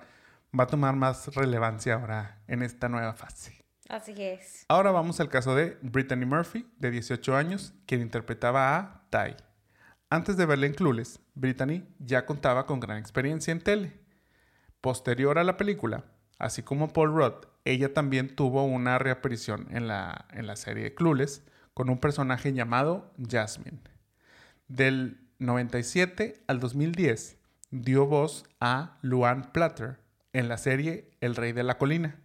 va 0.58 0.66
a 0.66 0.68
tomar 0.68 0.96
más 0.96 1.34
relevancia 1.36 1.96
ahora 1.96 2.42
en 2.48 2.64
esta 2.64 2.90
nueva 2.90 3.14
fase. 3.14 3.64
Así 3.90 4.14
es. 4.18 4.66
Ahora 4.70 4.92
vamos 4.92 5.20
al 5.20 5.30
caso 5.30 5.56
de 5.56 5.78
Brittany 5.82 6.26
Murphy, 6.26 6.66
de 6.78 6.92
18 6.92 7.36
años, 7.36 7.74
quien 7.86 8.02
interpretaba 8.02 8.78
a 8.78 9.06
Tai. 9.10 9.36
Antes 10.10 10.38
de 10.38 10.46
verla 10.46 10.66
en 10.66 10.74
Clueless, 10.74 11.20
Brittany 11.36 11.84
ya 12.00 12.26
contaba 12.26 12.66
con 12.66 12.80
gran 12.80 12.98
experiencia 12.98 13.52
en 13.52 13.62
tele. 13.62 14.00
Posterior 14.82 15.38
a 15.38 15.44
la 15.44 15.58
película, 15.58 16.06
así 16.38 16.64
como 16.64 16.92
Paul 16.94 17.14
Rudd, 17.14 17.46
ella 17.66 17.94
también 17.94 18.36
tuvo 18.36 18.64
una 18.64 18.98
reaparición 18.98 19.68
en 19.72 19.88
la, 19.88 20.26
en 20.32 20.48
la 20.48 20.56
serie 20.56 20.96
Clueless 20.96 21.44
con 21.74 21.90
un 21.90 22.00
personaje 22.00 22.54
llamado 22.54 23.14
Jasmine. 23.30 23.80
Del 24.68 25.28
97 25.40 26.44
al 26.48 26.60
2010 26.60 27.38
dio 27.72 28.06
voz 28.06 28.46
a 28.60 28.98
Luan 29.02 29.52
Platter, 29.52 30.00
en 30.34 30.48
la 30.48 30.58
serie 30.58 31.12
El 31.22 31.36
Rey 31.36 31.52
de 31.52 31.64
la 31.64 31.78
Colina, 31.78 32.20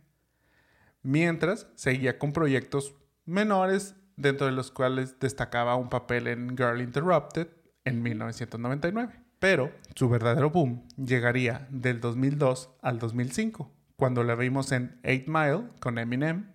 mientras 1.03 1.69
seguía 1.75 2.19
con 2.19 2.33
proyectos 2.33 2.95
menores 3.25 3.95
dentro 4.17 4.47
de 4.47 4.53
los 4.53 4.71
cuales 4.71 5.19
destacaba 5.21 5.77
un 5.77 5.89
papel 5.89 6.27
en 6.27 6.57
Girl 6.57 6.81
Interrupted 6.81 7.49
en 7.85 8.03
1999. 8.03 9.21
Pero 9.39 9.71
su 9.95 10.09
verdadero 10.09 10.51
boom 10.51 10.89
llegaría 10.97 11.67
del 11.71 12.01
2002 12.01 12.71
al 12.81 12.99
2005, 12.99 13.71
cuando 13.97 14.25
la 14.25 14.35
vimos 14.35 14.73
en 14.73 14.99
Eight 15.03 15.29
Mile 15.29 15.69
con 15.81 15.99
Eminem, 15.99 16.53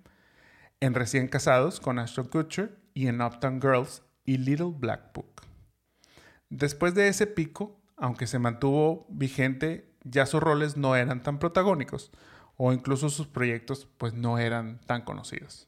en 0.80 0.94
Recién 0.96 1.28
Casados 1.28 1.80
con 1.80 2.00
Ashton 2.00 2.28
Kutcher 2.28 2.80
y 2.94 3.08
en 3.08 3.22
Uptown 3.22 3.62
Girls 3.62 4.04
y 4.26 4.38
Little 4.38 4.74
Black 4.76 5.14
Book. 5.14 5.44
Después 6.50 6.96
de 6.96 7.08
ese 7.08 7.28
pico, 7.28 7.80
aunque 7.98 8.26
se 8.26 8.40
mantuvo 8.40 9.06
vigente 9.10 9.91
ya 10.04 10.26
sus 10.26 10.42
roles 10.42 10.78
no 10.78 10.96
eran 10.96 11.24
tan 11.24 11.40
protagónicos 11.40 12.12
o 12.58 12.74
incluso 12.74 13.10
sus 13.10 13.28
proyectos 13.28 13.88
pues 13.98 14.14
no 14.14 14.38
eran 14.38 14.80
tan 14.86 15.04
conocidos. 15.04 15.68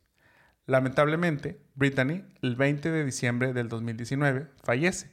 Lamentablemente, 0.65 1.59
Brittany 1.75 2.23
el 2.41 2.55
20 2.55 2.91
de 2.91 3.03
diciembre 3.03 3.53
del 3.53 3.67
2019 3.67 4.49
fallece. 4.63 5.11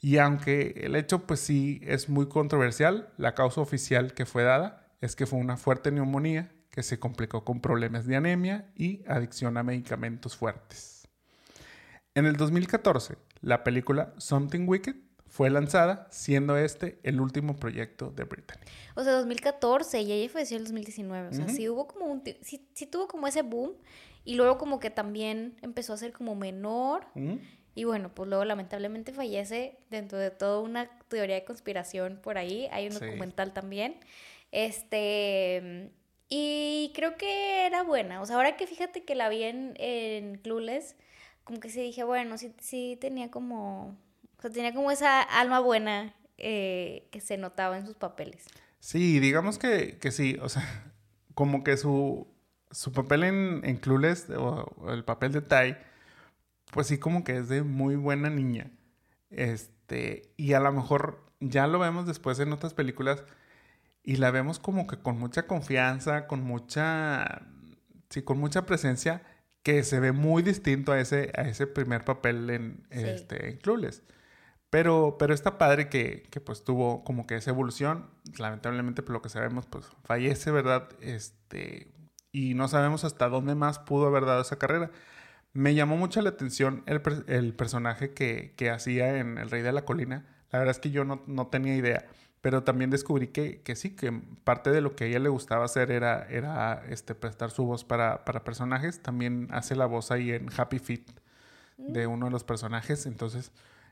Y 0.00 0.18
aunque 0.18 0.74
el 0.84 0.94
hecho 0.94 1.26
pues 1.26 1.40
sí 1.40 1.80
es 1.84 2.08
muy 2.08 2.28
controversial, 2.28 3.12
la 3.16 3.34
causa 3.34 3.60
oficial 3.60 4.14
que 4.14 4.26
fue 4.26 4.42
dada 4.42 4.86
es 5.00 5.16
que 5.16 5.26
fue 5.26 5.38
una 5.38 5.56
fuerte 5.56 5.90
neumonía 5.90 6.52
que 6.70 6.82
se 6.82 6.98
complicó 6.98 7.44
con 7.44 7.60
problemas 7.60 8.06
de 8.06 8.16
anemia 8.16 8.70
y 8.76 9.02
adicción 9.08 9.56
a 9.56 9.62
medicamentos 9.62 10.36
fuertes. 10.36 11.08
En 12.14 12.26
el 12.26 12.36
2014, 12.36 13.16
la 13.40 13.64
película 13.64 14.14
Something 14.18 14.66
Wicked 14.68 14.96
fue 15.36 15.50
lanzada, 15.50 16.06
siendo 16.10 16.56
este 16.56 16.98
el 17.02 17.20
último 17.20 17.56
proyecto 17.56 18.10
de 18.10 18.24
Britney. 18.24 18.56
O 18.94 19.04
sea, 19.04 19.12
2014 19.12 20.00
y 20.00 20.10
ella 20.10 20.32
falleció 20.32 20.56
en 20.56 20.62
el 20.62 20.68
2019. 20.68 21.28
O 21.28 21.32
sea, 21.34 21.48
sí 21.48 21.68
hubo 21.68 21.86
como 21.86 22.06
un... 22.06 22.22
Sí, 22.40 22.66
sí, 22.72 22.86
tuvo 22.86 23.06
como 23.06 23.26
ese 23.26 23.42
boom 23.42 23.74
y 24.24 24.36
luego 24.36 24.56
como 24.56 24.80
que 24.80 24.88
también 24.88 25.58
empezó 25.60 25.92
a 25.92 25.98
ser 25.98 26.14
como 26.14 26.34
menor. 26.36 27.04
Y 27.74 27.84
bueno, 27.84 28.14
pues 28.14 28.30
luego 28.30 28.46
lamentablemente 28.46 29.12
fallece 29.12 29.76
dentro 29.90 30.16
de 30.16 30.30
toda 30.30 30.60
una 30.60 30.88
teoría 31.08 31.34
de 31.34 31.44
conspiración 31.44 32.18
por 32.22 32.38
ahí. 32.38 32.66
Hay 32.72 32.86
un 32.86 32.94
documental 32.94 33.52
también. 33.52 33.96
Este... 34.52 35.92
Y 36.30 36.92
creo 36.94 37.18
que 37.18 37.66
era 37.66 37.82
buena. 37.82 38.22
O 38.22 38.26
sea, 38.26 38.36
ahora 38.36 38.56
que 38.56 38.66
fíjate 38.66 39.04
que 39.04 39.14
la 39.14 39.28
vi 39.28 39.42
en, 39.42 39.74
en 39.76 40.38
Clueless, 40.38 40.96
como 41.44 41.60
que 41.60 41.68
sí 41.68 41.82
dije, 41.82 42.04
bueno, 42.04 42.38
sí, 42.38 42.54
sí 42.58 42.96
tenía 42.98 43.30
como 43.30 43.98
o 44.38 44.42
sea, 44.42 44.50
tenía 44.50 44.74
como 44.74 44.90
esa 44.90 45.22
alma 45.22 45.60
buena 45.60 46.14
eh, 46.38 47.08
que 47.10 47.20
se 47.20 47.38
notaba 47.38 47.78
en 47.78 47.86
sus 47.86 47.96
papeles. 47.96 48.44
Sí, 48.80 49.18
digamos 49.20 49.58
que, 49.58 49.98
que 49.98 50.10
sí, 50.10 50.38
o 50.42 50.48
sea, 50.48 50.92
como 51.34 51.64
que 51.64 51.76
su, 51.76 52.28
su 52.70 52.92
papel 52.92 53.24
en, 53.24 53.60
en 53.64 53.76
Clueless, 53.76 54.30
o, 54.30 54.90
el 54.92 55.04
papel 55.04 55.32
de 55.32 55.40
Tai, 55.40 55.76
pues 56.72 56.88
sí, 56.88 56.98
como 56.98 57.24
que 57.24 57.38
es 57.38 57.48
de 57.48 57.62
muy 57.62 57.96
buena 57.96 58.30
niña. 58.30 58.70
Este, 59.30 60.32
y 60.36 60.52
a 60.52 60.60
lo 60.60 60.72
mejor 60.72 61.24
ya 61.40 61.66
lo 61.66 61.78
vemos 61.78 62.06
después 62.06 62.38
en 62.38 62.52
otras 62.52 62.74
películas 62.74 63.24
y 64.02 64.16
la 64.16 64.30
vemos 64.30 64.58
como 64.58 64.86
que 64.86 64.98
con 64.98 65.18
mucha 65.18 65.46
confianza, 65.46 66.26
con 66.26 66.42
mucha, 66.42 67.42
sí, 68.10 68.22
con 68.22 68.38
mucha 68.38 68.66
presencia 68.66 69.22
que 69.62 69.82
se 69.82 69.98
ve 69.98 70.12
muy 70.12 70.42
distinto 70.42 70.92
a 70.92 71.00
ese, 71.00 71.32
a 71.36 71.42
ese 71.42 71.66
primer 71.66 72.04
papel 72.04 72.50
en, 72.50 72.86
este, 72.90 73.50
en 73.50 73.56
Clueless. 73.56 74.02
Pero, 74.70 75.16
pero 75.18 75.32
está 75.32 75.58
padre 75.58 75.88
que, 75.88 76.24
que, 76.30 76.40
pues 76.40 76.64
tuvo 76.64 77.04
como 77.04 77.26
que 77.26 77.36
esa 77.36 77.50
evolución. 77.50 78.10
Lamentablemente, 78.38 79.02
por 79.02 79.12
lo 79.12 79.22
que 79.22 79.28
sabemos, 79.28 79.66
pues 79.66 79.86
fallece, 80.04 80.50
¿verdad? 80.50 80.88
Este, 81.00 81.92
y 82.32 82.54
no 82.54 82.68
sabemos 82.68 83.04
hasta 83.04 83.28
dónde 83.28 83.54
más 83.54 83.78
pudo 83.78 84.06
haber 84.06 84.26
dado 84.26 84.42
esa 84.42 84.58
carrera. 84.58 84.90
Me 85.52 85.74
llamó 85.74 85.96
mucho 85.96 86.20
la 86.20 86.30
atención 86.30 86.82
el, 86.86 87.00
el 87.28 87.54
personaje 87.54 88.12
que, 88.12 88.52
que, 88.56 88.70
hacía 88.70 89.18
en 89.18 89.38
El 89.38 89.50
Rey 89.50 89.62
de 89.62 89.72
la 89.72 89.86
Colina. 89.86 90.26
La 90.50 90.58
verdad 90.58 90.72
es 90.72 90.80
que 90.80 90.90
yo 90.90 91.04
no, 91.04 91.22
no 91.26 91.46
tenía 91.46 91.74
idea. 91.76 92.04
Pero 92.42 92.62
también 92.62 92.90
descubrí 92.90 93.28
que, 93.28 93.62
que, 93.62 93.74
sí, 93.74 93.96
que 93.96 94.12
parte 94.44 94.70
de 94.70 94.80
lo 94.80 94.94
que 94.94 95.04
a 95.04 95.06
ella 95.06 95.18
le 95.18 95.30
gustaba 95.30 95.64
hacer 95.64 95.90
era, 95.90 96.26
era 96.28 96.84
este, 96.90 97.14
prestar 97.14 97.50
su 97.50 97.64
voz 97.64 97.84
para, 97.84 98.24
para 98.24 98.44
personajes. 98.44 99.00
También 99.00 99.48
hace 99.50 99.74
la 99.74 99.86
voz 99.86 100.10
ahí 100.10 100.32
en 100.32 100.48
Happy 100.54 100.78
Feet 100.78 101.06
de 101.78 102.06
mm. 102.06 102.10
uno 102.10 102.26
de 102.26 102.32
los 102.32 102.44
personajes. 102.44 103.06
Entonces, 103.06 103.50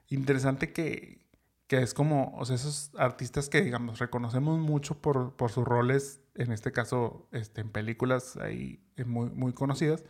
interesante 0.09 0.73
que, 0.73 1.25
que 1.67 1.83
es 1.83 1.95
como, 1.95 2.35
o 2.37 2.45
sea, 2.45 2.57
esos 2.57 2.91
artistas 2.97 3.49
que, 3.49 3.63
digamos, 3.63 3.99
reconocemos 3.99 4.59
mucho 4.59 5.01
por, 5.01 5.35
por 5.35 5.51
sus 5.51 5.65
roles, 5.65 6.21
en 6.35 6.53
este 6.53 6.73
caso, 6.73 7.29
este, 7.33 7.63
en 7.63 7.71
películas 7.71 8.37
ahí 8.37 8.85
eh, 8.97 9.05
muy, 9.05 9.31
muy 9.31 9.53
conocidas, 9.53 10.05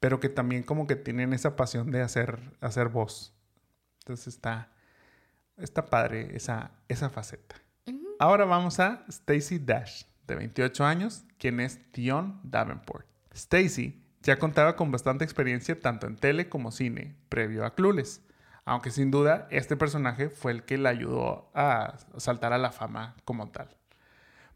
pero 0.00 0.20
que 0.20 0.28
también 0.28 0.62
como 0.62 0.86
que 0.86 0.96
tienen 0.96 1.32
esa 1.32 1.56
pasión 1.56 1.90
de 1.90 2.02
hacer, 2.02 2.56
hacer 2.60 2.88
voz. 2.88 3.34
Entonces 4.00 4.28
está, 4.28 4.72
está 5.56 5.86
padre 5.86 6.36
esa, 6.36 6.72
esa 6.88 7.10
faceta. 7.10 7.56
Ahora 8.18 8.44
vamos 8.44 8.80
a 8.80 9.04
Stacy 9.08 9.58
Dash, 9.58 10.04
de 10.26 10.34
28 10.34 10.84
años, 10.84 11.24
quien 11.38 11.60
es 11.60 11.80
Dion 11.92 12.40
Davenport. 12.42 13.06
Stacy 13.32 14.02
ya 14.22 14.38
contaba 14.38 14.74
con 14.74 14.90
bastante 14.90 15.24
experiencia 15.24 15.78
tanto 15.78 16.06
en 16.06 16.16
tele 16.16 16.48
como 16.48 16.72
cine, 16.72 17.14
previo 17.28 17.64
a 17.64 17.74
Clueless 17.74 18.22
aunque 18.68 18.90
sin 18.90 19.10
duda 19.10 19.48
este 19.50 19.76
personaje 19.78 20.28
fue 20.28 20.52
el 20.52 20.62
que 20.62 20.76
le 20.76 20.90
ayudó 20.90 21.50
a 21.54 21.96
saltar 22.18 22.52
a 22.52 22.58
la 22.58 22.70
fama 22.70 23.16
como 23.24 23.50
tal. 23.50 23.74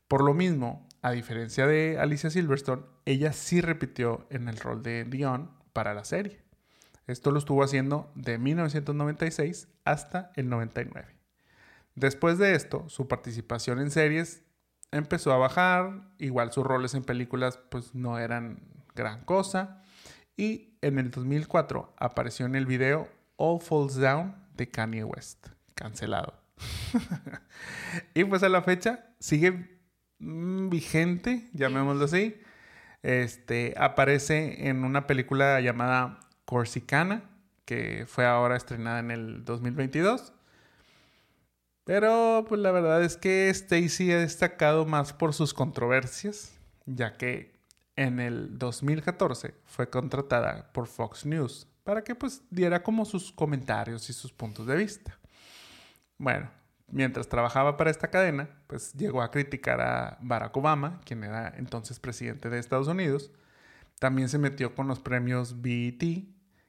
Por 0.06 0.22
lo 0.22 0.34
mismo, 0.34 0.86
a 1.00 1.12
diferencia 1.12 1.66
de 1.66 1.98
Alicia 1.98 2.28
Silverstone, 2.28 2.82
ella 3.06 3.32
sí 3.32 3.62
repitió 3.62 4.26
en 4.28 4.48
el 4.48 4.58
rol 4.58 4.82
de 4.82 5.04
Dion 5.04 5.50
para 5.72 5.94
la 5.94 6.04
serie. 6.04 6.42
Esto 7.06 7.30
lo 7.30 7.38
estuvo 7.38 7.64
haciendo 7.64 8.12
de 8.14 8.36
1996 8.36 9.68
hasta 9.86 10.30
el 10.36 10.50
99. 10.50 11.08
Después 11.94 12.36
de 12.36 12.54
esto, 12.54 12.90
su 12.90 13.08
participación 13.08 13.80
en 13.80 13.90
series 13.90 14.42
empezó 14.90 15.32
a 15.32 15.38
bajar, 15.38 16.10
igual 16.18 16.52
sus 16.52 16.64
roles 16.64 16.92
en 16.92 17.02
películas 17.02 17.58
pues 17.70 17.94
no 17.94 18.18
eran 18.18 18.60
gran 18.94 19.24
cosa, 19.24 19.82
y 20.36 20.76
en 20.82 20.98
el 20.98 21.10
2004 21.10 21.94
apareció 21.96 22.44
en 22.44 22.56
el 22.56 22.66
video 22.66 23.08
All 23.44 23.60
Falls 23.60 23.96
Down 23.96 24.36
de 24.54 24.68
Kanye 24.68 25.02
West. 25.02 25.48
Cancelado. 25.74 26.32
y 28.14 28.22
pues 28.22 28.44
a 28.44 28.48
la 28.48 28.62
fecha 28.62 29.04
sigue 29.18 29.80
mm, 30.20 30.68
vigente, 30.68 31.50
llamémoslo 31.52 32.04
así. 32.04 32.40
Este 33.02 33.74
aparece 33.76 34.68
en 34.68 34.84
una 34.84 35.08
película 35.08 35.60
llamada 35.60 36.20
Corsicana, 36.44 37.24
que 37.64 38.04
fue 38.06 38.26
ahora 38.26 38.54
estrenada 38.54 39.00
en 39.00 39.10
el 39.10 39.44
2022. 39.44 40.32
Pero 41.82 42.44
pues 42.48 42.60
la 42.60 42.70
verdad 42.70 43.02
es 43.02 43.16
que 43.16 43.50
Stacy 43.50 44.12
ha 44.12 44.18
destacado 44.18 44.86
más 44.86 45.12
por 45.12 45.34
sus 45.34 45.52
controversias, 45.52 46.56
ya 46.86 47.14
que 47.14 47.56
en 47.96 48.20
el 48.20 48.56
2014 48.56 49.52
fue 49.64 49.90
contratada 49.90 50.70
por 50.72 50.86
Fox 50.86 51.26
News 51.26 51.66
para 51.84 52.02
que 52.04 52.14
pues 52.14 52.42
diera 52.50 52.82
como 52.82 53.04
sus 53.04 53.32
comentarios 53.32 54.08
y 54.08 54.12
sus 54.12 54.32
puntos 54.32 54.66
de 54.66 54.76
vista. 54.76 55.18
Bueno, 56.18 56.50
mientras 56.88 57.28
trabajaba 57.28 57.76
para 57.76 57.90
esta 57.90 58.10
cadena, 58.10 58.48
pues 58.66 58.92
llegó 58.92 59.22
a 59.22 59.30
criticar 59.30 59.80
a 59.80 60.18
Barack 60.20 60.56
Obama, 60.56 61.00
quien 61.04 61.24
era 61.24 61.52
entonces 61.56 61.98
presidente 61.98 62.50
de 62.50 62.58
Estados 62.58 62.88
Unidos. 62.88 63.32
También 63.98 64.28
se 64.28 64.38
metió 64.38 64.74
con 64.74 64.86
los 64.88 65.00
premios 65.00 65.60
BET, 65.62 66.02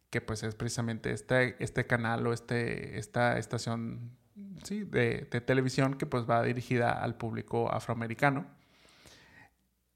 que 0.10 0.22
pues 0.22 0.44
es 0.44 0.56
precisamente 0.56 1.12
este, 1.12 1.62
este 1.64 1.86
canal 1.86 2.26
o 2.28 2.34
este, 2.34 2.98
esta 2.98 3.38
estación 3.38 4.12
¿sí? 4.64 4.84
de, 4.84 5.28
de 5.30 5.42
televisión 5.42 5.96
que 5.96 6.06
pues 6.06 6.30
va 6.30 6.44
dirigida 6.44 6.92
al 6.92 7.16
público 7.16 7.72
afroamericano. 7.72 8.46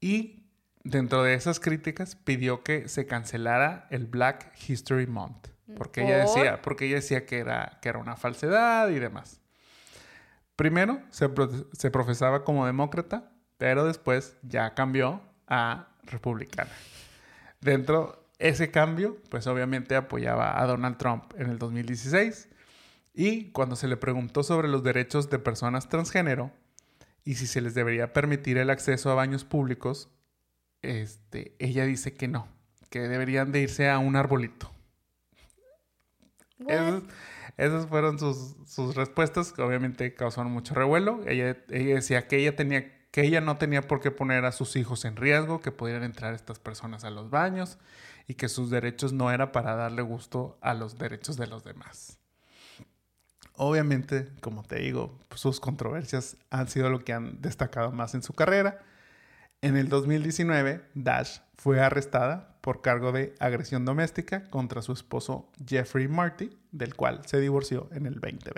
Y 0.00 0.47
dentro 0.88 1.22
de 1.22 1.34
esas 1.34 1.60
críticas 1.60 2.16
pidió 2.16 2.62
que 2.62 2.88
se 2.88 3.06
cancelara 3.06 3.86
el 3.90 4.06
Black 4.06 4.52
History 4.66 5.06
Month. 5.06 5.48
Porque 5.76 6.02
ella 6.02 6.18
decía, 6.18 6.62
porque 6.62 6.86
ella 6.86 6.96
decía 6.96 7.26
que 7.26 7.38
era, 7.38 7.78
que 7.82 7.90
era 7.90 7.98
una 7.98 8.16
falsedad 8.16 8.88
y 8.88 8.98
demás. 8.98 9.40
Primero 10.56 11.02
se, 11.10 11.28
se 11.72 11.90
profesaba 11.90 12.42
como 12.42 12.64
demócrata, 12.64 13.30
pero 13.58 13.84
después 13.84 14.36
ya 14.42 14.74
cambió 14.74 15.20
a 15.46 15.88
republicana. 16.04 16.70
Dentro 17.60 18.30
ese 18.38 18.70
cambio, 18.70 19.18
pues 19.28 19.46
obviamente 19.46 19.94
apoyaba 19.94 20.60
a 20.60 20.66
Donald 20.66 20.96
Trump 20.96 21.34
en 21.36 21.50
el 21.50 21.58
2016 21.58 22.48
y 23.12 23.50
cuando 23.50 23.76
se 23.76 23.88
le 23.88 23.98
preguntó 23.98 24.42
sobre 24.42 24.68
los 24.68 24.82
derechos 24.82 25.28
de 25.28 25.38
personas 25.38 25.88
transgénero 25.88 26.50
y 27.24 27.34
si 27.34 27.46
se 27.46 27.60
les 27.60 27.74
debería 27.74 28.14
permitir 28.14 28.56
el 28.56 28.70
acceso 28.70 29.10
a 29.10 29.14
baños 29.14 29.44
públicos, 29.44 30.08
este, 30.82 31.54
ella 31.58 31.84
dice 31.84 32.14
que 32.14 32.28
no, 32.28 32.48
que 32.90 33.00
deberían 33.00 33.52
de 33.52 33.60
irse 33.60 33.88
a 33.88 33.98
un 33.98 34.16
arbolito. 34.16 34.70
esas 37.56 37.86
fueron 37.86 38.18
sus, 38.18 38.56
sus, 38.66 38.94
respuestas, 38.94 39.52
que 39.52 39.62
obviamente 39.62 40.14
causaron 40.14 40.52
mucho 40.52 40.74
revuelo. 40.74 41.20
Ella, 41.26 41.56
ella 41.68 41.94
decía 41.96 42.26
que 42.28 42.38
ella 42.38 42.56
tenía 42.56 42.98
que 43.10 43.22
ella 43.22 43.40
no 43.40 43.56
tenía 43.56 43.86
por 43.86 44.00
qué 44.00 44.10
poner 44.10 44.44
a 44.44 44.52
sus 44.52 44.76
hijos 44.76 45.04
en 45.04 45.16
riesgo, 45.16 45.60
que 45.60 45.72
pudieran 45.72 46.04
entrar 46.04 46.34
estas 46.34 46.58
personas 46.58 47.04
a 47.04 47.10
los 47.10 47.30
baños 47.30 47.78
y 48.26 48.34
que 48.34 48.48
sus 48.48 48.70
derechos 48.70 49.12
no 49.12 49.30
era 49.30 49.52
para 49.52 49.74
darle 49.74 50.02
gusto 50.02 50.58
a 50.60 50.74
los 50.74 50.98
derechos 50.98 51.36
de 51.36 51.46
los 51.46 51.64
demás. 51.64 52.18
Obviamente, 53.54 54.28
como 54.40 54.62
te 54.62 54.78
digo, 54.78 55.18
sus 55.34 55.58
controversias 55.58 56.36
han 56.50 56.68
sido 56.68 56.90
lo 56.90 57.00
que 57.00 57.12
han 57.12 57.40
destacado 57.40 57.90
más 57.90 58.14
en 58.14 58.22
su 58.22 58.34
carrera. 58.34 58.78
En 59.60 59.76
el 59.76 59.88
2019, 59.88 60.82
Dash 60.94 61.40
fue 61.56 61.80
arrestada 61.80 62.54
por 62.60 62.80
cargo 62.80 63.10
de 63.10 63.34
agresión 63.40 63.84
doméstica 63.84 64.48
contra 64.50 64.82
su 64.82 64.92
esposo 64.92 65.48
Jeffrey 65.66 66.06
Marty, 66.06 66.56
del 66.70 66.94
cual 66.94 67.22
se 67.26 67.40
divorció 67.40 67.88
en 67.90 68.06
el 68.06 68.20
2020. 68.20 68.52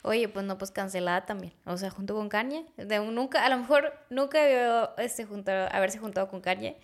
Oye, 0.00 0.28
pues 0.30 0.46
no, 0.46 0.56
pues 0.56 0.70
cancelada 0.70 1.26
también. 1.26 1.52
O 1.66 1.76
sea, 1.76 1.90
junto 1.90 2.14
con 2.14 2.30
Kanye. 2.30 2.64
De 2.78 2.98
nunca, 2.98 3.44
a 3.44 3.50
lo 3.50 3.58
mejor 3.58 3.92
nunca 4.08 4.42
debió 4.42 4.96
este, 4.96 5.26
haberse 5.70 5.98
juntado 5.98 6.28
con 6.28 6.40
Kanye. 6.40 6.78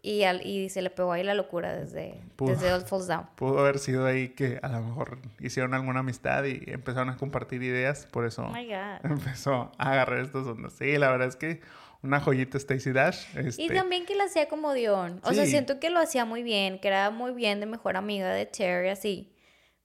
Y, 0.00 0.24
y 0.24 0.70
se 0.70 0.80
le 0.80 0.88
pegó 0.88 1.12
ahí 1.12 1.24
la 1.24 1.34
locura 1.34 1.74
desde, 1.74 2.20
desde 2.38 2.72
All 2.72 2.82
Falls 2.82 3.06
Down. 3.06 3.26
Pudo 3.34 3.58
haber 3.58 3.78
sido 3.78 4.06
ahí 4.06 4.30
que 4.30 4.60
a 4.62 4.68
lo 4.68 4.80
mejor 4.80 5.18
hicieron 5.40 5.74
alguna 5.74 6.00
amistad 6.00 6.44
y 6.44 6.62
empezaron 6.68 7.10
a 7.10 7.16
compartir 7.16 7.62
ideas. 7.62 8.06
Por 8.10 8.24
eso 8.24 8.46
oh 8.46 8.56
empezó 9.02 9.72
a 9.76 9.92
agarrar 9.92 10.20
estos 10.20 10.46
ondas. 10.46 10.72
Sí, 10.74 10.96
la 10.96 11.10
verdad 11.10 11.28
es 11.28 11.36
que 11.36 11.60
una 12.06 12.20
joyita 12.20 12.58
Stacy 12.58 12.92
Dash. 12.92 13.26
Y 13.34 13.48
este 13.48 13.74
también 13.74 14.06
que 14.06 14.14
lo 14.14 14.24
hacía 14.24 14.48
como 14.48 14.72
Dion. 14.72 15.20
O 15.22 15.32
sea, 15.32 15.46
siento 15.46 15.78
que 15.78 15.90
lo 15.90 16.00
hacía 16.00 16.24
muy 16.24 16.42
bien, 16.42 16.80
que 16.80 16.88
era 16.88 17.10
muy 17.10 17.32
bien 17.32 17.60
de 17.60 17.66
mejor 17.66 17.96
amiga 17.96 18.32
de 18.32 18.50
Cherry, 18.50 18.88
así. 18.88 19.32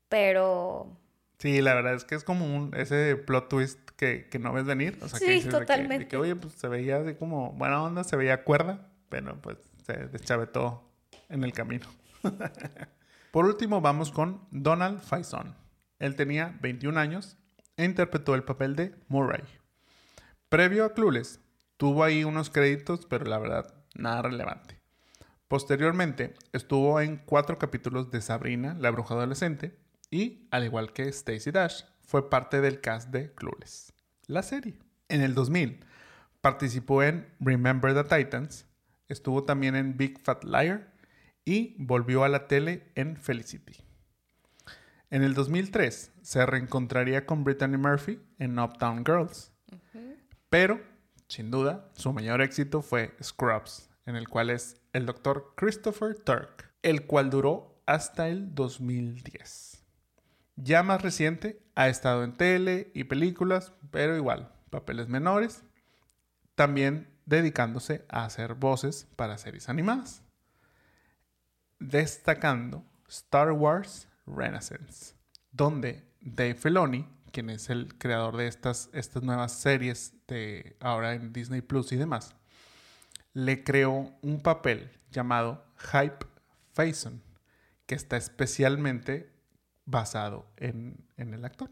Pero. 0.10 0.98
Sí, 1.40 1.62
la 1.62 1.74
verdad 1.74 1.96
es 1.96 2.06
que 2.06 2.16
es 2.16 2.24
como 2.24 2.46
un, 2.46 2.76
ese 2.76 3.16
plot 3.16 3.50
twist 3.50 3.80
que, 3.98 4.28
no 4.40 4.54
ves 4.54 4.66
venir. 4.66 4.98
O 5.02 5.08
sea, 5.08 5.20
sí, 5.20 5.48
totalmente. 5.48 6.08
que, 6.08 6.18
oye, 6.18 6.36
pues 6.36 6.54
se 6.54 6.68
veía 6.68 6.98
así 6.98 7.16
como 7.16 7.52
buena 7.54 7.84
onda, 7.84 8.04
se 8.04 8.16
veía 8.16 8.44
cuerda, 8.44 8.92
pero 9.10 9.42
pues 9.42 9.58
se 9.86 9.94
deschavetó 10.08 10.84
en 11.30 11.44
el 11.44 11.54
camino. 11.54 11.88
Por 13.32 13.46
último, 13.46 13.82
vamos 13.82 14.12
con 14.12 14.46
Donald 14.52 15.02
Faison. 15.02 15.56
Él 16.00 16.16
tenía 16.16 16.58
21 16.62 17.00
años 17.00 17.38
e 17.78 17.86
interpretó 17.86 18.36
el 18.36 18.44
papel 18.44 18.76
de 18.76 18.96
Murray. 19.08 19.44
Previo 20.50 20.84
a 20.86 20.94
Clueless, 20.94 21.40
Tuvo 21.82 22.04
ahí 22.04 22.24
unos 22.24 22.52
créditos, 22.52 23.08
pero 23.08 23.26
la 23.26 23.40
verdad, 23.40 23.74
nada 23.96 24.22
relevante. 24.22 24.80
Posteriormente, 25.48 26.36
estuvo 26.54 27.02
en 27.02 27.18
cuatro 27.18 27.58
capítulos 27.58 28.12
de 28.12 28.22
Sabrina, 28.22 28.76
la 28.80 28.92
bruja 28.92 29.16
adolescente, 29.16 29.80
y, 30.12 30.48
al 30.52 30.64
igual 30.64 30.94
que 30.94 31.08
Stacy 31.10 31.50
Dash, 31.50 31.82
fue 32.06 32.30
parte 32.30 32.62
del 32.62 32.82
cast 32.82 33.10
de 33.10 33.34
Clueless, 33.34 33.94
la 34.28 34.44
serie. 34.44 34.78
En 35.10 35.22
el 35.22 35.34
2000, 35.34 35.84
participó 36.40 37.02
en 37.02 37.28
Remember 37.40 37.96
the 37.96 38.16
Titans, 38.16 38.68
estuvo 39.08 39.44
también 39.44 39.76
en 39.76 39.98
Big 39.98 40.20
Fat 40.22 40.44
Liar 40.44 40.94
y 41.46 41.74
volvió 41.80 42.24
a 42.24 42.30
la 42.30 42.46
tele 42.46 42.92
en 42.94 43.18
Felicity. 43.18 43.84
En 45.10 45.24
el 45.24 45.34
2003 45.34 46.12
se 46.22 46.46
reencontraría 46.46 47.26
con 47.26 47.44
Brittany 47.44 47.78
Murphy 47.78 48.22
en 48.38 48.60
Uptown 48.60 49.04
Girls. 49.04 49.52
Pero, 50.52 50.91
sin 51.32 51.50
duda, 51.50 51.90
su 51.94 52.12
mayor 52.12 52.42
éxito 52.42 52.82
fue 52.82 53.16
Scrubs, 53.24 53.90
en 54.06 54.18
el 54.18 54.28
cual 54.28 54.50
es 54.50 54.82
el 54.92 55.06
doctor 55.06 55.54
Christopher 55.56 56.14
Turk, 56.14 56.70
el 56.82 57.06
cual 57.06 57.30
duró 57.30 57.82
hasta 57.86 58.28
el 58.28 58.54
2010. 58.54 59.82
Ya 60.58 60.84
más 60.84 61.02
reciente, 61.02 61.64
ha 61.74 61.88
estado 61.88 62.26
en 62.26 62.36
tele 62.36 62.92
y 62.94 63.06
películas, 63.06 63.72
pero 63.92 64.18
igual, 64.18 64.52
papeles 64.70 65.08
menores, 65.08 65.64
también 66.56 67.08
dedicándose 67.26 68.04
a 68.10 68.26
hacer 68.26 68.56
voces 68.56 69.08
para 69.16 69.38
series 69.38 69.70
animadas, 69.70 70.24
destacando 71.80 72.84
Star 73.08 73.54
Wars 73.54 74.10
Renaissance, 74.28 75.16
donde 75.50 76.12
Dave 76.20 76.56
Filoni, 76.56 77.08
quien 77.32 77.50
es 77.50 77.70
el 77.70 77.98
creador 77.98 78.38
de 78.38 78.48
estas, 78.48 78.90
estas 78.94 79.24
nuevas 79.24 79.54
series 79.54 80.14
de 80.28 80.76
ahora 80.80 81.14
en 81.14 81.34
Disney 81.34 81.62
Plus 81.62 81.92
y 81.92 81.96
demás, 81.96 82.36
le 83.34 83.64
creó 83.64 84.12
un 84.22 84.42
papel 84.42 84.92
llamado 85.12 85.66
Hype 85.78 86.26
Faison, 86.74 87.22
que 87.86 87.96
está 87.96 88.18
especialmente 88.18 89.32
basado 89.86 90.46
en, 90.58 91.06
en 91.18 91.34
el 91.34 91.46
actor. 91.46 91.70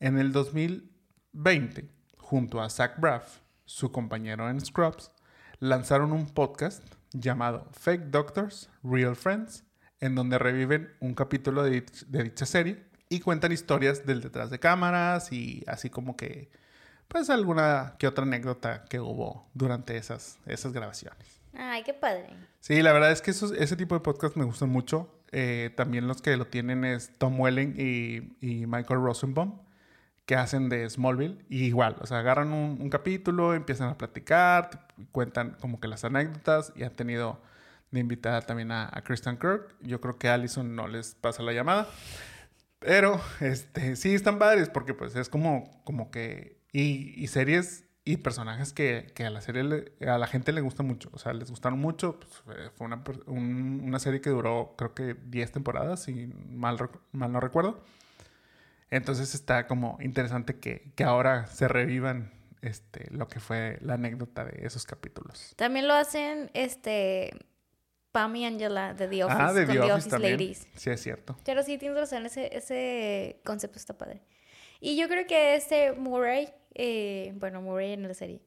En 0.00 0.18
el 0.18 0.32
2020, 0.32 1.88
junto 2.16 2.60
a 2.60 2.70
Zach 2.70 2.98
Braff, 2.98 3.40
su 3.64 3.92
compañero 3.92 4.48
en 4.48 4.60
Scrubs, 4.60 5.12
lanzaron 5.60 6.12
un 6.12 6.26
podcast 6.26 6.82
llamado 7.12 7.68
Fake 7.72 8.06
Doctors, 8.06 8.68
Real 8.82 9.16
Friends, 9.16 9.64
en 10.00 10.16
donde 10.16 10.38
reviven 10.38 10.92
un 11.00 11.14
capítulo 11.14 11.62
de, 11.62 11.84
dicha 12.08 12.46
serie 12.46 12.84
y 13.12 13.20
cuentan 13.20 13.52
historias 13.52 14.06
del 14.06 14.22
detrás 14.22 14.48
de 14.48 14.58
cámaras 14.58 15.32
y 15.32 15.62
así 15.66 15.90
como 15.90 16.16
que, 16.16 16.50
pues 17.08 17.28
alguna 17.28 17.94
que 17.98 18.06
otra 18.06 18.24
anécdota 18.24 18.84
que 18.88 19.00
hubo 19.00 19.46
durante 19.52 19.98
esas, 19.98 20.38
esas 20.46 20.72
grabaciones. 20.72 21.40
Ay, 21.54 21.82
qué 21.82 21.92
padre. 21.92 22.30
Sí, 22.60 22.80
la 22.80 22.92
verdad 22.92 23.12
es 23.12 23.20
que 23.20 23.32
ese 23.32 23.76
tipo 23.76 23.94
de 23.94 24.00
podcast 24.00 24.36
me 24.36 24.44
gustan 24.44 24.70
mucho. 24.70 25.14
Eh, 25.30 25.70
también 25.76 26.08
los 26.08 26.22
que 26.22 26.36
lo 26.38 26.46
tienen 26.46 26.86
es 26.86 27.12
Tom 27.18 27.38
Welling 27.38 27.74
y, 27.76 28.36
y 28.40 28.66
Michael 28.66 29.00
Rosenbaum 29.00 29.58
que 30.24 30.36
hacen 30.36 30.70
de 30.70 30.88
Smallville. 30.88 31.44
Y 31.50 31.64
igual, 31.64 31.96
o 32.00 32.06
sea, 32.06 32.20
agarran 32.20 32.52
un, 32.52 32.88
capítulo, 32.88 33.52
empiezan 33.52 33.90
a 33.90 33.98
platicar, 33.98 34.86
cuentan 35.10 35.56
como 35.60 35.80
que 35.80 35.88
las 35.88 36.04
anécdotas 36.04 36.72
y 36.74 36.84
han 36.84 36.94
tenido 36.94 37.42
de 37.90 38.00
invitada 38.00 38.40
también 38.40 38.72
a, 38.72 38.88
a 38.90 39.02
Kristen 39.02 39.36
Kirk. 39.36 39.74
Yo 39.82 40.00
creo 40.00 40.18
que 40.18 40.30
Allison 40.30 40.74
no 40.74 40.88
les 40.88 41.14
pasa 41.14 41.42
la 41.42 41.52
llamada. 41.52 41.86
Pero, 42.84 43.20
este, 43.40 43.96
sí 43.96 44.14
están 44.14 44.38
padres 44.38 44.68
porque 44.68 44.94
pues 44.94 45.16
es 45.16 45.28
como, 45.28 45.82
como 45.84 46.10
que... 46.10 46.60
Y, 46.72 47.26
series 47.26 47.84
y 48.04 48.16
personajes 48.16 48.72
que, 48.72 49.12
a 49.18 49.30
la 49.30 49.42
serie, 49.42 49.92
a 50.00 50.16
la 50.16 50.26
gente 50.26 50.52
le 50.52 50.62
gusta 50.62 50.82
mucho. 50.82 51.10
O 51.12 51.18
sea, 51.18 51.34
les 51.34 51.50
gustaron 51.50 51.78
mucho. 51.78 52.18
Pues, 52.18 52.70
fue 52.74 52.86
una, 52.86 53.04
una, 53.26 53.98
serie 53.98 54.22
que 54.22 54.30
duró 54.30 54.74
creo 54.78 54.94
que 54.94 55.14
10 55.14 55.52
temporadas, 55.52 56.04
si 56.04 56.32
mal, 56.48 56.78
mal 57.12 57.30
no 57.30 57.40
recuerdo. 57.40 57.84
Entonces 58.92 59.34
está 59.34 59.66
como 59.66 59.98
interesante 60.00 60.58
que, 60.58 60.92
ahora 61.04 61.46
se 61.46 61.66
revivan 61.66 62.30
este, 62.60 63.10
lo 63.10 63.26
que 63.26 63.40
fue 63.40 63.78
la 63.80 63.94
anécdota 63.94 64.44
de 64.44 64.66
esos 64.66 64.84
capítulos. 64.84 65.54
También 65.56 65.88
lo 65.88 65.94
hacen 65.94 66.50
este 66.52 67.30
Pam 68.12 68.36
y 68.36 68.44
Angela 68.44 68.94
de 68.94 69.08
The 69.08 69.24
Office. 69.24 69.42
Ah, 69.42 69.52
de 69.52 69.66
The, 69.66 69.80
Office, 69.80 70.18
Ladies. 70.18 70.68
Sí, 70.74 70.90
es 70.90 71.02
cierto. 71.02 71.36
Pero 71.44 71.62
sí, 71.62 71.78
tienes 71.78 71.98
razón, 71.98 72.26
ese, 72.26 72.54
ese 72.56 73.40
concepto 73.44 73.78
está 73.78 73.96
padre. 73.96 74.22
Y 74.80 74.96
yo 74.96 75.08
creo 75.08 75.26
que 75.26 75.54
este 75.54 75.92
Murray, 75.92 76.48
eh, 76.74 77.32
bueno, 77.36 77.62
Murray 77.62 77.92
en 77.92 78.06
la 78.06 78.14
serie, 78.14 78.42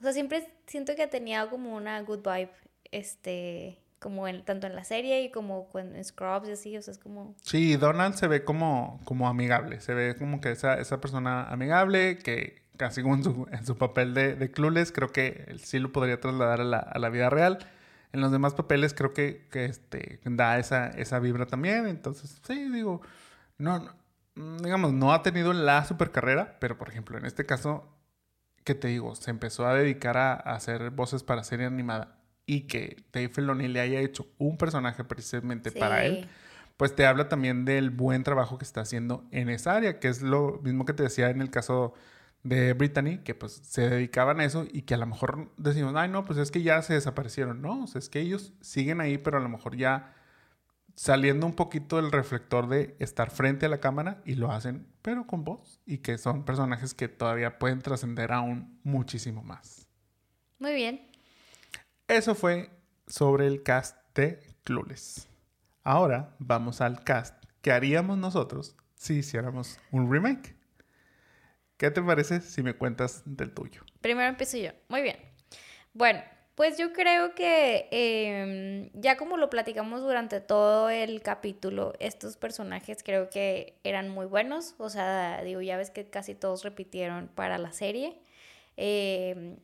o 0.00 0.02
sea, 0.02 0.12
siempre 0.12 0.46
siento 0.66 0.94
que 0.94 1.06
tenía 1.08 1.48
como 1.50 1.74
una 1.74 2.00
good 2.02 2.20
vibe, 2.20 2.50
este, 2.92 3.80
como 3.98 4.28
en, 4.28 4.44
tanto 4.44 4.66
en 4.66 4.76
la 4.76 4.84
serie 4.84 5.22
y 5.22 5.30
como 5.30 5.68
en 5.74 6.02
Scrubs 6.04 6.48
y 6.48 6.52
así, 6.52 6.76
o 6.76 6.82
sea, 6.82 6.92
es 6.92 6.98
como... 6.98 7.34
Sí, 7.42 7.76
Donald 7.76 8.14
se 8.14 8.28
ve 8.28 8.44
como, 8.44 9.00
como 9.04 9.28
amigable, 9.28 9.80
se 9.80 9.94
ve 9.94 10.14
como 10.16 10.40
que 10.40 10.52
esa, 10.52 10.78
esa 10.78 11.00
persona 11.00 11.44
amigable, 11.44 12.18
que 12.18 12.62
casi 12.76 13.02
como 13.02 13.16
en 13.16 13.24
su, 13.24 13.48
en 13.50 13.66
su 13.66 13.76
papel 13.76 14.14
de, 14.14 14.36
de 14.36 14.50
Clueless, 14.52 14.92
creo 14.92 15.08
que 15.08 15.56
sí 15.58 15.80
lo 15.80 15.90
podría 15.90 16.20
trasladar 16.20 16.60
a 16.60 16.64
la, 16.64 16.78
a 16.78 16.98
la 16.98 17.08
vida 17.08 17.28
real. 17.28 17.58
En 18.12 18.20
los 18.20 18.32
demás 18.32 18.54
papeles 18.54 18.94
creo 18.94 19.12
que, 19.12 19.46
que 19.50 19.66
este, 19.66 20.20
da 20.24 20.58
esa, 20.58 20.88
esa 20.88 21.18
vibra 21.18 21.46
también, 21.46 21.86
entonces, 21.86 22.40
sí, 22.46 22.68
digo, 22.70 23.02
no, 23.58 23.86
digamos, 24.34 24.92
no 24.92 25.12
ha 25.12 25.22
tenido 25.22 25.52
la 25.52 25.84
super 25.84 26.10
carrera, 26.10 26.56
pero 26.60 26.78
por 26.78 26.88
ejemplo, 26.88 27.18
en 27.18 27.26
este 27.26 27.44
caso, 27.44 27.86
¿qué 28.64 28.74
te 28.74 28.88
digo? 28.88 29.14
Se 29.14 29.30
empezó 29.30 29.66
a 29.66 29.74
dedicar 29.74 30.16
a, 30.16 30.32
a 30.32 30.54
hacer 30.54 30.90
voces 30.90 31.22
para 31.22 31.44
serie 31.44 31.66
animada 31.66 32.18
y 32.48 32.62
que 32.62 32.96
Dave 33.12 33.28
Filoni 33.28 33.68
le 33.68 33.80
haya 33.80 34.00
hecho 34.00 34.26
un 34.38 34.56
personaje 34.56 35.04
precisamente 35.04 35.70
para 35.70 36.06
él, 36.06 36.28
pues 36.78 36.96
te 36.96 37.04
habla 37.04 37.28
también 37.28 37.66
del 37.66 37.90
buen 37.90 38.22
trabajo 38.22 38.56
que 38.56 38.64
está 38.64 38.80
haciendo 38.80 39.26
en 39.32 39.50
esa 39.50 39.76
área, 39.76 39.98
que 40.00 40.08
es 40.08 40.22
lo 40.22 40.58
mismo 40.62 40.86
que 40.86 40.94
te 40.94 41.02
decía 41.02 41.28
en 41.28 41.42
el 41.42 41.50
caso 41.50 41.92
de 42.48 42.72
Brittany, 42.72 43.18
que 43.18 43.34
pues 43.34 43.60
se 43.64 43.88
dedicaban 43.88 44.40
a 44.40 44.44
eso 44.44 44.66
y 44.70 44.82
que 44.82 44.94
a 44.94 44.98
lo 44.98 45.06
mejor 45.06 45.52
decimos, 45.56 45.94
ay 45.96 46.08
no, 46.08 46.24
pues 46.24 46.38
es 46.38 46.50
que 46.50 46.62
ya 46.62 46.82
se 46.82 46.94
desaparecieron, 46.94 47.62
no, 47.62 47.84
o 47.84 47.86
sea, 47.86 47.98
es 47.98 48.08
que 48.08 48.20
ellos 48.20 48.52
siguen 48.60 49.00
ahí, 49.00 49.18
pero 49.18 49.38
a 49.38 49.40
lo 49.40 49.48
mejor 49.48 49.76
ya 49.76 50.14
saliendo 50.94 51.46
un 51.46 51.54
poquito 51.54 51.96
del 51.96 52.10
reflector 52.10 52.68
de 52.68 52.96
estar 52.98 53.30
frente 53.30 53.66
a 53.66 53.68
la 53.68 53.78
cámara 53.78 54.20
y 54.24 54.34
lo 54.34 54.50
hacen, 54.50 54.88
pero 55.00 55.26
con 55.26 55.44
voz, 55.44 55.80
y 55.86 55.98
que 55.98 56.18
son 56.18 56.44
personajes 56.44 56.92
que 56.92 57.06
todavía 57.06 57.58
pueden 57.58 57.80
trascender 57.80 58.32
aún 58.32 58.80
muchísimo 58.82 59.44
más. 59.44 59.86
Muy 60.58 60.74
bien. 60.74 61.08
Eso 62.08 62.34
fue 62.34 62.70
sobre 63.06 63.46
el 63.46 63.62
cast 63.62 63.96
de 64.14 64.40
Clueless. 64.64 65.28
Ahora 65.84 66.34
vamos 66.40 66.80
al 66.80 67.04
cast 67.04 67.44
que 67.62 67.70
haríamos 67.70 68.18
nosotros 68.18 68.76
si 68.96 69.18
hiciéramos 69.18 69.78
un 69.92 70.10
remake. 70.10 70.57
¿Qué 71.78 71.92
te 71.92 72.02
parece 72.02 72.40
si 72.40 72.64
me 72.64 72.74
cuentas 72.74 73.22
del 73.24 73.54
tuyo? 73.54 73.82
Primero 74.00 74.28
empiezo 74.28 74.58
yo. 74.58 74.72
Muy 74.88 75.00
bien. 75.00 75.16
Bueno, 75.94 76.20
pues 76.56 76.76
yo 76.76 76.92
creo 76.92 77.36
que 77.36 77.86
em, 77.92 78.90
ya 79.00 79.16
como 79.16 79.36
lo 79.36 79.48
platicamos 79.48 80.02
durante 80.02 80.40
todo 80.40 80.90
el 80.90 81.22
capítulo, 81.22 81.94
estos 82.00 82.36
personajes 82.36 83.04
creo 83.04 83.30
que 83.30 83.78
eran 83.84 84.08
muy 84.08 84.26
buenos. 84.26 84.74
O 84.78 84.90
sea, 84.90 85.40
digo, 85.44 85.60
ya 85.60 85.76
ves 85.76 85.90
que 85.90 86.10
casi 86.10 86.34
todos 86.34 86.64
repitieron 86.64 87.28
para 87.28 87.58
la 87.58 87.70
serie. 87.70 88.18
Eh, 88.76 89.56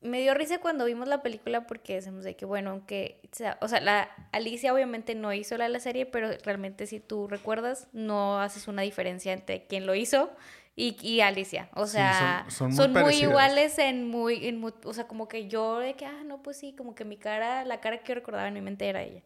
me 0.00 0.20
dio 0.20 0.32
risa 0.32 0.60
cuando 0.60 0.86
vimos 0.86 1.08
la 1.08 1.22
película 1.22 1.66
porque 1.66 1.96
decimos 1.96 2.24
de 2.24 2.36
que, 2.36 2.46
bueno, 2.46 2.70
aunque, 2.70 3.20
o 3.60 3.68
sea, 3.68 3.80
la 3.82 4.08
Alicia 4.32 4.72
obviamente 4.72 5.14
no 5.14 5.30
hizo 5.34 5.58
la, 5.58 5.68
la 5.68 5.80
serie, 5.80 6.06
pero 6.06 6.30
realmente 6.42 6.86
si 6.86 7.00
tú 7.00 7.28
recuerdas, 7.28 7.88
no 7.92 8.40
haces 8.40 8.66
una 8.66 8.80
diferencia 8.80 9.34
entre 9.34 9.66
quién 9.66 9.84
lo 9.84 9.94
hizo 9.94 10.30
y, 10.76 10.96
y 11.06 11.20
Alicia. 11.20 11.68
O 11.74 11.86
sea, 11.86 12.46
son, 12.48 12.92
muy, 12.92 13.16
iguales 13.16 13.78
en 13.78 14.08
muy, 14.08 14.46
en 14.46 14.62
o 14.64 14.92
sea, 14.92 15.06
como 15.06 15.28
que 15.28 15.48
yo 15.48 15.78
de 15.78 15.94
que, 15.94 16.06
ah, 16.06 16.22
no, 16.24 16.42
pues 16.42 16.56
sí, 16.56 16.74
como 16.74 16.94
que 16.94 17.04
mi 17.04 17.16
cara, 17.16 17.64
la 17.64 17.80
cara 17.80 17.98
que 17.98 18.08
yo 18.08 18.14
recordaba 18.14 18.48
en 18.48 18.54
mi 18.54 18.60
mente 18.60 18.88
era 18.88 19.02
ella. 19.02 19.22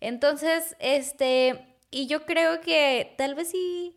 Entonces, 0.00 0.76
este, 0.78 1.76
y 1.90 2.06
yo 2.06 2.24
creo 2.24 2.60
que 2.60 3.14
tal 3.18 3.34
vez 3.34 3.50
sí, 3.50 3.96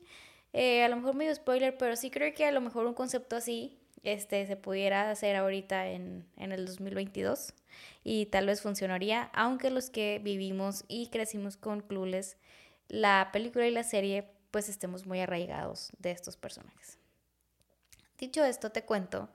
eh, 0.53 0.83
a 0.83 0.89
lo 0.89 0.95
mejor 0.95 1.15
medio 1.15 1.33
spoiler, 1.35 1.77
pero 1.77 1.95
sí 1.95 2.09
creo 2.09 2.33
que 2.33 2.45
a 2.45 2.51
lo 2.51 2.61
mejor 2.61 2.87
un 2.87 2.95
concepto 2.95 3.35
así 3.35 3.77
este, 4.03 4.47
se 4.47 4.55
pudiera 4.55 5.11
hacer 5.11 5.35
ahorita 5.35 5.87
en, 5.87 6.25
en 6.37 6.51
el 6.51 6.65
2022 6.65 7.53
y 8.03 8.25
tal 8.25 8.47
vez 8.47 8.61
funcionaría, 8.61 9.29
aunque 9.33 9.69
los 9.69 9.91
que 9.91 10.19
vivimos 10.23 10.83
y 10.87 11.07
crecimos 11.07 11.57
con 11.57 11.81
Clueless, 11.81 12.37
la 12.87 13.29
película 13.31 13.67
y 13.67 13.71
la 13.71 13.83
serie, 13.83 14.25
pues 14.51 14.69
estemos 14.69 15.05
muy 15.05 15.19
arraigados 15.19 15.91
de 15.99 16.11
estos 16.11 16.37
personajes. 16.37 16.97
Dicho 18.17 18.43
esto, 18.43 18.71
te 18.71 18.83
cuento 18.83 19.29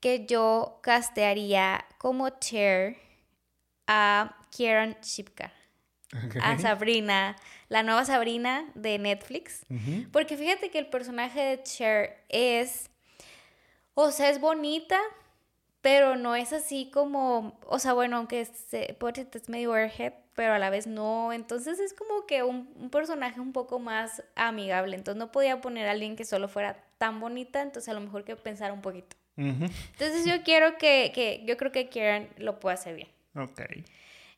que 0.00 0.26
yo 0.26 0.78
castearía 0.82 1.84
como 1.98 2.30
Cher 2.30 2.96
a 3.86 4.36
Kieran 4.50 4.96
Shipka, 5.02 5.52
a 6.42 6.58
Sabrina, 6.58 7.36
la 7.68 7.82
nueva 7.82 8.04
Sabrina 8.04 8.70
de 8.74 8.98
Netflix, 8.98 9.66
porque 10.10 10.36
fíjate 10.36 10.70
que 10.70 10.78
el 10.78 10.86
personaje 10.86 11.40
de 11.40 11.62
Cher 11.62 12.24
es 12.28 12.90
o 13.94 14.10
sea, 14.10 14.30
es 14.30 14.40
bonita, 14.40 14.98
pero 15.82 16.16
no 16.16 16.34
es 16.34 16.52
así 16.52 16.90
como, 16.92 17.58
o 17.66 17.78
sea, 17.78 17.92
bueno, 17.92 18.16
aunque 18.16 18.44
se, 18.44 18.96
es 19.34 19.48
medio 19.48 19.74
airhead, 19.74 20.14
pero 20.40 20.54
a 20.54 20.58
la 20.58 20.70
vez 20.70 20.86
no, 20.86 21.34
entonces 21.34 21.78
es 21.80 21.92
como 21.92 22.24
que 22.24 22.42
un, 22.42 22.88
personaje 22.90 23.40
un 23.40 23.52
poco 23.52 23.78
más 23.78 24.24
amigable, 24.34 24.96
entonces 24.96 25.18
no 25.18 25.30
podía 25.30 25.60
poner 25.60 25.86
a 25.86 25.90
alguien 25.90 26.16
que 26.16 26.24
solo 26.24 26.48
fuera 26.48 26.82
tan 26.96 27.20
bonita, 27.20 27.60
entonces 27.60 27.90
a 27.90 27.92
lo 27.92 28.00
mejor 28.00 28.24
que 28.24 28.36
pensar 28.36 28.72
un 28.72 28.80
poquito. 28.80 29.18
Entonces 29.36 30.24
yo 30.24 30.42
quiero 30.42 30.78
que, 30.78 31.12
que, 31.14 31.44
yo 31.44 31.58
creo 31.58 31.72
que 31.72 31.90
Kieran 31.90 32.30
lo 32.38 32.58
pueda 32.58 32.72
hacer 32.72 32.94
bien. 32.94 33.08
Ok. 33.34 33.60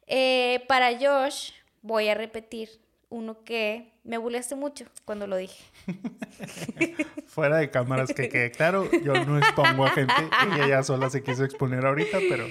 Eh, 0.08 0.64
para 0.66 0.90
Josh 0.98 1.52
voy 1.82 2.08
a 2.08 2.16
repetir 2.16 2.68
uno 3.08 3.44
que 3.44 3.92
me 4.02 4.18
buleaste 4.18 4.56
mucho 4.56 4.86
cuando 5.04 5.28
lo 5.28 5.36
dije. 5.36 5.62
Fuera 7.26 7.58
de 7.58 7.70
cámaras 7.70 8.12
que 8.12 8.28
quede 8.28 8.50
claro, 8.50 8.90
yo 8.90 9.24
no 9.24 9.38
expongo 9.38 9.86
a 9.86 9.90
gente, 9.90 10.14
ella 10.52 10.66
ya 10.66 10.82
sola 10.82 11.10
se 11.10 11.22
quiso 11.22 11.44
exponer 11.44 11.86
ahorita, 11.86 12.18
pero... 12.28 12.44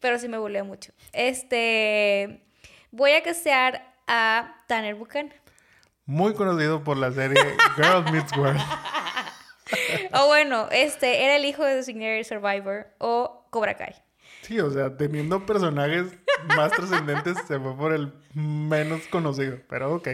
Pero 0.00 0.18
sí 0.18 0.28
me 0.28 0.38
bulea 0.38 0.64
mucho. 0.64 0.92
Este, 1.12 2.42
voy 2.90 3.12
a 3.12 3.22
castear 3.22 3.94
a 4.06 4.62
Tanner 4.66 4.94
Buchanan. 4.94 5.32
Muy 6.04 6.34
conocido 6.34 6.84
por 6.84 6.96
la 6.96 7.10
serie 7.12 7.42
Girl 7.76 8.04
Meets 8.12 8.36
World. 8.36 8.60
o 10.12 10.26
bueno, 10.26 10.68
este 10.70 11.24
era 11.24 11.36
el 11.36 11.44
hijo 11.44 11.64
de 11.64 11.76
Designated 11.76 12.24
Survivor 12.24 12.86
o 12.98 13.46
Cobra 13.50 13.74
Kai. 13.74 13.94
Sí, 14.42 14.60
o 14.60 14.70
sea, 14.70 14.96
teniendo 14.96 15.44
personajes 15.44 16.06
más 16.56 16.70
trascendentes, 16.72 17.36
se 17.46 17.58
fue 17.58 17.76
por 17.76 17.92
el 17.92 18.12
menos 18.34 19.06
conocido, 19.08 19.58
pero 19.68 19.94
ok. 19.94 20.08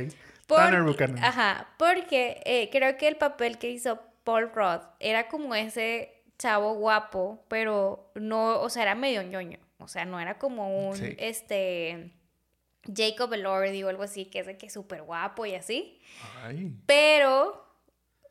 Tanner 0.47 0.83
Buchanan. 0.83 1.23
Ajá, 1.23 1.69
porque 1.79 2.41
eh, 2.45 2.69
creo 2.71 2.97
que 2.97 3.09
el 3.09 3.17
papel 3.17 3.59
que 3.59 3.71
hizo 3.71 4.01
Paul 4.25 4.51
Roth 4.55 4.83
era 5.01 5.29
como 5.29 5.55
ese 5.55 6.25
chavo 6.39 6.75
guapo, 6.75 7.45
pero 7.49 8.11
no, 8.15 8.61
o 8.61 8.69
sea, 8.71 8.83
era 8.83 8.95
medio 8.95 9.23
ñoño. 9.23 9.59
O 9.79 9.89
sea, 9.89 10.05
no 10.05 10.21
era 10.21 10.39
como 10.39 10.89
un, 10.89 10.97
este, 11.19 12.13
Jacob 12.85 13.33
Elordi 13.33 13.83
o 13.83 13.89
algo 13.89 14.03
así, 14.03 14.27
que 14.27 14.41
es 14.41 14.47
de 14.47 14.57
que 14.57 14.67
es 14.67 14.73
súper 14.73 15.03
guapo 15.03 15.47
y 15.47 15.55
así. 15.55 16.01
Ay. 16.43 16.73
Pero, 16.87 17.65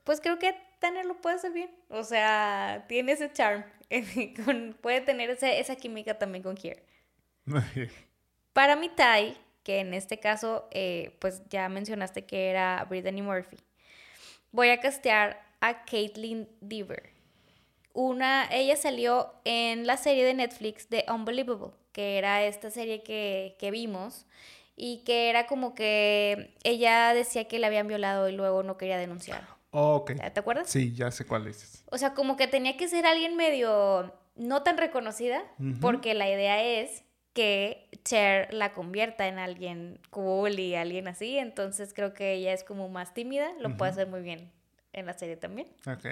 pues 0.04 0.20
creo 0.22 0.40
que 0.40 0.56
Tanner 0.80 1.06
lo 1.06 1.22
puede 1.22 1.36
hacer 1.36 1.52
bien. 1.52 1.72
O 1.90 2.04
sea, 2.04 2.86
tiene 2.88 3.14
ese 3.14 3.32
charm. 3.32 3.64
puede 4.82 5.02
tener 5.02 5.30
esa 5.30 5.76
química 5.76 6.18
también 6.18 6.44
con 6.44 6.56
Kier. 6.56 6.84
Para 8.54 8.76
mi 8.76 8.90
Tai, 8.90 9.38
que 9.64 9.80
en 9.80 9.94
este 9.94 10.20
caso, 10.20 10.68
eh, 10.72 11.16
pues 11.20 11.44
ya 11.50 11.70
mencionaste 11.70 12.26
que 12.26 12.50
era 12.50 12.86
Brittany 12.90 13.22
Murphy, 13.22 13.58
voy 14.52 14.70
a 14.70 14.80
castear 14.80 15.42
a 15.62 15.86
Caitlin 15.86 16.50
Deaver. 16.60 17.12
Una, 17.94 18.48
ella 18.52 18.76
salió 18.76 19.34
en 19.44 19.86
la 19.86 19.98
serie 19.98 20.26
de 20.26 20.34
Netflix 20.34 20.90
de 20.90 21.06
Unbelievable, 21.10 21.74
que 21.92 22.18
era 22.18 22.44
esta 22.44 22.70
serie 22.72 23.04
que, 23.04 23.56
que 23.60 23.72
vimos 23.72 24.26
y 24.76 25.04
que 25.04 25.30
era 25.30 25.48
como 25.48 25.76
que 25.76 26.56
ella 26.64 27.14
decía 27.14 27.48
que 27.48 27.60
la 27.60 27.68
habían 27.68 27.88
violado 27.88 28.30
y 28.30 28.32
luego 28.32 28.64
no 28.64 28.78
quería 28.78 28.98
denunciar. 28.98 29.46
ok. 29.72 30.14
¿Te 30.34 30.40
acuerdas? 30.40 30.70
Sí, 30.70 30.94
ya 30.94 31.12
sé 31.12 31.26
cuál 31.26 31.48
es. 31.48 31.84
O 31.92 31.98
sea, 31.98 32.14
como 32.14 32.36
que 32.38 32.48
tenía 32.48 32.78
que 32.78 32.88
ser 32.88 33.06
alguien 33.06 33.36
medio 33.36 34.14
no 34.36 34.64
tan 34.64 34.78
reconocida, 34.78 35.44
porque 35.80 36.14
la 36.14 36.30
idea 36.30 36.64
es 36.64 37.04
que 37.34 37.90
Cher 38.04 38.54
la 38.54 38.72
convierta 38.74 39.28
en 39.28 39.40
alguien 39.40 40.00
cool 40.10 40.60
y 40.60 40.76
alguien 40.76 41.08
así, 41.08 41.38
entonces 41.38 41.94
creo 41.94 42.14
que 42.14 42.34
ella 42.34 42.54
es 42.54 42.64
como 42.64 42.90
más 42.90 43.14
tímida, 43.14 43.52
lo 43.60 43.78
puede 43.78 43.92
hacer 43.92 44.08
muy 44.08 44.22
bien 44.22 44.52
en 44.94 45.06
la 45.06 45.14
serie 45.14 45.38
también. 45.38 45.68
Ok. 45.86 46.06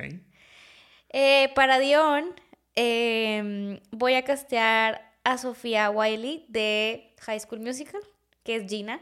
Eh, 1.09 1.51
para 1.55 1.79
Dion, 1.79 2.33
em, 2.75 3.79
voy 3.91 4.13
a 4.13 4.23
castear 4.23 5.08
a 5.31 5.37
Sofía 5.37 5.89
Wiley 5.89 6.45
de 6.49 7.13
High 7.21 7.39
School 7.39 7.59
Musical, 7.59 8.01
que 8.43 8.55
es 8.55 8.69
Gina. 8.69 8.99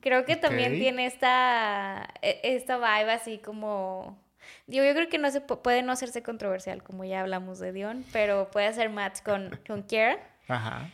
Creo 0.00 0.24
que 0.24 0.36
también 0.36 0.78
tiene 0.78 1.06
esta, 1.06 2.08
e, 2.22 2.40
esta 2.42 2.76
vibe 2.76 3.12
así 3.12 3.38
como 3.38 4.18
Digo, 4.66 4.84
yo 4.84 4.94
creo 4.94 5.08
que 5.08 5.18
no 5.18 5.30
se 5.30 5.40
puede 5.40 5.82
no 5.82 5.92
hacerse 5.92 6.22
controversial, 6.22 6.82
como 6.82 7.04
ya 7.04 7.20
hablamos 7.20 7.58
de 7.58 7.72
Dion, 7.72 8.04
pero 8.12 8.50
puede 8.50 8.66
hacer 8.66 8.88
match 8.90 9.20
con, 9.22 9.58
con 9.66 9.82
Kiera. 9.82 10.18
Ajá. 10.48 10.90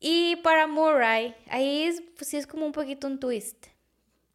Y 0.00 0.36
para 0.36 0.66
Murray, 0.66 1.34
ahí 1.48 1.84
es, 1.84 2.02
pues 2.16 2.30
sí 2.30 2.36
es 2.36 2.46
como 2.46 2.66
un 2.66 2.72
poquito 2.72 3.06
un 3.06 3.20
twist, 3.20 3.66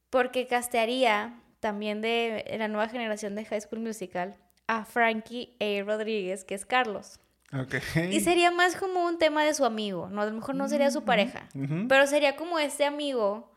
porque 0.09 0.47
castearía 0.47 1.41
también 1.59 2.01
de 2.01 2.45
la 2.57 2.67
nueva 2.67 2.87
generación 2.87 3.35
de 3.35 3.45
High 3.45 3.61
School 3.61 3.81
Musical 3.81 4.37
a 4.67 4.85
Frankie 4.85 5.55
A. 5.59 5.83
Rodríguez, 5.83 6.45
que 6.45 6.55
es 6.55 6.65
Carlos. 6.65 7.19
Okay. 7.53 8.13
Y 8.13 8.19
sería 8.19 8.51
más 8.51 8.75
como 8.75 9.05
un 9.05 9.17
tema 9.17 9.43
de 9.45 9.53
su 9.53 9.63
amigo, 9.63 10.09
¿no? 10.09 10.21
A 10.21 10.25
lo 10.25 10.33
mejor 10.33 10.55
no 10.55 10.67
sería 10.67 10.91
su 10.91 11.05
pareja, 11.05 11.47
pero 11.87 12.05
sería 12.05 12.35
como 12.35 12.59
este 12.59 12.83
amigo 12.83 13.51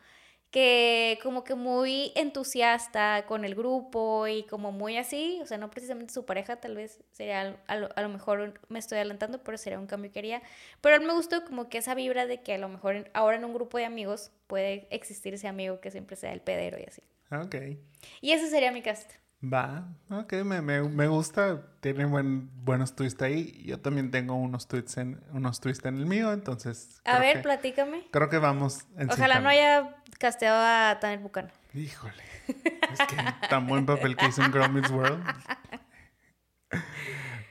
que 0.51 1.19
como 1.23 1.45
que 1.45 1.55
muy 1.55 2.13
entusiasta 2.17 3.25
con 3.27 3.45
el 3.45 3.55
grupo 3.55 4.27
y 4.27 4.43
como 4.45 4.73
muy 4.73 4.97
así, 4.97 5.39
o 5.43 5.47
sea, 5.47 5.59
no 5.59 5.71
precisamente 5.71 6.13
su 6.13 6.25
pareja, 6.25 6.57
tal 6.57 6.75
vez 6.75 7.01
sería, 7.13 7.57
a 7.67 7.77
lo, 7.77 8.09
mejor 8.09 8.61
me 8.69 8.81
estoy 8.81 8.99
adelantando, 8.99 9.43
pero 9.45 9.57
sería 9.59 9.79
un 9.79 9.87
cambio 9.87 10.11
que 10.11 10.19
haría. 10.19 10.43
Pero 10.81 10.97
a 10.97 10.99
mí 10.99 11.07
me 11.07 11.13
gustó 11.13 11.45
como 11.45 11.69
que 11.69 11.79
esa 11.79 11.95
vibra 11.95 12.27
de 12.27 12.43
que 12.43 12.55
a 12.55 12.59
lo 12.59 12.69
mejor 12.69 13.11
ahora 13.15 13.37
en 13.37 13.45
un 13.45 13.55
grupo 13.55 13.79
de 13.79 13.85
amigos 13.85 14.33
puede 14.49 14.89
existir 14.91 15.35
ese 15.35 15.47
amigo 15.47 15.81
que 15.81 15.93
siempre 15.93 16.17
sea 16.17 16.33
el 16.33 16.41
pedero 16.41 16.79
y 16.79 16.85
así. 16.85 17.03
Ok. 17.31 17.79
Y 18.21 18.33
ese 18.33 18.49
sería 18.49 18.73
mi 18.73 18.83
cast. 18.83 19.13
Va, 19.43 19.89
ok, 20.11 20.35
me, 20.45 20.61
me, 20.61 20.83
me, 20.83 21.07
gusta, 21.07 21.63
tiene 21.81 22.05
buen, 22.05 22.51
buenos 22.63 22.95
twists 22.95 23.23
ahí. 23.23 23.63
Yo 23.65 23.81
también 23.81 24.11
tengo 24.11 24.35
unos 24.35 24.69
tweets 24.69 24.99
en, 24.99 25.19
unos 25.33 25.61
twists 25.61 25.87
en 25.87 25.97
el 25.97 26.05
mío, 26.05 26.35
entonces... 26.35 27.01
A 27.07 27.19
ver, 27.19 27.41
platícame. 27.41 28.07
Creo 28.11 28.29
que 28.29 28.37
vamos 28.37 28.87
en 28.99 29.11
Ojalá 29.11 29.41
no 29.41 29.49
haya 29.49 29.97
casteado 30.19 30.61
a 30.61 31.01
Tanner 31.01 31.21
Buchanan. 31.21 31.51
Híjole, 31.73 32.23
es 32.49 32.99
que 33.09 33.17
tan 33.49 33.67
buen 33.67 33.87
papel 33.87 34.15
que 34.15 34.27
hizo 34.27 34.45
en 34.45 34.53
Gromits 34.53 34.91
World. 34.91 35.25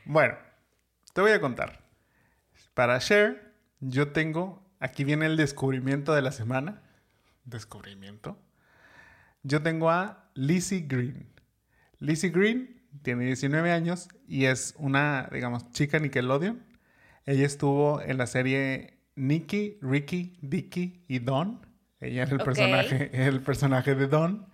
bueno, 0.06 0.36
te 1.14 1.22
voy 1.22 1.32
a 1.32 1.42
contar. 1.42 1.82
Para 2.76 3.00
Cher, 3.00 3.52
yo 3.80 4.12
tengo, 4.12 4.64
aquí 4.80 5.04
viene 5.04 5.26
el 5.26 5.38
descubrimiento 5.38 6.14
de 6.14 6.22
la 6.22 6.32
semana. 6.32 6.84
Descubrimiento. 7.46 8.38
Yo 9.42 9.64
tengo 9.64 9.90
a 9.90 10.30
Lizzie 10.36 10.86
Green. 10.88 11.39
Lizzie 12.00 12.30
Green 12.30 12.82
tiene 13.02 13.26
19 13.26 13.72
años 13.72 14.10
y 14.28 14.46
es 14.46 14.74
una, 14.78 15.30
digamos, 15.32 15.72
chica 15.72 16.00
Nickelodeon. 16.00 16.64
Ella 17.26 17.46
estuvo 17.46 18.02
en 18.02 18.18
la 18.18 18.28
serie 18.28 19.00
Nicky, 19.16 19.78
Ricky, 19.82 20.38
Dicky 20.42 21.04
y 21.08 21.20
Don. 21.20 21.66
Ella 22.00 22.24
es 22.24 22.32
el, 22.32 22.40
personaje, 22.40 23.28
el 23.28 23.42
personaje 23.42 23.96
de 23.96 24.08
Don. 24.08 24.48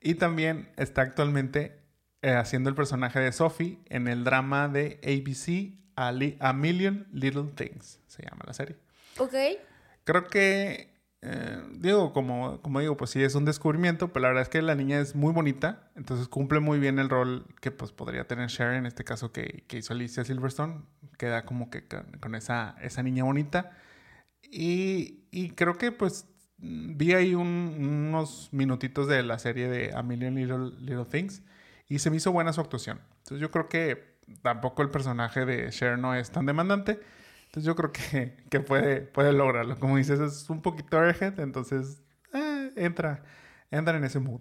Y 0.00 0.14
también 0.14 0.68
está 0.76 1.02
actualmente 1.02 1.80
eh, 2.22 2.32
haciendo 2.32 2.68
el 2.68 2.74
personaje 2.74 3.20
de 3.20 3.30
Sophie 3.32 3.78
en 3.86 4.08
el 4.08 4.24
drama 4.24 4.68
de 4.68 5.00
ABC 5.04 5.78
A, 5.94 6.52
Million 6.52 7.06
Little 7.12 7.50
Things, 7.54 8.00
se 8.06 8.24
llama 8.24 8.44
la 8.46 8.52
serie. 8.52 8.76
Ok. 9.18 9.34
Creo 10.04 10.26
que 10.26 10.97
eh, 11.20 11.60
digo, 11.72 12.12
como, 12.12 12.60
como 12.62 12.80
digo, 12.80 12.96
pues 12.96 13.10
sí 13.10 13.22
es 13.22 13.34
un 13.34 13.44
descubrimiento, 13.44 14.12
pero 14.12 14.22
la 14.22 14.28
verdad 14.28 14.42
es 14.42 14.48
que 14.48 14.62
la 14.62 14.76
niña 14.76 15.00
es 15.00 15.16
muy 15.16 15.32
bonita, 15.32 15.90
entonces 15.96 16.28
cumple 16.28 16.60
muy 16.60 16.78
bien 16.78 16.98
el 16.98 17.08
rol 17.08 17.46
que 17.60 17.70
pues 17.72 17.90
podría 17.90 18.26
tener 18.28 18.48
Cher 18.48 18.74
en 18.74 18.86
este 18.86 19.04
caso 19.04 19.32
que, 19.32 19.64
que 19.66 19.78
hizo 19.78 19.94
Alicia 19.94 20.24
Silverstone, 20.24 20.82
queda 21.16 21.44
como 21.44 21.70
que 21.70 21.86
con, 21.88 22.34
esa, 22.34 22.76
esa 22.80 23.02
niña 23.02 23.24
bonita. 23.24 23.72
Y, 24.42 25.24
y, 25.30 25.50
creo 25.50 25.76
que 25.76 25.92
pues 25.92 26.26
vi 26.58 27.12
ahí 27.12 27.34
unos 27.34 28.48
minutitos 28.52 29.08
de 29.08 29.22
la 29.22 29.38
serie 29.38 29.68
de 29.68 29.92
A 29.94 30.02
Million 30.02 30.34
Little, 30.36 30.70
Little 30.80 31.04
Things 31.04 31.42
y 31.88 31.98
se 31.98 32.10
me 32.10 32.16
hizo 32.16 32.32
buena 32.32 32.52
su 32.52 32.60
actuación. 32.60 33.00
Entonces 33.18 33.40
yo 33.40 33.50
creo 33.50 33.68
que 33.68 34.18
tampoco 34.42 34.82
el 34.82 34.90
personaje 34.90 35.44
de 35.44 35.70
Cher 35.70 35.98
no 35.98 36.14
es 36.14 36.30
tan 36.30 36.46
demandante. 36.46 37.00
Entonces 37.48 37.64
yo 37.64 37.74
creo 37.74 37.92
que, 37.92 38.36
que 38.50 38.60
puede, 38.60 39.00
puede 39.00 39.32
lograrlo. 39.32 39.78
Como 39.78 39.96
dices, 39.96 40.20
es 40.20 40.48
un 40.50 40.60
poquito 40.60 40.98
airhead, 41.00 41.40
entonces 41.40 42.02
eh, 42.34 42.72
entra, 42.76 43.22
entra 43.70 43.96
en 43.96 44.04
ese 44.04 44.20
mood. 44.20 44.40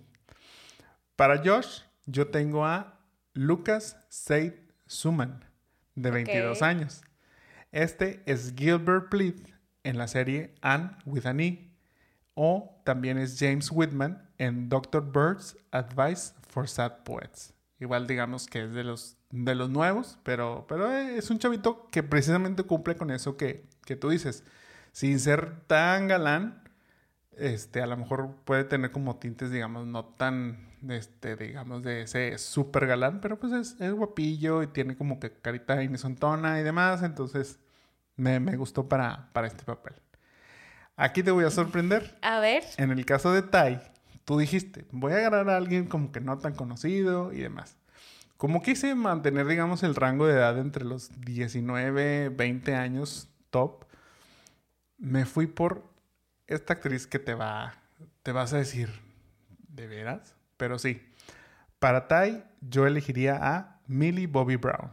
Para 1.16 1.42
Josh, 1.44 1.82
yo 2.06 2.28
tengo 2.28 2.66
a 2.66 3.00
Lucas 3.34 3.98
Seid 4.10 4.54
Suman, 4.86 5.46
de 5.96 6.12
22 6.12 6.62
años. 6.62 7.02
Este 7.72 8.22
es 8.26 8.54
Gilbert 8.56 9.10
Pleat 9.10 9.36
en 9.84 9.98
la 9.98 10.08
serie 10.08 10.54
Anne 10.62 10.92
with 11.06 11.26
an 11.26 11.40
E. 11.40 11.72
O 12.36 12.82
también 12.84 13.18
es 13.18 13.38
James 13.40 13.72
Whitman 13.72 14.30
en 14.38 14.70
Dr. 14.70 15.02
Bird's 15.02 15.58
Advice 15.72 16.34
for 16.48 16.68
Sad 16.68 17.04
Poets. 17.04 17.54
Igual 17.80 18.06
digamos 18.06 18.48
que 18.48 18.66
es 18.66 18.74
de 18.74 18.84
los 18.84 19.17
de 19.30 19.56
los 19.56 19.70
nuevos, 19.70 20.20
pero, 20.24 20.66
pero 20.68 20.92
eh, 20.92 21.18
es 21.18 21.30
un 21.30 21.40
chavito 21.40 21.88
que 21.92 22.04
precisamente 22.04 22.64
cumple 22.64 22.96
con 22.96 23.12
eso 23.12 23.38
que, 23.38 23.66
que 23.86 23.96
tú 23.96 24.10
dices. 24.10 24.44
Sin 24.92 25.20
ser 25.20 25.62
tan 25.68 26.08
galán, 26.08 26.64
este, 27.38 27.82
a 27.82 27.88
lo 27.88 27.98
mejor 27.98 28.36
puede 28.46 28.64
tener 28.64 28.92
como 28.92 29.18
tintes, 29.18 29.52
digamos, 29.52 29.86
no 29.86 30.06
tan, 30.06 30.70
este, 30.90 31.36
digamos, 31.36 31.84
de 31.84 32.04
ese 32.04 32.38
súper 32.38 32.88
galán, 32.88 33.22
pero 33.22 33.40
pues 33.40 33.54
es, 33.54 33.80
es, 33.80 33.92
guapillo 33.94 34.64
y 34.64 34.68
tiene 34.68 34.96
como 34.96 35.20
que 35.20 35.32
carita 35.32 35.84
inesontona 35.84 36.60
y 36.60 36.64
demás, 36.64 37.04
entonces 37.04 37.60
me, 38.16 38.40
me 38.40 38.56
gustó 38.58 38.88
para, 38.88 39.30
para 39.34 39.48
este 39.48 39.64
papel. 39.64 39.94
Aquí 40.96 41.22
te 41.22 41.30
voy 41.30 41.46
a 41.46 41.52
sorprender. 41.52 42.18
A 42.24 42.40
ver. 42.40 42.64
En 42.78 42.92
el 42.92 43.06
caso 43.06 43.32
de 43.32 43.44
Tai, 43.44 43.80
tú 44.26 44.40
dijiste, 44.40 44.88
voy 44.92 45.14
a 45.14 45.18
agarrar 45.18 45.50
a 45.50 45.58
alguien 45.58 45.86
como 45.86 46.12
que 46.12 46.22
no 46.22 46.40
tan 46.40 46.56
conocido 46.56 47.32
y 47.34 47.40
demás. 47.40 47.78
Como 48.38 48.62
quise 48.62 48.94
mantener, 48.94 49.48
digamos, 49.48 49.82
el 49.82 49.96
rango 49.96 50.28
de 50.28 50.34
edad 50.34 50.60
entre 50.60 50.86
los 50.86 51.10
19, 51.22 52.30
20 52.30 52.76
años 52.76 53.30
top, 53.50 53.86
me 54.98 55.26
fui 55.26 55.48
por 55.48 55.84
esta 56.46 56.74
actriz 56.74 57.08
que 57.08 57.18
te 57.18 57.34
va, 57.34 57.76
te 58.22 58.32
vas 58.32 58.54
a 58.54 58.58
decir, 58.58 58.90
¿de 59.68 59.88
veras? 59.88 60.36
Pero 60.56 60.78
sí. 60.78 61.02
Para 61.80 62.08
Tai, 62.08 62.44
yo 62.62 62.86
elegiría 62.86 63.40
a 63.42 63.80
Millie 63.88 64.28
Bobby 64.28 64.56
Brown. 64.56 64.92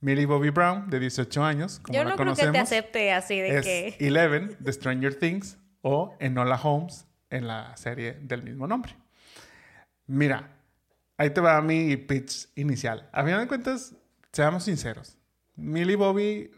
Millie 0.00 0.26
Bobby 0.26 0.50
Brown, 0.50 0.88
de 0.88 1.00
18 1.00 1.44
años, 1.44 1.80
como 1.80 1.96
Yo 1.96 2.04
no 2.04 2.16
creo 2.16 2.34
que 2.34 2.46
te 2.50 2.58
acepte 2.58 3.12
así 3.12 3.38
de 3.38 3.58
es 3.58 3.64
que... 3.64 3.96
Eleven, 4.06 4.56
de 4.58 4.72
Stranger 4.72 5.14
Things, 5.14 5.58
o 5.82 6.16
Enola 6.20 6.56
Holmes, 6.62 7.06
en 7.28 7.46
la 7.46 7.76
serie 7.76 8.14
del 8.14 8.42
mismo 8.42 8.66
nombre. 8.66 8.94
Mira, 10.06 10.59
ahí 11.20 11.28
te 11.28 11.42
va 11.42 11.60
mi 11.60 11.98
pitch 11.98 12.48
inicial. 12.54 13.06
A 13.12 13.22
final 13.22 13.40
de 13.40 13.46
cuentas, 13.46 13.94
seamos 14.32 14.64
sinceros. 14.64 15.18
Millie 15.54 15.96
Bobby 15.96 16.50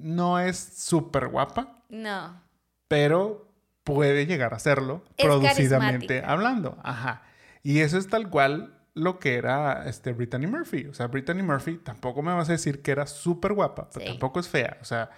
no 0.00 0.38
es 0.38 0.58
súper 0.58 1.28
guapa. 1.28 1.82
No. 1.88 2.42
Pero 2.88 3.50
puede 3.84 4.26
llegar 4.26 4.52
a 4.52 4.58
serlo, 4.58 5.02
producidamente 5.16 6.22
hablando. 6.22 6.76
Ajá. 6.82 7.22
Y 7.62 7.80
eso 7.80 7.96
es 7.96 8.08
tal 8.08 8.28
cual 8.28 8.74
lo 8.92 9.18
que 9.18 9.36
era 9.36 9.88
este 9.88 10.12
Brittany 10.12 10.46
Murphy. 10.46 10.84
O 10.84 10.92
sea, 10.92 11.06
Brittany 11.06 11.42
Murphy 11.42 11.78
tampoco 11.78 12.20
me 12.20 12.34
vas 12.34 12.50
a 12.50 12.52
decir 12.52 12.82
que 12.82 12.90
era 12.90 13.06
súper 13.06 13.54
guapa, 13.54 13.88
pero 13.88 14.10
tampoco 14.10 14.40
es 14.40 14.48
fea. 14.48 14.76
O 14.82 14.84
sea, 14.84 15.08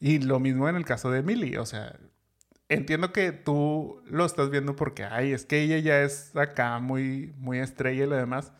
y 0.00 0.18
lo 0.18 0.40
mismo 0.40 0.68
en 0.68 0.74
el 0.74 0.84
caso 0.84 1.12
de 1.12 1.22
Millie. 1.22 1.56
O 1.58 1.66
sea, 1.66 1.96
entiendo 2.70 3.12
que 3.12 3.32
tú 3.32 4.02
lo 4.06 4.24
estás 4.24 4.50
viendo 4.50 4.74
porque, 4.74 5.04
ay, 5.04 5.32
es 5.32 5.44
que 5.44 5.60
ella 5.60 5.78
ya 5.78 6.00
es 6.02 6.34
acá 6.34 6.78
muy, 6.78 7.34
muy 7.36 7.58
estrella 7.58 8.04
y 8.04 8.08
lo 8.08 8.16
demás. 8.16 8.52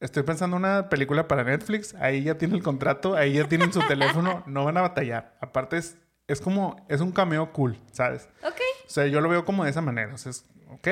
Estoy 0.00 0.24
pensando 0.24 0.56
en 0.56 0.64
una 0.64 0.88
película 0.88 1.28
para 1.28 1.44
Netflix, 1.44 1.94
ahí 1.94 2.24
ya 2.24 2.36
tiene 2.36 2.56
el 2.56 2.62
contrato, 2.62 3.14
ahí 3.14 3.34
ya 3.34 3.48
tienen 3.48 3.72
su 3.72 3.80
teléfono, 3.86 4.42
no 4.48 4.64
van 4.64 4.76
a 4.76 4.82
batallar. 4.82 5.36
Aparte 5.40 5.78
es 5.78 5.96
es 6.26 6.40
como, 6.40 6.84
es 6.88 7.00
un 7.00 7.12
cameo 7.12 7.52
cool, 7.52 7.78
¿sabes? 7.92 8.28
Ok. 8.42 8.60
O 8.86 8.90
sea, 8.90 9.06
yo 9.06 9.20
lo 9.20 9.28
veo 9.28 9.44
como 9.44 9.64
de 9.64 9.70
esa 9.70 9.80
manera. 9.80 10.14
O 10.14 10.18
sea, 10.18 10.30
es, 10.30 10.44
ok. 10.68 10.88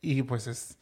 Y 0.00 0.22
pues 0.22 0.46
es, 0.46 0.78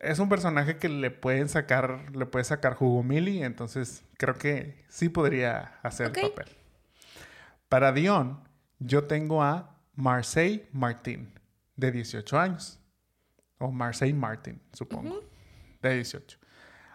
es 0.00 0.18
un 0.18 0.28
personaje 0.28 0.76
que 0.76 0.88
le 0.88 1.10
pueden 1.10 1.48
sacar, 1.48 2.14
le 2.14 2.26
puede 2.26 2.44
sacar 2.44 2.74
jugo 2.74 3.02
Millie, 3.02 3.44
entonces 3.44 4.04
creo 4.18 4.34
que 4.34 4.84
sí 4.88 5.08
podría 5.08 5.78
hacer 5.82 6.12
el 6.14 6.30
papel. 6.30 6.54
Para 7.68 7.92
Dion, 7.92 8.46
yo 8.78 9.04
tengo 9.04 9.42
a 9.42 9.73
Marseille 9.96 10.66
Martin, 10.72 11.32
de 11.76 11.92
18 11.92 12.38
años. 12.38 12.80
O 13.58 13.70
Marseille 13.70 14.14
Martin, 14.14 14.60
supongo. 14.72 15.20
De 15.82 15.94
18. 15.94 16.38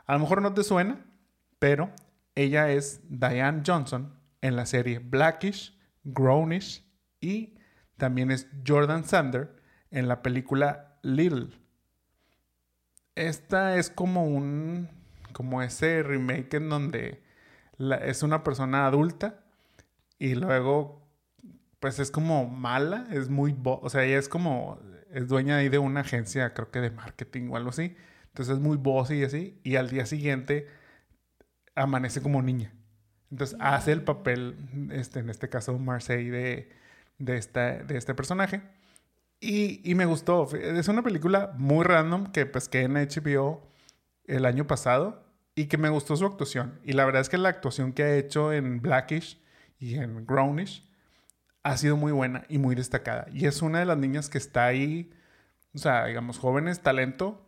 A 0.05 0.13
lo 0.13 0.19
mejor 0.19 0.41
no 0.41 0.53
te 0.53 0.63
suena, 0.63 1.05
pero 1.59 1.91
ella 2.35 2.71
es 2.71 3.01
Diane 3.09 3.63
Johnson 3.65 4.13
en 4.41 4.55
la 4.55 4.65
serie 4.65 4.99
Blackish 4.99 5.77
Grownish 6.03 6.85
y 7.19 7.57
también 7.97 8.31
es 8.31 8.47
Jordan 8.65 9.03
Sander 9.03 9.55
en 9.91 10.07
la 10.07 10.21
película 10.21 10.97
Little. 11.01 11.49
Esta 13.15 13.75
es 13.75 13.89
como 13.89 14.25
un, 14.25 14.89
como 15.33 15.61
ese 15.61 16.03
remake 16.03 16.55
en 16.55 16.69
donde 16.69 17.21
es 18.01 18.23
una 18.23 18.43
persona 18.43 18.85
adulta 18.85 19.43
y 20.17 20.35
luego 20.35 20.98
pues 21.80 21.99
es 21.99 22.11
como 22.11 22.47
mala, 22.47 23.07
es 23.11 23.30
muy, 23.30 23.55
o 23.63 23.89
sea, 23.89 24.03
ella 24.03 24.19
es 24.19 24.30
como, 24.30 24.80
es 25.11 25.27
dueña 25.27 25.57
ahí 25.57 25.69
de 25.69 25.80
una 25.80 26.01
agencia, 26.01 26.53
creo 26.53 26.71
que 26.71 26.82
de 26.82 26.91
marketing 26.91 27.49
o 27.49 27.57
algo 27.57 27.69
así. 27.69 27.95
Entonces 28.27 28.55
es 28.55 28.61
muy 28.61 28.77
bossy 28.77 29.15
y 29.15 29.23
así. 29.23 29.59
Y 29.63 29.75
al 29.75 29.89
día 29.89 30.05
siguiente 30.05 30.67
amanece 31.75 32.21
como 32.21 32.41
niña. 32.41 32.73
Entonces 33.32 33.57
hace 33.59 33.91
el 33.91 34.03
papel, 34.03 34.55
este, 34.91 35.19
en 35.19 35.30
este 35.30 35.49
caso 35.49 35.77
Marseille, 35.77 36.32
de, 36.32 36.69
de, 37.17 37.38
esta, 37.38 37.84
de 37.84 37.97
este 37.97 38.13
personaje. 38.13 38.61
Y, 39.39 39.82
y, 39.89 39.95
me 39.95 40.05
gustó. 40.05 40.49
Es 40.55 40.88
una 40.89 41.01
película 41.01 41.53
muy 41.57 41.86
random 41.86 42.32
que 42.32 42.49
que 42.69 42.82
en 42.82 42.95
HBO 42.95 43.61
el 44.25 44.45
año 44.45 44.67
pasado 44.67 45.23
y 45.55 45.65
que 45.67 45.77
me 45.77 45.89
gustó 45.89 46.15
su 46.17 46.25
actuación. 46.25 46.80
Y 46.84 46.93
la 46.93 47.05
verdad 47.05 47.21
es 47.21 47.30
que 47.30 47.38
la 47.38 47.49
actuación 47.49 47.93
que 47.93 48.03
ha 48.03 48.15
hecho 48.15 48.51
en 48.51 48.82
Blackish 48.82 49.41
y 49.80 49.95
en 49.95 50.25
Grownish 50.25 50.88
ha 51.64 51.78
sido 51.78 51.97
muy 51.97 52.12
buena 52.12 52.45
y 52.49 52.57
muy 52.57 52.76
destacada. 52.76 53.28
Y 53.32 53.45
es 53.45 53.62
una 53.62 53.80
de 53.80 53.86
las 53.86 53.97
niñas 53.97 54.30
que 54.30 54.38
está 54.38 54.66
ahí, 54.66 55.12
o 55.74 55.78
sea, 55.78 56.05
digamos, 56.05 56.39
jóvenes, 56.39 56.82
talento, 56.82 57.45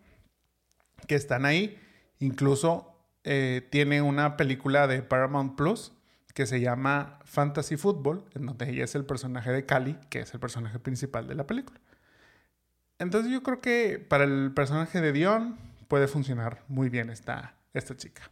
que 1.08 1.16
están 1.16 1.46
ahí. 1.46 1.80
Incluso 2.20 2.96
eh, 3.24 3.68
tiene 3.72 4.02
una 4.02 4.38
película 4.38 4.88
de 4.88 5.02
Paramount 5.02 5.56
Plus 5.56 5.94
que 6.34 6.46
se 6.46 6.62
llama 6.62 7.20
Fantasy 7.26 7.78
Football, 7.78 8.26
en 8.36 8.46
donde 8.46 8.70
ella 8.70 8.86
es 8.86 8.96
el 8.96 9.06
personaje 9.06 9.52
de 9.52 9.66
Cali, 9.66 9.98
que 10.10 10.22
es 10.22 10.34
el 10.34 10.40
personaje 10.40 10.80
principal 10.80 11.28
de 11.28 11.36
la 11.36 11.46
película. 11.46 11.80
Entonces 13.00 13.32
yo 13.32 13.44
creo 13.44 13.60
que 13.60 14.00
para 14.00 14.24
el 14.24 14.52
personaje 14.54 15.02
de 15.02 15.12
Dion 15.12 15.58
puede 15.88 16.08
funcionar 16.08 16.64
muy 16.68 16.90
bien 16.90 17.10
esta, 17.10 17.56
esta 17.74 17.98
chica. 17.98 18.32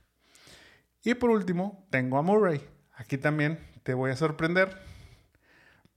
Y 1.04 1.14
por 1.16 1.30
último, 1.30 1.88
tengo 1.90 2.18
a 2.18 2.22
Murray. 2.22 2.62
Aquí 2.94 3.18
también 3.18 3.60
te 3.84 3.94
voy 3.94 4.12
a 4.12 4.16
sorprender. 4.16 4.78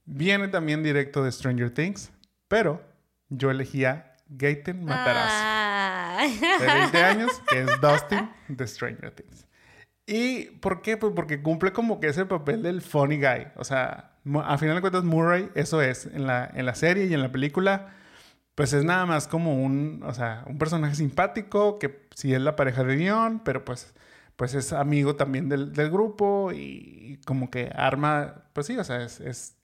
Viene 0.05 0.47
también 0.49 0.83
directo 0.83 1.23
de 1.23 1.31
Stranger 1.31 1.71
Things, 1.71 2.11
pero 2.47 2.81
yo 3.29 3.51
elegía 3.51 4.15
Gaten 4.27 4.83
Matarazzo. 4.83 5.31
Ah. 5.31 6.27
De 6.59 6.65
20 6.65 6.97
años, 7.03 7.31
que 7.47 7.61
es 7.61 7.81
Dustin 7.81 8.29
de 8.47 8.67
Stranger 8.67 9.11
Things. 9.11 9.47
¿Y 10.05 10.45
por 10.59 10.81
qué? 10.81 10.97
Pues 10.97 11.13
porque 11.15 11.41
cumple 11.41 11.71
como 11.71 11.99
que 11.99 12.07
ese 12.07 12.25
papel 12.25 12.61
del 12.61 12.81
funny 12.81 13.17
guy. 13.17 13.47
O 13.55 13.63
sea, 13.63 14.11
a 14.43 14.57
final 14.57 14.75
de 14.75 14.81
cuentas, 14.81 15.03
Murray, 15.03 15.49
eso 15.55 15.81
es. 15.81 16.05
En 16.07 16.27
la, 16.27 16.49
en 16.53 16.65
la 16.65 16.75
serie 16.75 17.05
y 17.05 17.13
en 17.13 17.21
la 17.21 17.31
película, 17.31 17.93
pues 18.55 18.73
es 18.73 18.83
nada 18.83 19.05
más 19.05 19.27
como 19.27 19.63
un, 19.63 20.03
o 20.05 20.13
sea, 20.13 20.43
un 20.47 20.57
personaje 20.57 20.95
simpático 20.95 21.79
que 21.79 22.07
sí 22.15 22.33
es 22.33 22.41
la 22.41 22.55
pareja 22.55 22.83
de 22.83 22.95
Dion, 22.97 23.41
pero 23.43 23.63
pues, 23.63 23.93
pues 24.35 24.53
es 24.53 24.73
amigo 24.73 25.15
también 25.15 25.49
del, 25.49 25.73
del 25.73 25.89
grupo 25.89 26.51
y, 26.53 27.19
como 27.25 27.49
que 27.49 27.71
arma, 27.73 28.43
pues 28.53 28.67
sí, 28.67 28.77
o 28.77 28.83
sea, 28.83 29.03
es, 29.03 29.21
es 29.21 29.55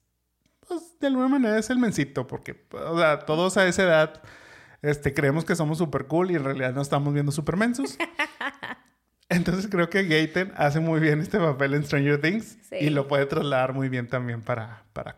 de 1.00 1.06
alguna 1.06 1.28
manera 1.28 1.58
es 1.58 1.70
el 1.70 1.78
mencito, 1.78 2.26
porque, 2.26 2.64
o 2.72 2.98
sea, 2.98 3.20
todos 3.20 3.56
a 3.56 3.66
esa 3.66 3.82
edad 3.82 4.22
este, 4.82 5.12
creemos 5.12 5.44
que 5.44 5.56
somos 5.56 5.78
super 5.78 6.06
cool 6.06 6.30
y 6.30 6.36
en 6.36 6.44
realidad 6.44 6.72
no 6.72 6.82
estamos 6.82 7.12
viendo 7.12 7.32
super 7.32 7.56
mensos. 7.56 7.98
Entonces 9.28 9.68
creo 9.70 9.88
que 9.88 10.04
Gaten 10.04 10.52
hace 10.56 10.80
muy 10.80 10.98
bien 10.98 11.20
este 11.20 11.38
papel 11.38 11.74
en 11.74 11.84
Stranger 11.84 12.20
Things 12.20 12.58
y 12.72 12.90
lo 12.90 13.06
puede 13.06 13.26
trasladar 13.26 13.72
muy 13.72 13.88
bien 13.88 14.08
también 14.08 14.42
para, 14.42 14.84
para. 14.92 15.16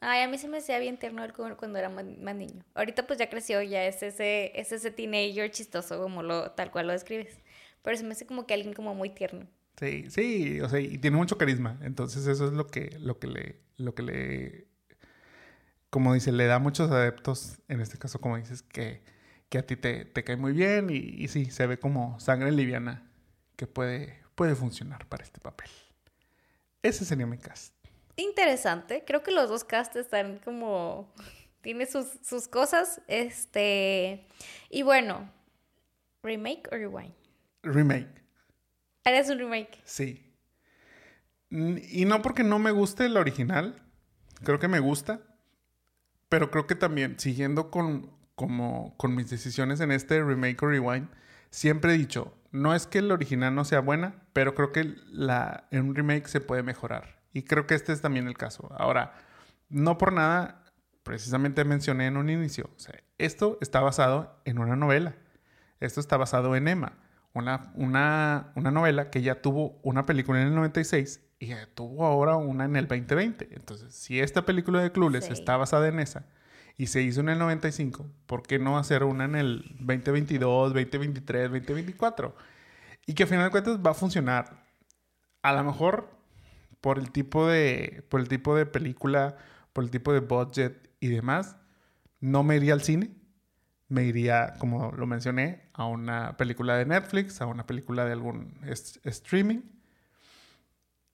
Ay, 0.00 0.22
a 0.22 0.28
mí 0.28 0.38
se 0.38 0.46
me 0.46 0.58
hacía 0.58 0.78
bien 0.78 0.98
tierno 0.98 1.22
cuando 1.56 1.78
era 1.78 1.88
más, 1.88 2.04
niño. 2.04 2.64
Ahorita 2.74 3.06
pues 3.06 3.18
ya 3.18 3.28
creció, 3.28 3.60
ya 3.62 3.86
es 3.86 4.02
ese, 4.04 4.52
es 4.54 4.70
ese 4.70 4.92
teenager 4.92 5.50
chistoso 5.50 6.00
como 6.00 6.22
lo, 6.22 6.52
tal 6.52 6.70
cual 6.70 6.86
lo 6.86 6.92
describes. 6.92 7.36
Pero 7.82 7.96
se 7.96 8.04
me 8.04 8.12
hace 8.12 8.24
como 8.24 8.46
que 8.46 8.54
alguien 8.54 8.72
como 8.72 8.94
muy 8.94 9.10
tierno. 9.10 9.48
Sí, 9.80 10.04
sí, 10.10 10.60
o 10.60 10.68
sea, 10.68 10.78
y 10.78 10.98
tiene 10.98 11.16
mucho 11.16 11.36
carisma. 11.36 11.78
Entonces 11.82 12.28
eso 12.28 12.46
es 12.46 12.52
lo 12.52 12.68
que, 12.68 12.96
lo 13.00 13.18
que 13.18 13.26
le, 13.26 13.60
lo 13.76 13.94
que 13.96 14.02
le 14.02 14.73
como 15.94 16.12
dice, 16.12 16.32
le 16.32 16.46
da 16.46 16.58
muchos 16.58 16.90
adeptos, 16.90 17.60
en 17.68 17.80
este 17.80 17.98
caso, 17.98 18.20
como 18.20 18.36
dices, 18.36 18.62
que, 18.62 19.04
que 19.48 19.58
a 19.58 19.62
ti 19.64 19.76
te, 19.76 20.04
te 20.04 20.24
cae 20.24 20.36
muy 20.36 20.50
bien 20.50 20.90
y, 20.90 20.96
y, 20.96 21.28
sí, 21.28 21.52
se 21.52 21.68
ve 21.68 21.78
como 21.78 22.18
sangre 22.18 22.50
liviana 22.50 23.08
que 23.54 23.68
puede, 23.68 24.18
puede 24.34 24.56
funcionar 24.56 25.06
para 25.06 25.22
este 25.22 25.38
papel. 25.38 25.70
Ese 26.82 27.04
sería 27.04 27.26
mi 27.26 27.38
cast. 27.38 27.76
Interesante. 28.16 29.04
Creo 29.06 29.22
que 29.22 29.30
los 29.30 29.48
dos 29.48 29.62
casts 29.62 29.94
están 29.94 30.40
como... 30.40 31.14
Tiene 31.60 31.86
sus, 31.86 32.08
sus 32.24 32.48
cosas. 32.48 33.00
Este... 33.06 34.26
Y 34.70 34.82
bueno, 34.82 35.30
¿remake 36.24 36.68
o 36.72 36.74
rewind? 36.74 37.14
Remake. 37.62 38.20
¿Eres 39.04 39.30
un 39.30 39.38
remake? 39.38 39.80
Sí. 39.84 40.34
Y 41.50 42.04
no 42.04 42.20
porque 42.20 42.42
no 42.42 42.58
me 42.58 42.72
guste 42.72 43.06
el 43.06 43.16
original. 43.16 43.80
Creo 44.42 44.58
que 44.58 44.66
me 44.66 44.80
gusta 44.80 45.20
pero 46.28 46.50
creo 46.50 46.66
que 46.66 46.74
también, 46.74 47.18
siguiendo 47.18 47.70
con, 47.70 48.10
como, 48.34 48.96
con 48.96 49.14
mis 49.14 49.30
decisiones 49.30 49.80
en 49.80 49.92
este 49.92 50.22
remake 50.22 50.62
o 50.62 50.68
rewind, 50.68 51.08
siempre 51.50 51.94
he 51.94 51.98
dicho, 51.98 52.34
no 52.50 52.74
es 52.74 52.86
que 52.86 52.98
el 52.98 53.10
original 53.10 53.54
no 53.54 53.64
sea 53.64 53.80
buena, 53.80 54.22
pero 54.32 54.54
creo 54.54 54.72
que 54.72 54.94
la, 55.10 55.66
en 55.70 55.88
un 55.88 55.94
remake 55.94 56.28
se 56.28 56.40
puede 56.40 56.62
mejorar. 56.62 57.22
Y 57.32 57.42
creo 57.42 57.66
que 57.66 57.74
este 57.74 57.92
es 57.92 58.00
también 58.00 58.28
el 58.28 58.36
caso. 58.36 58.72
Ahora, 58.78 59.14
no 59.68 59.98
por 59.98 60.12
nada, 60.12 60.64
precisamente 61.02 61.64
mencioné 61.64 62.06
en 62.06 62.16
un 62.16 62.30
inicio, 62.30 62.70
esto 63.18 63.58
está 63.60 63.80
basado 63.80 64.40
en 64.44 64.58
una 64.58 64.76
novela. 64.76 65.16
Esto 65.80 66.00
está 66.00 66.16
basado 66.16 66.56
en 66.56 66.68
Emma, 66.68 66.98
una, 67.32 67.72
una, 67.74 68.52
una 68.54 68.70
novela 68.70 69.10
que 69.10 69.22
ya 69.22 69.42
tuvo 69.42 69.78
una 69.82 70.06
película 70.06 70.40
en 70.40 70.48
el 70.48 70.54
96 70.54 71.20
y 71.44 71.74
tuvo 71.74 72.06
ahora 72.06 72.36
una 72.36 72.64
en 72.64 72.76
el 72.76 72.86
2020. 72.86 73.50
Entonces, 73.52 73.94
si 73.94 74.20
esta 74.20 74.44
película 74.44 74.82
de 74.82 74.92
Clueless 74.92 75.30
está 75.30 75.56
basada 75.56 75.88
en 75.88 76.00
esa 76.00 76.26
y 76.76 76.86
se 76.88 77.02
hizo 77.02 77.20
en 77.20 77.28
el 77.28 77.38
95, 77.38 78.06
¿por 78.26 78.42
qué 78.42 78.58
no 78.58 78.78
hacer 78.78 79.04
una 79.04 79.24
en 79.24 79.36
el 79.36 79.76
2022, 79.80 80.74
2023, 80.74 81.50
2024? 81.50 82.34
Y 83.06 83.14
que 83.14 83.24
al 83.24 83.28
final 83.28 83.44
de 83.44 83.50
cuentas 83.50 83.78
va 83.84 83.90
a 83.90 83.94
funcionar. 83.94 84.64
A 85.42 85.52
lo 85.52 85.62
mejor 85.62 86.08
por 86.80 86.98
el 86.98 87.10
tipo 87.10 87.46
de, 87.46 88.04
por 88.08 88.20
el 88.20 88.28
tipo 88.28 88.56
de 88.56 88.66
película, 88.66 89.36
por 89.72 89.84
el 89.84 89.90
tipo 89.90 90.12
de 90.12 90.20
budget 90.20 90.90
y 91.00 91.08
demás, 91.08 91.56
no 92.20 92.42
me 92.42 92.56
iría 92.56 92.72
al 92.72 92.82
cine, 92.82 93.10
me 93.88 94.04
iría, 94.04 94.54
como 94.58 94.92
lo 94.92 95.06
mencioné, 95.06 95.68
a 95.74 95.86
una 95.86 96.36
película 96.36 96.76
de 96.76 96.86
Netflix, 96.86 97.40
a 97.40 97.46
una 97.46 97.66
película 97.66 98.04
de 98.04 98.12
algún 98.12 98.58
streaming. 99.04 99.60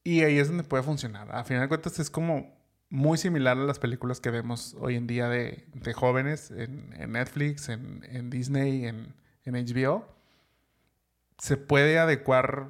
Y 0.03 0.22
ahí 0.22 0.38
es 0.38 0.48
donde 0.48 0.64
puede 0.64 0.82
funcionar. 0.82 1.34
A 1.34 1.44
final 1.44 1.62
de 1.62 1.68
cuentas 1.68 1.98
es 1.98 2.11
como 2.11 2.59
muy 2.88 3.18
similar 3.18 3.57
a 3.57 3.64
las 3.64 3.78
películas 3.78 4.20
que 4.20 4.30
vemos 4.30 4.76
hoy 4.80 4.96
en 4.96 5.07
día 5.07 5.28
de, 5.28 5.64
jóvenes 5.94 6.51
en, 6.51 6.90
Netflix, 7.12 7.68
en, 7.68 8.30
Disney, 8.30 8.86
en, 8.86 9.14
HBO. 9.44 10.07
Se 11.38 11.57
puede 11.57 11.98
adecuar 11.98 12.68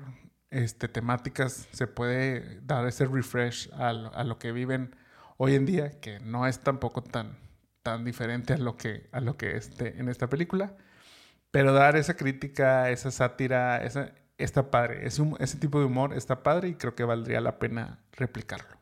este, 0.51 0.89
temáticas, 0.89 1.69
se 1.73 1.87
puede 1.87 2.61
dar 2.63 2.87
ese 2.87 3.07
refresh 3.07 3.71
a, 3.73 3.89
a 3.89 4.25
lo 4.25 4.39
que 4.39 4.53
viven 4.53 4.97
hoy 5.37 5.55
en 5.55 5.67
día, 5.67 6.01
que 6.01 6.21
no 6.21 6.47
es 6.47 6.61
tampoco 6.61 7.03
tan, 7.03 7.39
tan 7.83 8.05
diferente 8.05 8.55
a 8.55 8.59
lo 8.59 8.77
que, 8.77 9.09
a 9.13 9.21
lo 9.21 9.37
que 9.37 9.57
esté 9.57 9.99
en 9.99 10.09
esta 10.09 10.29
película. 10.29 10.77
Pero 11.51 11.73
dar 11.73 11.97
esa 11.97 12.15
crítica, 12.15 12.91
esa 12.91 13.11
sátira, 13.11 13.83
esa, 13.85 14.13
está 14.43 14.71
padre. 14.71 15.07
Ese, 15.07 15.23
ese 15.39 15.59
tipo 15.59 15.79
de 15.79 15.87
humor 15.87 16.15
está 16.15 16.43
padre 16.43 16.69
y 16.69 16.75
creo 16.75 16.95
que 16.95 17.05
valdría 17.05 17.41
la 17.41 17.59
pena 17.59 18.01
replicarlo. 18.13 18.77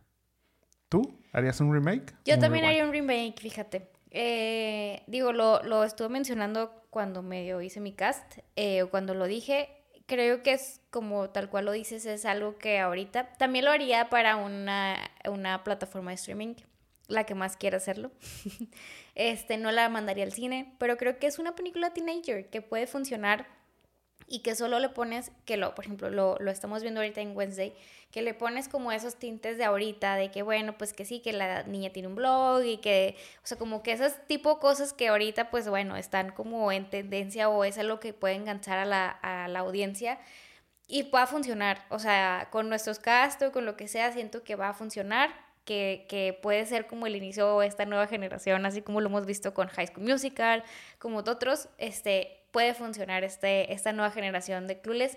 ¿Tú 0.88 1.20
harías 1.32 1.60
un 1.60 1.72
remake? 1.72 2.14
Yo 2.24 2.38
también 2.38 2.64
haría 2.64 2.84
un 2.84 2.92
remake, 2.92 3.38
fíjate. 3.40 3.90
Eh, 4.10 5.02
digo, 5.06 5.32
lo, 5.32 5.62
lo, 5.62 5.84
estuve 5.84 6.08
mencionando 6.08 6.72
cuando 6.90 7.22
medio 7.22 7.60
hice 7.60 7.80
mi 7.80 7.92
cast, 7.92 8.38
eh, 8.56 8.84
cuando 8.90 9.14
lo 9.14 9.26
dije. 9.26 9.68
Creo 10.06 10.42
que 10.42 10.52
es 10.52 10.80
como 10.88 11.28
tal 11.28 11.50
cual 11.50 11.66
lo 11.66 11.72
dices, 11.72 12.06
es 12.06 12.24
algo 12.24 12.56
que 12.56 12.78
ahorita 12.78 13.34
también 13.36 13.66
lo 13.66 13.70
haría 13.70 14.08
para 14.08 14.36
una, 14.36 14.96
una 15.30 15.62
plataforma 15.64 16.12
de 16.12 16.14
streaming 16.14 16.54
la 17.08 17.24
que 17.24 17.34
más 17.34 17.56
quiera 17.56 17.78
hacerlo. 17.78 18.12
este, 19.14 19.56
no 19.56 19.72
la 19.72 19.88
mandaría 19.88 20.24
al 20.24 20.32
cine, 20.32 20.74
pero 20.78 20.96
creo 20.96 21.18
que 21.18 21.26
es 21.26 21.38
una 21.38 21.56
película 21.56 21.92
teenager 21.92 22.48
que 22.48 22.62
puede 22.62 22.86
funcionar 22.86 23.46
y 24.28 24.40
que 24.40 24.54
solo 24.54 24.78
le 24.78 24.88
pones, 24.90 25.32
que 25.44 25.56
lo, 25.56 25.74
por 25.74 25.84
ejemplo, 25.84 26.10
lo, 26.10 26.36
lo, 26.38 26.50
estamos 26.50 26.82
viendo 26.82 27.00
ahorita 27.00 27.20
en 27.20 27.36
Wednesday, 27.36 27.74
que 28.10 28.22
le 28.22 28.34
pones 28.34 28.68
como 28.68 28.92
esos 28.92 29.16
tintes 29.16 29.58
de 29.58 29.64
ahorita, 29.64 30.16
de 30.16 30.30
que 30.30 30.42
bueno, 30.42 30.76
pues 30.76 30.92
que 30.92 31.04
sí, 31.04 31.20
que 31.20 31.32
la 31.32 31.62
niña 31.64 31.90
tiene 31.90 32.08
un 32.08 32.14
blog 32.14 32.62
y 32.64 32.78
que, 32.78 33.16
o 33.42 33.46
sea, 33.46 33.58
como 33.58 33.82
que 33.82 33.92
esas 33.92 34.26
tipo 34.26 34.58
cosas 34.58 34.92
que 34.92 35.08
ahorita, 35.08 35.50
pues 35.50 35.68
bueno, 35.68 35.96
están 35.96 36.32
como 36.32 36.70
en 36.72 36.90
tendencia 36.90 37.48
o 37.48 37.64
es 37.64 37.78
algo 37.78 38.00
que 38.00 38.12
puede 38.12 38.34
enganchar 38.34 38.78
a 38.78 38.84
la, 38.84 39.08
a 39.08 39.48
la 39.48 39.60
audiencia 39.60 40.18
y 40.86 41.04
pueda 41.04 41.26
funcionar, 41.26 41.84
o 41.90 41.98
sea, 41.98 42.48
con 42.50 42.68
nuestros 42.68 42.98
castos, 42.98 43.50
con 43.52 43.64
lo 43.66 43.76
que 43.76 43.88
sea, 43.88 44.12
siento 44.12 44.42
que 44.44 44.56
va 44.56 44.70
a 44.70 44.74
funcionar 44.74 45.48
que, 45.68 46.38
puede 46.42 46.64
ser 46.66 46.86
como 46.86 47.06
el 47.06 47.14
inicio 47.16 47.60
de 47.60 47.66
esta 47.66 47.84
nueva 47.84 48.06
generación, 48.06 48.64
así 48.64 48.80
como 48.80 49.00
lo 49.00 49.08
hemos 49.08 49.26
visto 49.26 49.52
con 49.52 49.68
High 49.68 49.88
School 49.88 50.08
Musical, 50.08 50.64
como 50.98 51.18
otros, 51.18 51.68
este, 51.76 52.37
puede 52.58 52.74
funcionar 52.74 53.22
este, 53.22 53.72
esta 53.72 53.92
nueva 53.92 54.10
generación 54.10 54.66
de 54.66 54.80
clules. 54.80 55.16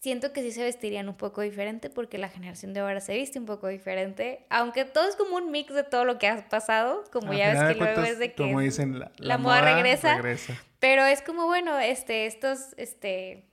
Siento 0.00 0.32
que 0.32 0.40
sí 0.40 0.50
se 0.50 0.62
vestirían 0.62 1.10
un 1.10 1.14
poco 1.14 1.42
diferente 1.42 1.90
porque 1.90 2.16
la 2.16 2.30
generación 2.30 2.72
de 2.72 2.80
ahora 2.80 3.00
se 3.00 3.12
viste 3.12 3.38
un 3.38 3.44
poco 3.44 3.68
diferente, 3.68 4.46
aunque 4.48 4.86
todo 4.86 5.06
es 5.06 5.14
como 5.14 5.36
un 5.36 5.50
mix 5.50 5.74
de 5.74 5.84
todo 5.84 6.06
lo 6.06 6.18
que 6.18 6.26
ha 6.26 6.48
pasado, 6.48 7.04
como 7.12 7.34
ya 7.34 7.52
ves 7.52 7.74
que 7.74 7.84
luego 7.84 8.00
es 8.00 8.18
de 8.18 8.32
que 8.32 8.44
como 8.44 8.60
dicen, 8.60 8.98
la, 9.18 9.36
moda, 9.36 9.60
regresa, 9.60 10.14
regresa, 10.14 10.54
pero 10.78 11.04
es 11.04 11.20
como 11.20 11.44
bueno, 11.44 11.78
este, 11.78 12.24
estos, 12.24 12.72
este, 12.78 13.44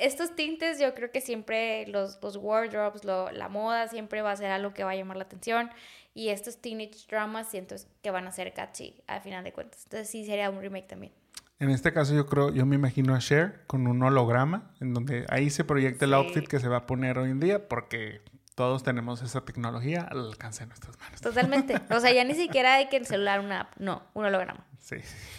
estos 0.00 0.34
tintes 0.34 0.80
yo 0.80 0.94
creo 0.94 1.10
que 1.10 1.20
siempre 1.20 1.86
los, 1.88 2.18
los 2.22 2.36
wardrobes, 2.36 3.04
la 3.04 3.48
moda 3.50 3.88
siempre 3.88 4.22
va 4.22 4.32
a 4.32 4.36
ser 4.36 4.50
algo 4.50 4.72
que 4.72 4.84
va 4.84 4.92
a 4.92 4.96
llamar 4.96 5.18
la 5.18 5.24
atención 5.24 5.70
y 6.14 6.30
estos 6.30 6.62
teenage 6.62 7.06
dramas 7.10 7.46
siento 7.50 7.74
que 8.00 8.10
van 8.10 8.26
a 8.26 8.32
ser 8.32 8.54
catchy 8.54 9.02
al 9.06 9.20
final 9.20 9.44
de 9.44 9.52
cuentas. 9.52 9.82
Entonces 9.84 10.08
sí 10.08 10.24
sería 10.24 10.48
un 10.48 10.62
remake 10.62 10.86
también. 10.86 11.12
En 11.60 11.70
este 11.70 11.92
caso 11.92 12.14
yo 12.14 12.26
creo, 12.26 12.52
yo 12.52 12.66
me 12.66 12.74
imagino 12.74 13.14
a 13.14 13.20
Cher 13.20 13.62
con 13.66 13.86
un 13.86 14.02
holograma 14.02 14.72
en 14.80 14.92
donde 14.92 15.24
ahí 15.28 15.50
se 15.50 15.64
proyecta 15.64 16.04
el 16.04 16.14
outfit 16.14 16.46
que 16.46 16.58
se 16.58 16.68
va 16.68 16.78
a 16.78 16.86
poner 16.86 17.18
hoy 17.18 17.30
en 17.30 17.40
día 17.40 17.68
porque 17.68 18.22
todos 18.54 18.82
tenemos 18.82 19.22
esa 19.22 19.44
tecnología 19.44 20.02
al 20.02 20.26
alcance 20.26 20.60
de 20.60 20.68
nuestras 20.68 20.98
manos. 20.98 21.20
Totalmente. 21.20 21.80
O 21.90 22.00
sea, 22.00 22.12
ya 22.12 22.24
ni 22.24 22.34
siquiera 22.34 22.74
hay 22.74 22.88
que 22.88 22.96
el 22.96 23.06
celular 23.06 23.40
una 23.40 23.62
app, 23.62 23.76
no, 23.78 24.02
un 24.14 24.24
holograma. 24.24 24.64
Sí, 24.78 24.96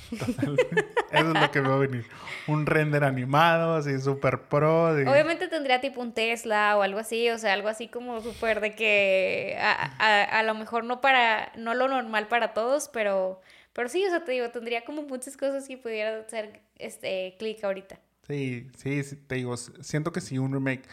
totalmente. 0.10 0.86
Eso 1.12 1.32
es 1.32 1.42
lo 1.42 1.52
que 1.52 1.62
veo 1.62 1.80
venir. 1.80 2.06
Un 2.48 2.66
render 2.66 3.04
animado, 3.04 3.76
así 3.76 4.00
súper 4.02 4.44
pro. 4.44 4.90
Obviamente 4.90 5.48
tendría 5.48 5.80
tipo 5.82 6.02
un 6.02 6.14
Tesla 6.14 6.76
o 6.78 6.82
algo 6.82 7.00
así, 7.00 7.30
o 7.30 7.38
sea, 7.38 7.54
algo 7.54 7.70
así 7.70 7.88
como 7.88 8.22
súper 8.22 8.60
de 8.60 8.74
que 8.76 9.58
a, 9.62 10.40
a, 10.40 10.44
lo 10.44 10.56
mejor 10.56 10.84
no 10.84 11.00
para, 11.00 11.52
no 11.56 11.74
lo 11.74 11.88
normal 11.88 12.28
para 12.28 12.54
todos, 12.54 12.90
pero, 12.92 13.40
pero 13.76 13.90
sí, 13.90 14.04
o 14.06 14.10
sea, 14.10 14.24
te 14.24 14.32
digo, 14.32 14.50
tendría 14.50 14.86
como 14.86 15.04
muchas 15.04 15.36
cosas 15.36 15.68
que 15.68 15.78
pudiera 15.78 16.22
hacer 16.22 16.62
este 16.80 17.36
clic 17.38 17.64
ahorita. 17.64 18.00
Sí, 18.26 18.72
sí, 18.78 19.04
sí, 19.04 19.18
te 19.18 19.36
digo, 19.36 19.56
siento 19.58 20.12
que 20.12 20.22
si 20.22 20.40
un 20.40 20.54
remake 20.54 20.88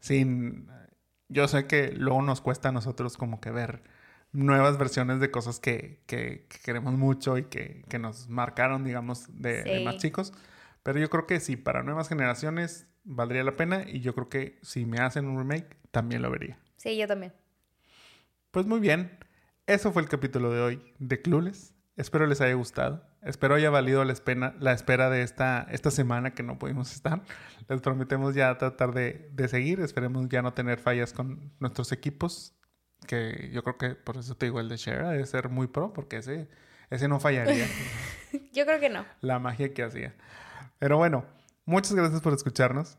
sin 0.00 0.68
yo 1.28 1.48
sé 1.48 1.66
que 1.66 1.92
luego 1.92 2.22
nos 2.22 2.40
cuesta 2.40 2.68
a 2.68 2.72
nosotros 2.72 3.16
como 3.16 3.40
que 3.40 3.50
ver 3.50 3.82
nuevas 4.32 4.78
versiones 4.78 5.20
de 5.20 5.30
cosas 5.30 5.60
que, 5.60 6.00
queremos 6.06 6.94
mucho 6.94 7.38
y 7.38 7.44
que, 7.44 7.84
nos 7.98 8.28
marcaron, 8.28 8.84
digamos, 8.84 9.26
de, 9.40 9.80
más 9.84 9.96
chicos. 9.98 10.32
Pero 10.82 10.98
yo 10.98 11.08
creo 11.08 11.26
que 11.26 11.40
sí, 11.40 11.56
para 11.56 11.82
nuevas 11.82 12.08
generaciones 12.08 12.86
valdría 13.04 13.44
la 13.44 13.52
pena 13.52 13.84
y 13.86 14.00
yo 14.00 14.14
creo 14.14 14.28
que 14.28 14.58
si 14.62 14.84
me 14.84 14.98
hacen 14.98 15.26
un 15.26 15.38
remake, 15.38 15.76
también 15.90 16.20
lo 16.20 16.30
vería. 16.30 16.58
Sí, 16.76 16.96
yo 16.96 17.06
también. 17.06 17.32
Pues 18.50 18.66
muy 18.66 18.80
bien, 18.80 19.18
eso 19.66 19.92
fue 19.92 20.02
el 20.02 20.08
capítulo 20.08 20.52
de 20.52 20.60
hoy 20.60 20.94
de 20.98 21.22
Clueless. 21.22 21.73
Espero 21.96 22.26
les 22.26 22.40
haya 22.40 22.54
gustado. 22.54 23.06
Espero 23.22 23.54
haya 23.54 23.70
valido 23.70 24.04
la 24.04 24.12
espera, 24.12 24.54
la 24.58 24.72
espera 24.72 25.10
de 25.10 25.22
esta, 25.22 25.66
esta 25.70 25.90
semana 25.90 26.34
que 26.34 26.42
no 26.42 26.58
pudimos 26.58 26.92
estar. 26.94 27.22
Les 27.68 27.80
prometemos 27.80 28.34
ya 28.34 28.56
tratar 28.58 28.92
de, 28.92 29.30
de, 29.32 29.48
seguir. 29.48 29.80
Esperemos 29.80 30.28
ya 30.28 30.42
no 30.42 30.52
tener 30.54 30.80
fallas 30.80 31.12
con 31.12 31.52
nuestros 31.60 31.92
equipos. 31.92 32.56
Que 33.06 33.50
yo 33.52 33.62
creo 33.62 33.76
que 33.76 33.90
por 33.94 34.16
eso 34.16 34.34
te 34.34 34.46
digo 34.46 34.60
el 34.60 34.68
de 34.68 34.76
Share 34.76 35.06
debe 35.06 35.26
ser 35.26 35.50
muy 35.50 35.66
pro, 35.66 35.92
porque 35.92 36.16
ese, 36.16 36.48
ese 36.90 37.06
no 37.06 37.20
fallaría. 37.20 37.66
yo 38.52 38.64
creo 38.64 38.80
que 38.80 38.88
no. 38.88 39.04
La 39.20 39.38
magia 39.38 39.72
que 39.72 39.82
hacía. 39.82 40.14
Pero 40.78 40.96
bueno, 40.96 41.24
muchas 41.64 41.94
gracias 41.94 42.20
por 42.22 42.32
escucharnos. 42.32 42.98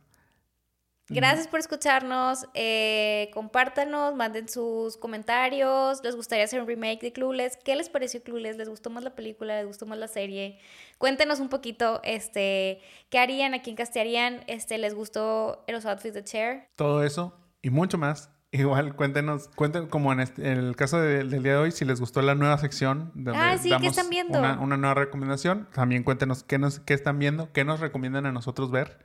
Gracias 1.07 1.47
por 1.47 1.59
escucharnos. 1.59 2.47
Eh, 2.55 3.29
compártanos, 3.33 4.15
manden 4.15 4.49
sus 4.49 4.97
comentarios. 4.97 6.03
¿Les 6.03 6.15
gustaría 6.15 6.45
hacer 6.45 6.61
un 6.61 6.67
remake 6.67 7.01
de 7.01 7.13
Clueless? 7.13 7.57
¿Qué 7.57 7.75
les 7.75 7.89
pareció 7.89 8.23
Clueless? 8.23 8.57
¿Les 8.57 8.67
gustó 8.67 8.89
más 8.89 9.03
la 9.03 9.13
película? 9.13 9.57
¿Les 9.57 9.67
gustó 9.67 9.85
más 9.85 9.99
la 9.99 10.07
serie? 10.07 10.59
Cuéntenos 10.97 11.39
un 11.39 11.49
poquito, 11.49 12.01
este, 12.03 12.81
¿qué 13.09 13.19
harían? 13.19 13.53
¿A 13.53 13.61
quién 13.61 13.75
castearían? 13.75 14.43
Este, 14.47 14.77
¿Les 14.77 14.95
gustó 14.95 15.63
los 15.67 15.85
outfits 15.85 16.15
de 16.15 16.23
Cher? 16.23 16.69
Todo 16.75 17.03
eso 17.03 17.37
y 17.61 17.69
mucho 17.69 17.97
más. 17.97 18.31
Igual, 18.51 18.95
cuéntenos, 18.95 19.49
cuéntenos 19.49 19.89
como 19.89 20.13
en, 20.13 20.21
este, 20.21 20.51
el 20.51 20.75
caso 20.75 20.99
del 20.99 21.29
día 21.29 21.53
de 21.53 21.57
hoy, 21.57 21.71
si 21.71 21.83
les 21.83 21.99
gustó 21.99 22.21
la 22.21 22.35
nueva 22.35 22.57
sección 22.57 23.11
donde 23.13 23.39
ah, 23.39 23.57
sí, 23.57 23.69
¿qué 23.81 23.87
están 23.87 24.09
viendo? 24.09 24.39
Una, 24.39 24.59
una, 24.59 24.77
nueva 24.77 24.93
recomendación. 24.93 25.67
También 25.73 26.03
cuéntenos 26.03 26.43
qué, 26.43 26.57
nos, 26.57 26.79
qué 26.79 26.93
están 26.93 27.19
viendo, 27.19 27.51
qué 27.51 27.65
nos 27.65 27.79
recomiendan 27.79 28.25
a 28.25 28.31
nosotros 28.31 28.71
ver 28.71 28.97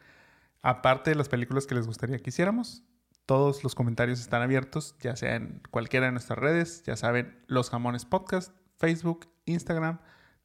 Aparte 0.63 1.11
de 1.11 1.17
las 1.17 1.29
películas 1.29 1.67
que 1.67 1.75
les 1.75 1.87
gustaría 1.87 2.19
que 2.19 2.31
hiciéramos, 2.31 2.83
todos 3.27 3.63
los 3.65 3.75
comentarios 3.75 4.21
están 4.21 4.43
abiertos, 4.43 4.97
ya 5.01 5.17
sea 5.17 5.37
en 5.37 5.63
cualquiera 5.71 6.07
de 6.07 6.13
nuestras 6.13 6.39
redes, 6.39 6.83
ya 6.85 6.97
saben, 6.97 7.43
Los 7.47 7.71
Jamones 7.71 8.05
Podcast, 8.05 8.53
Facebook, 8.77 9.29
Instagram, 9.45 10.01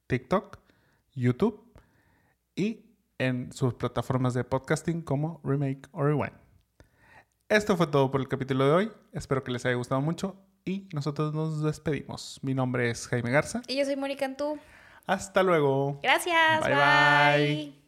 TikTok, 0.07 0.59
YouTube 1.13 1.73
y 2.55 2.85
en 3.17 3.51
sus 3.51 3.73
plataformas 3.73 4.33
de 4.33 4.43
podcasting 4.43 5.01
como 5.01 5.41
Remake 5.43 5.87
o 5.91 6.03
Rewind. 6.03 6.33
Esto 7.49 7.77
fue 7.77 7.87
todo 7.87 8.11
por 8.11 8.21
el 8.21 8.27
capítulo 8.27 8.65
de 8.65 8.71
hoy. 8.71 8.91
Espero 9.13 9.43
que 9.43 9.51
les 9.51 9.65
haya 9.65 9.75
gustado 9.75 10.01
mucho 10.01 10.35
y 10.65 10.89
nosotros 10.93 11.33
nos 11.33 11.61
despedimos. 11.61 12.39
Mi 12.41 12.53
nombre 12.53 12.89
es 12.89 13.07
Jaime 13.07 13.31
Garza. 13.31 13.61
Y 13.67 13.77
yo 13.77 13.85
soy 13.85 13.95
Mónica 13.95 14.25
Antú. 14.25 14.59
Hasta 15.05 15.43
luego. 15.43 15.99
Gracias. 16.01 16.61
bye. 16.61 16.73
bye. 16.73 17.84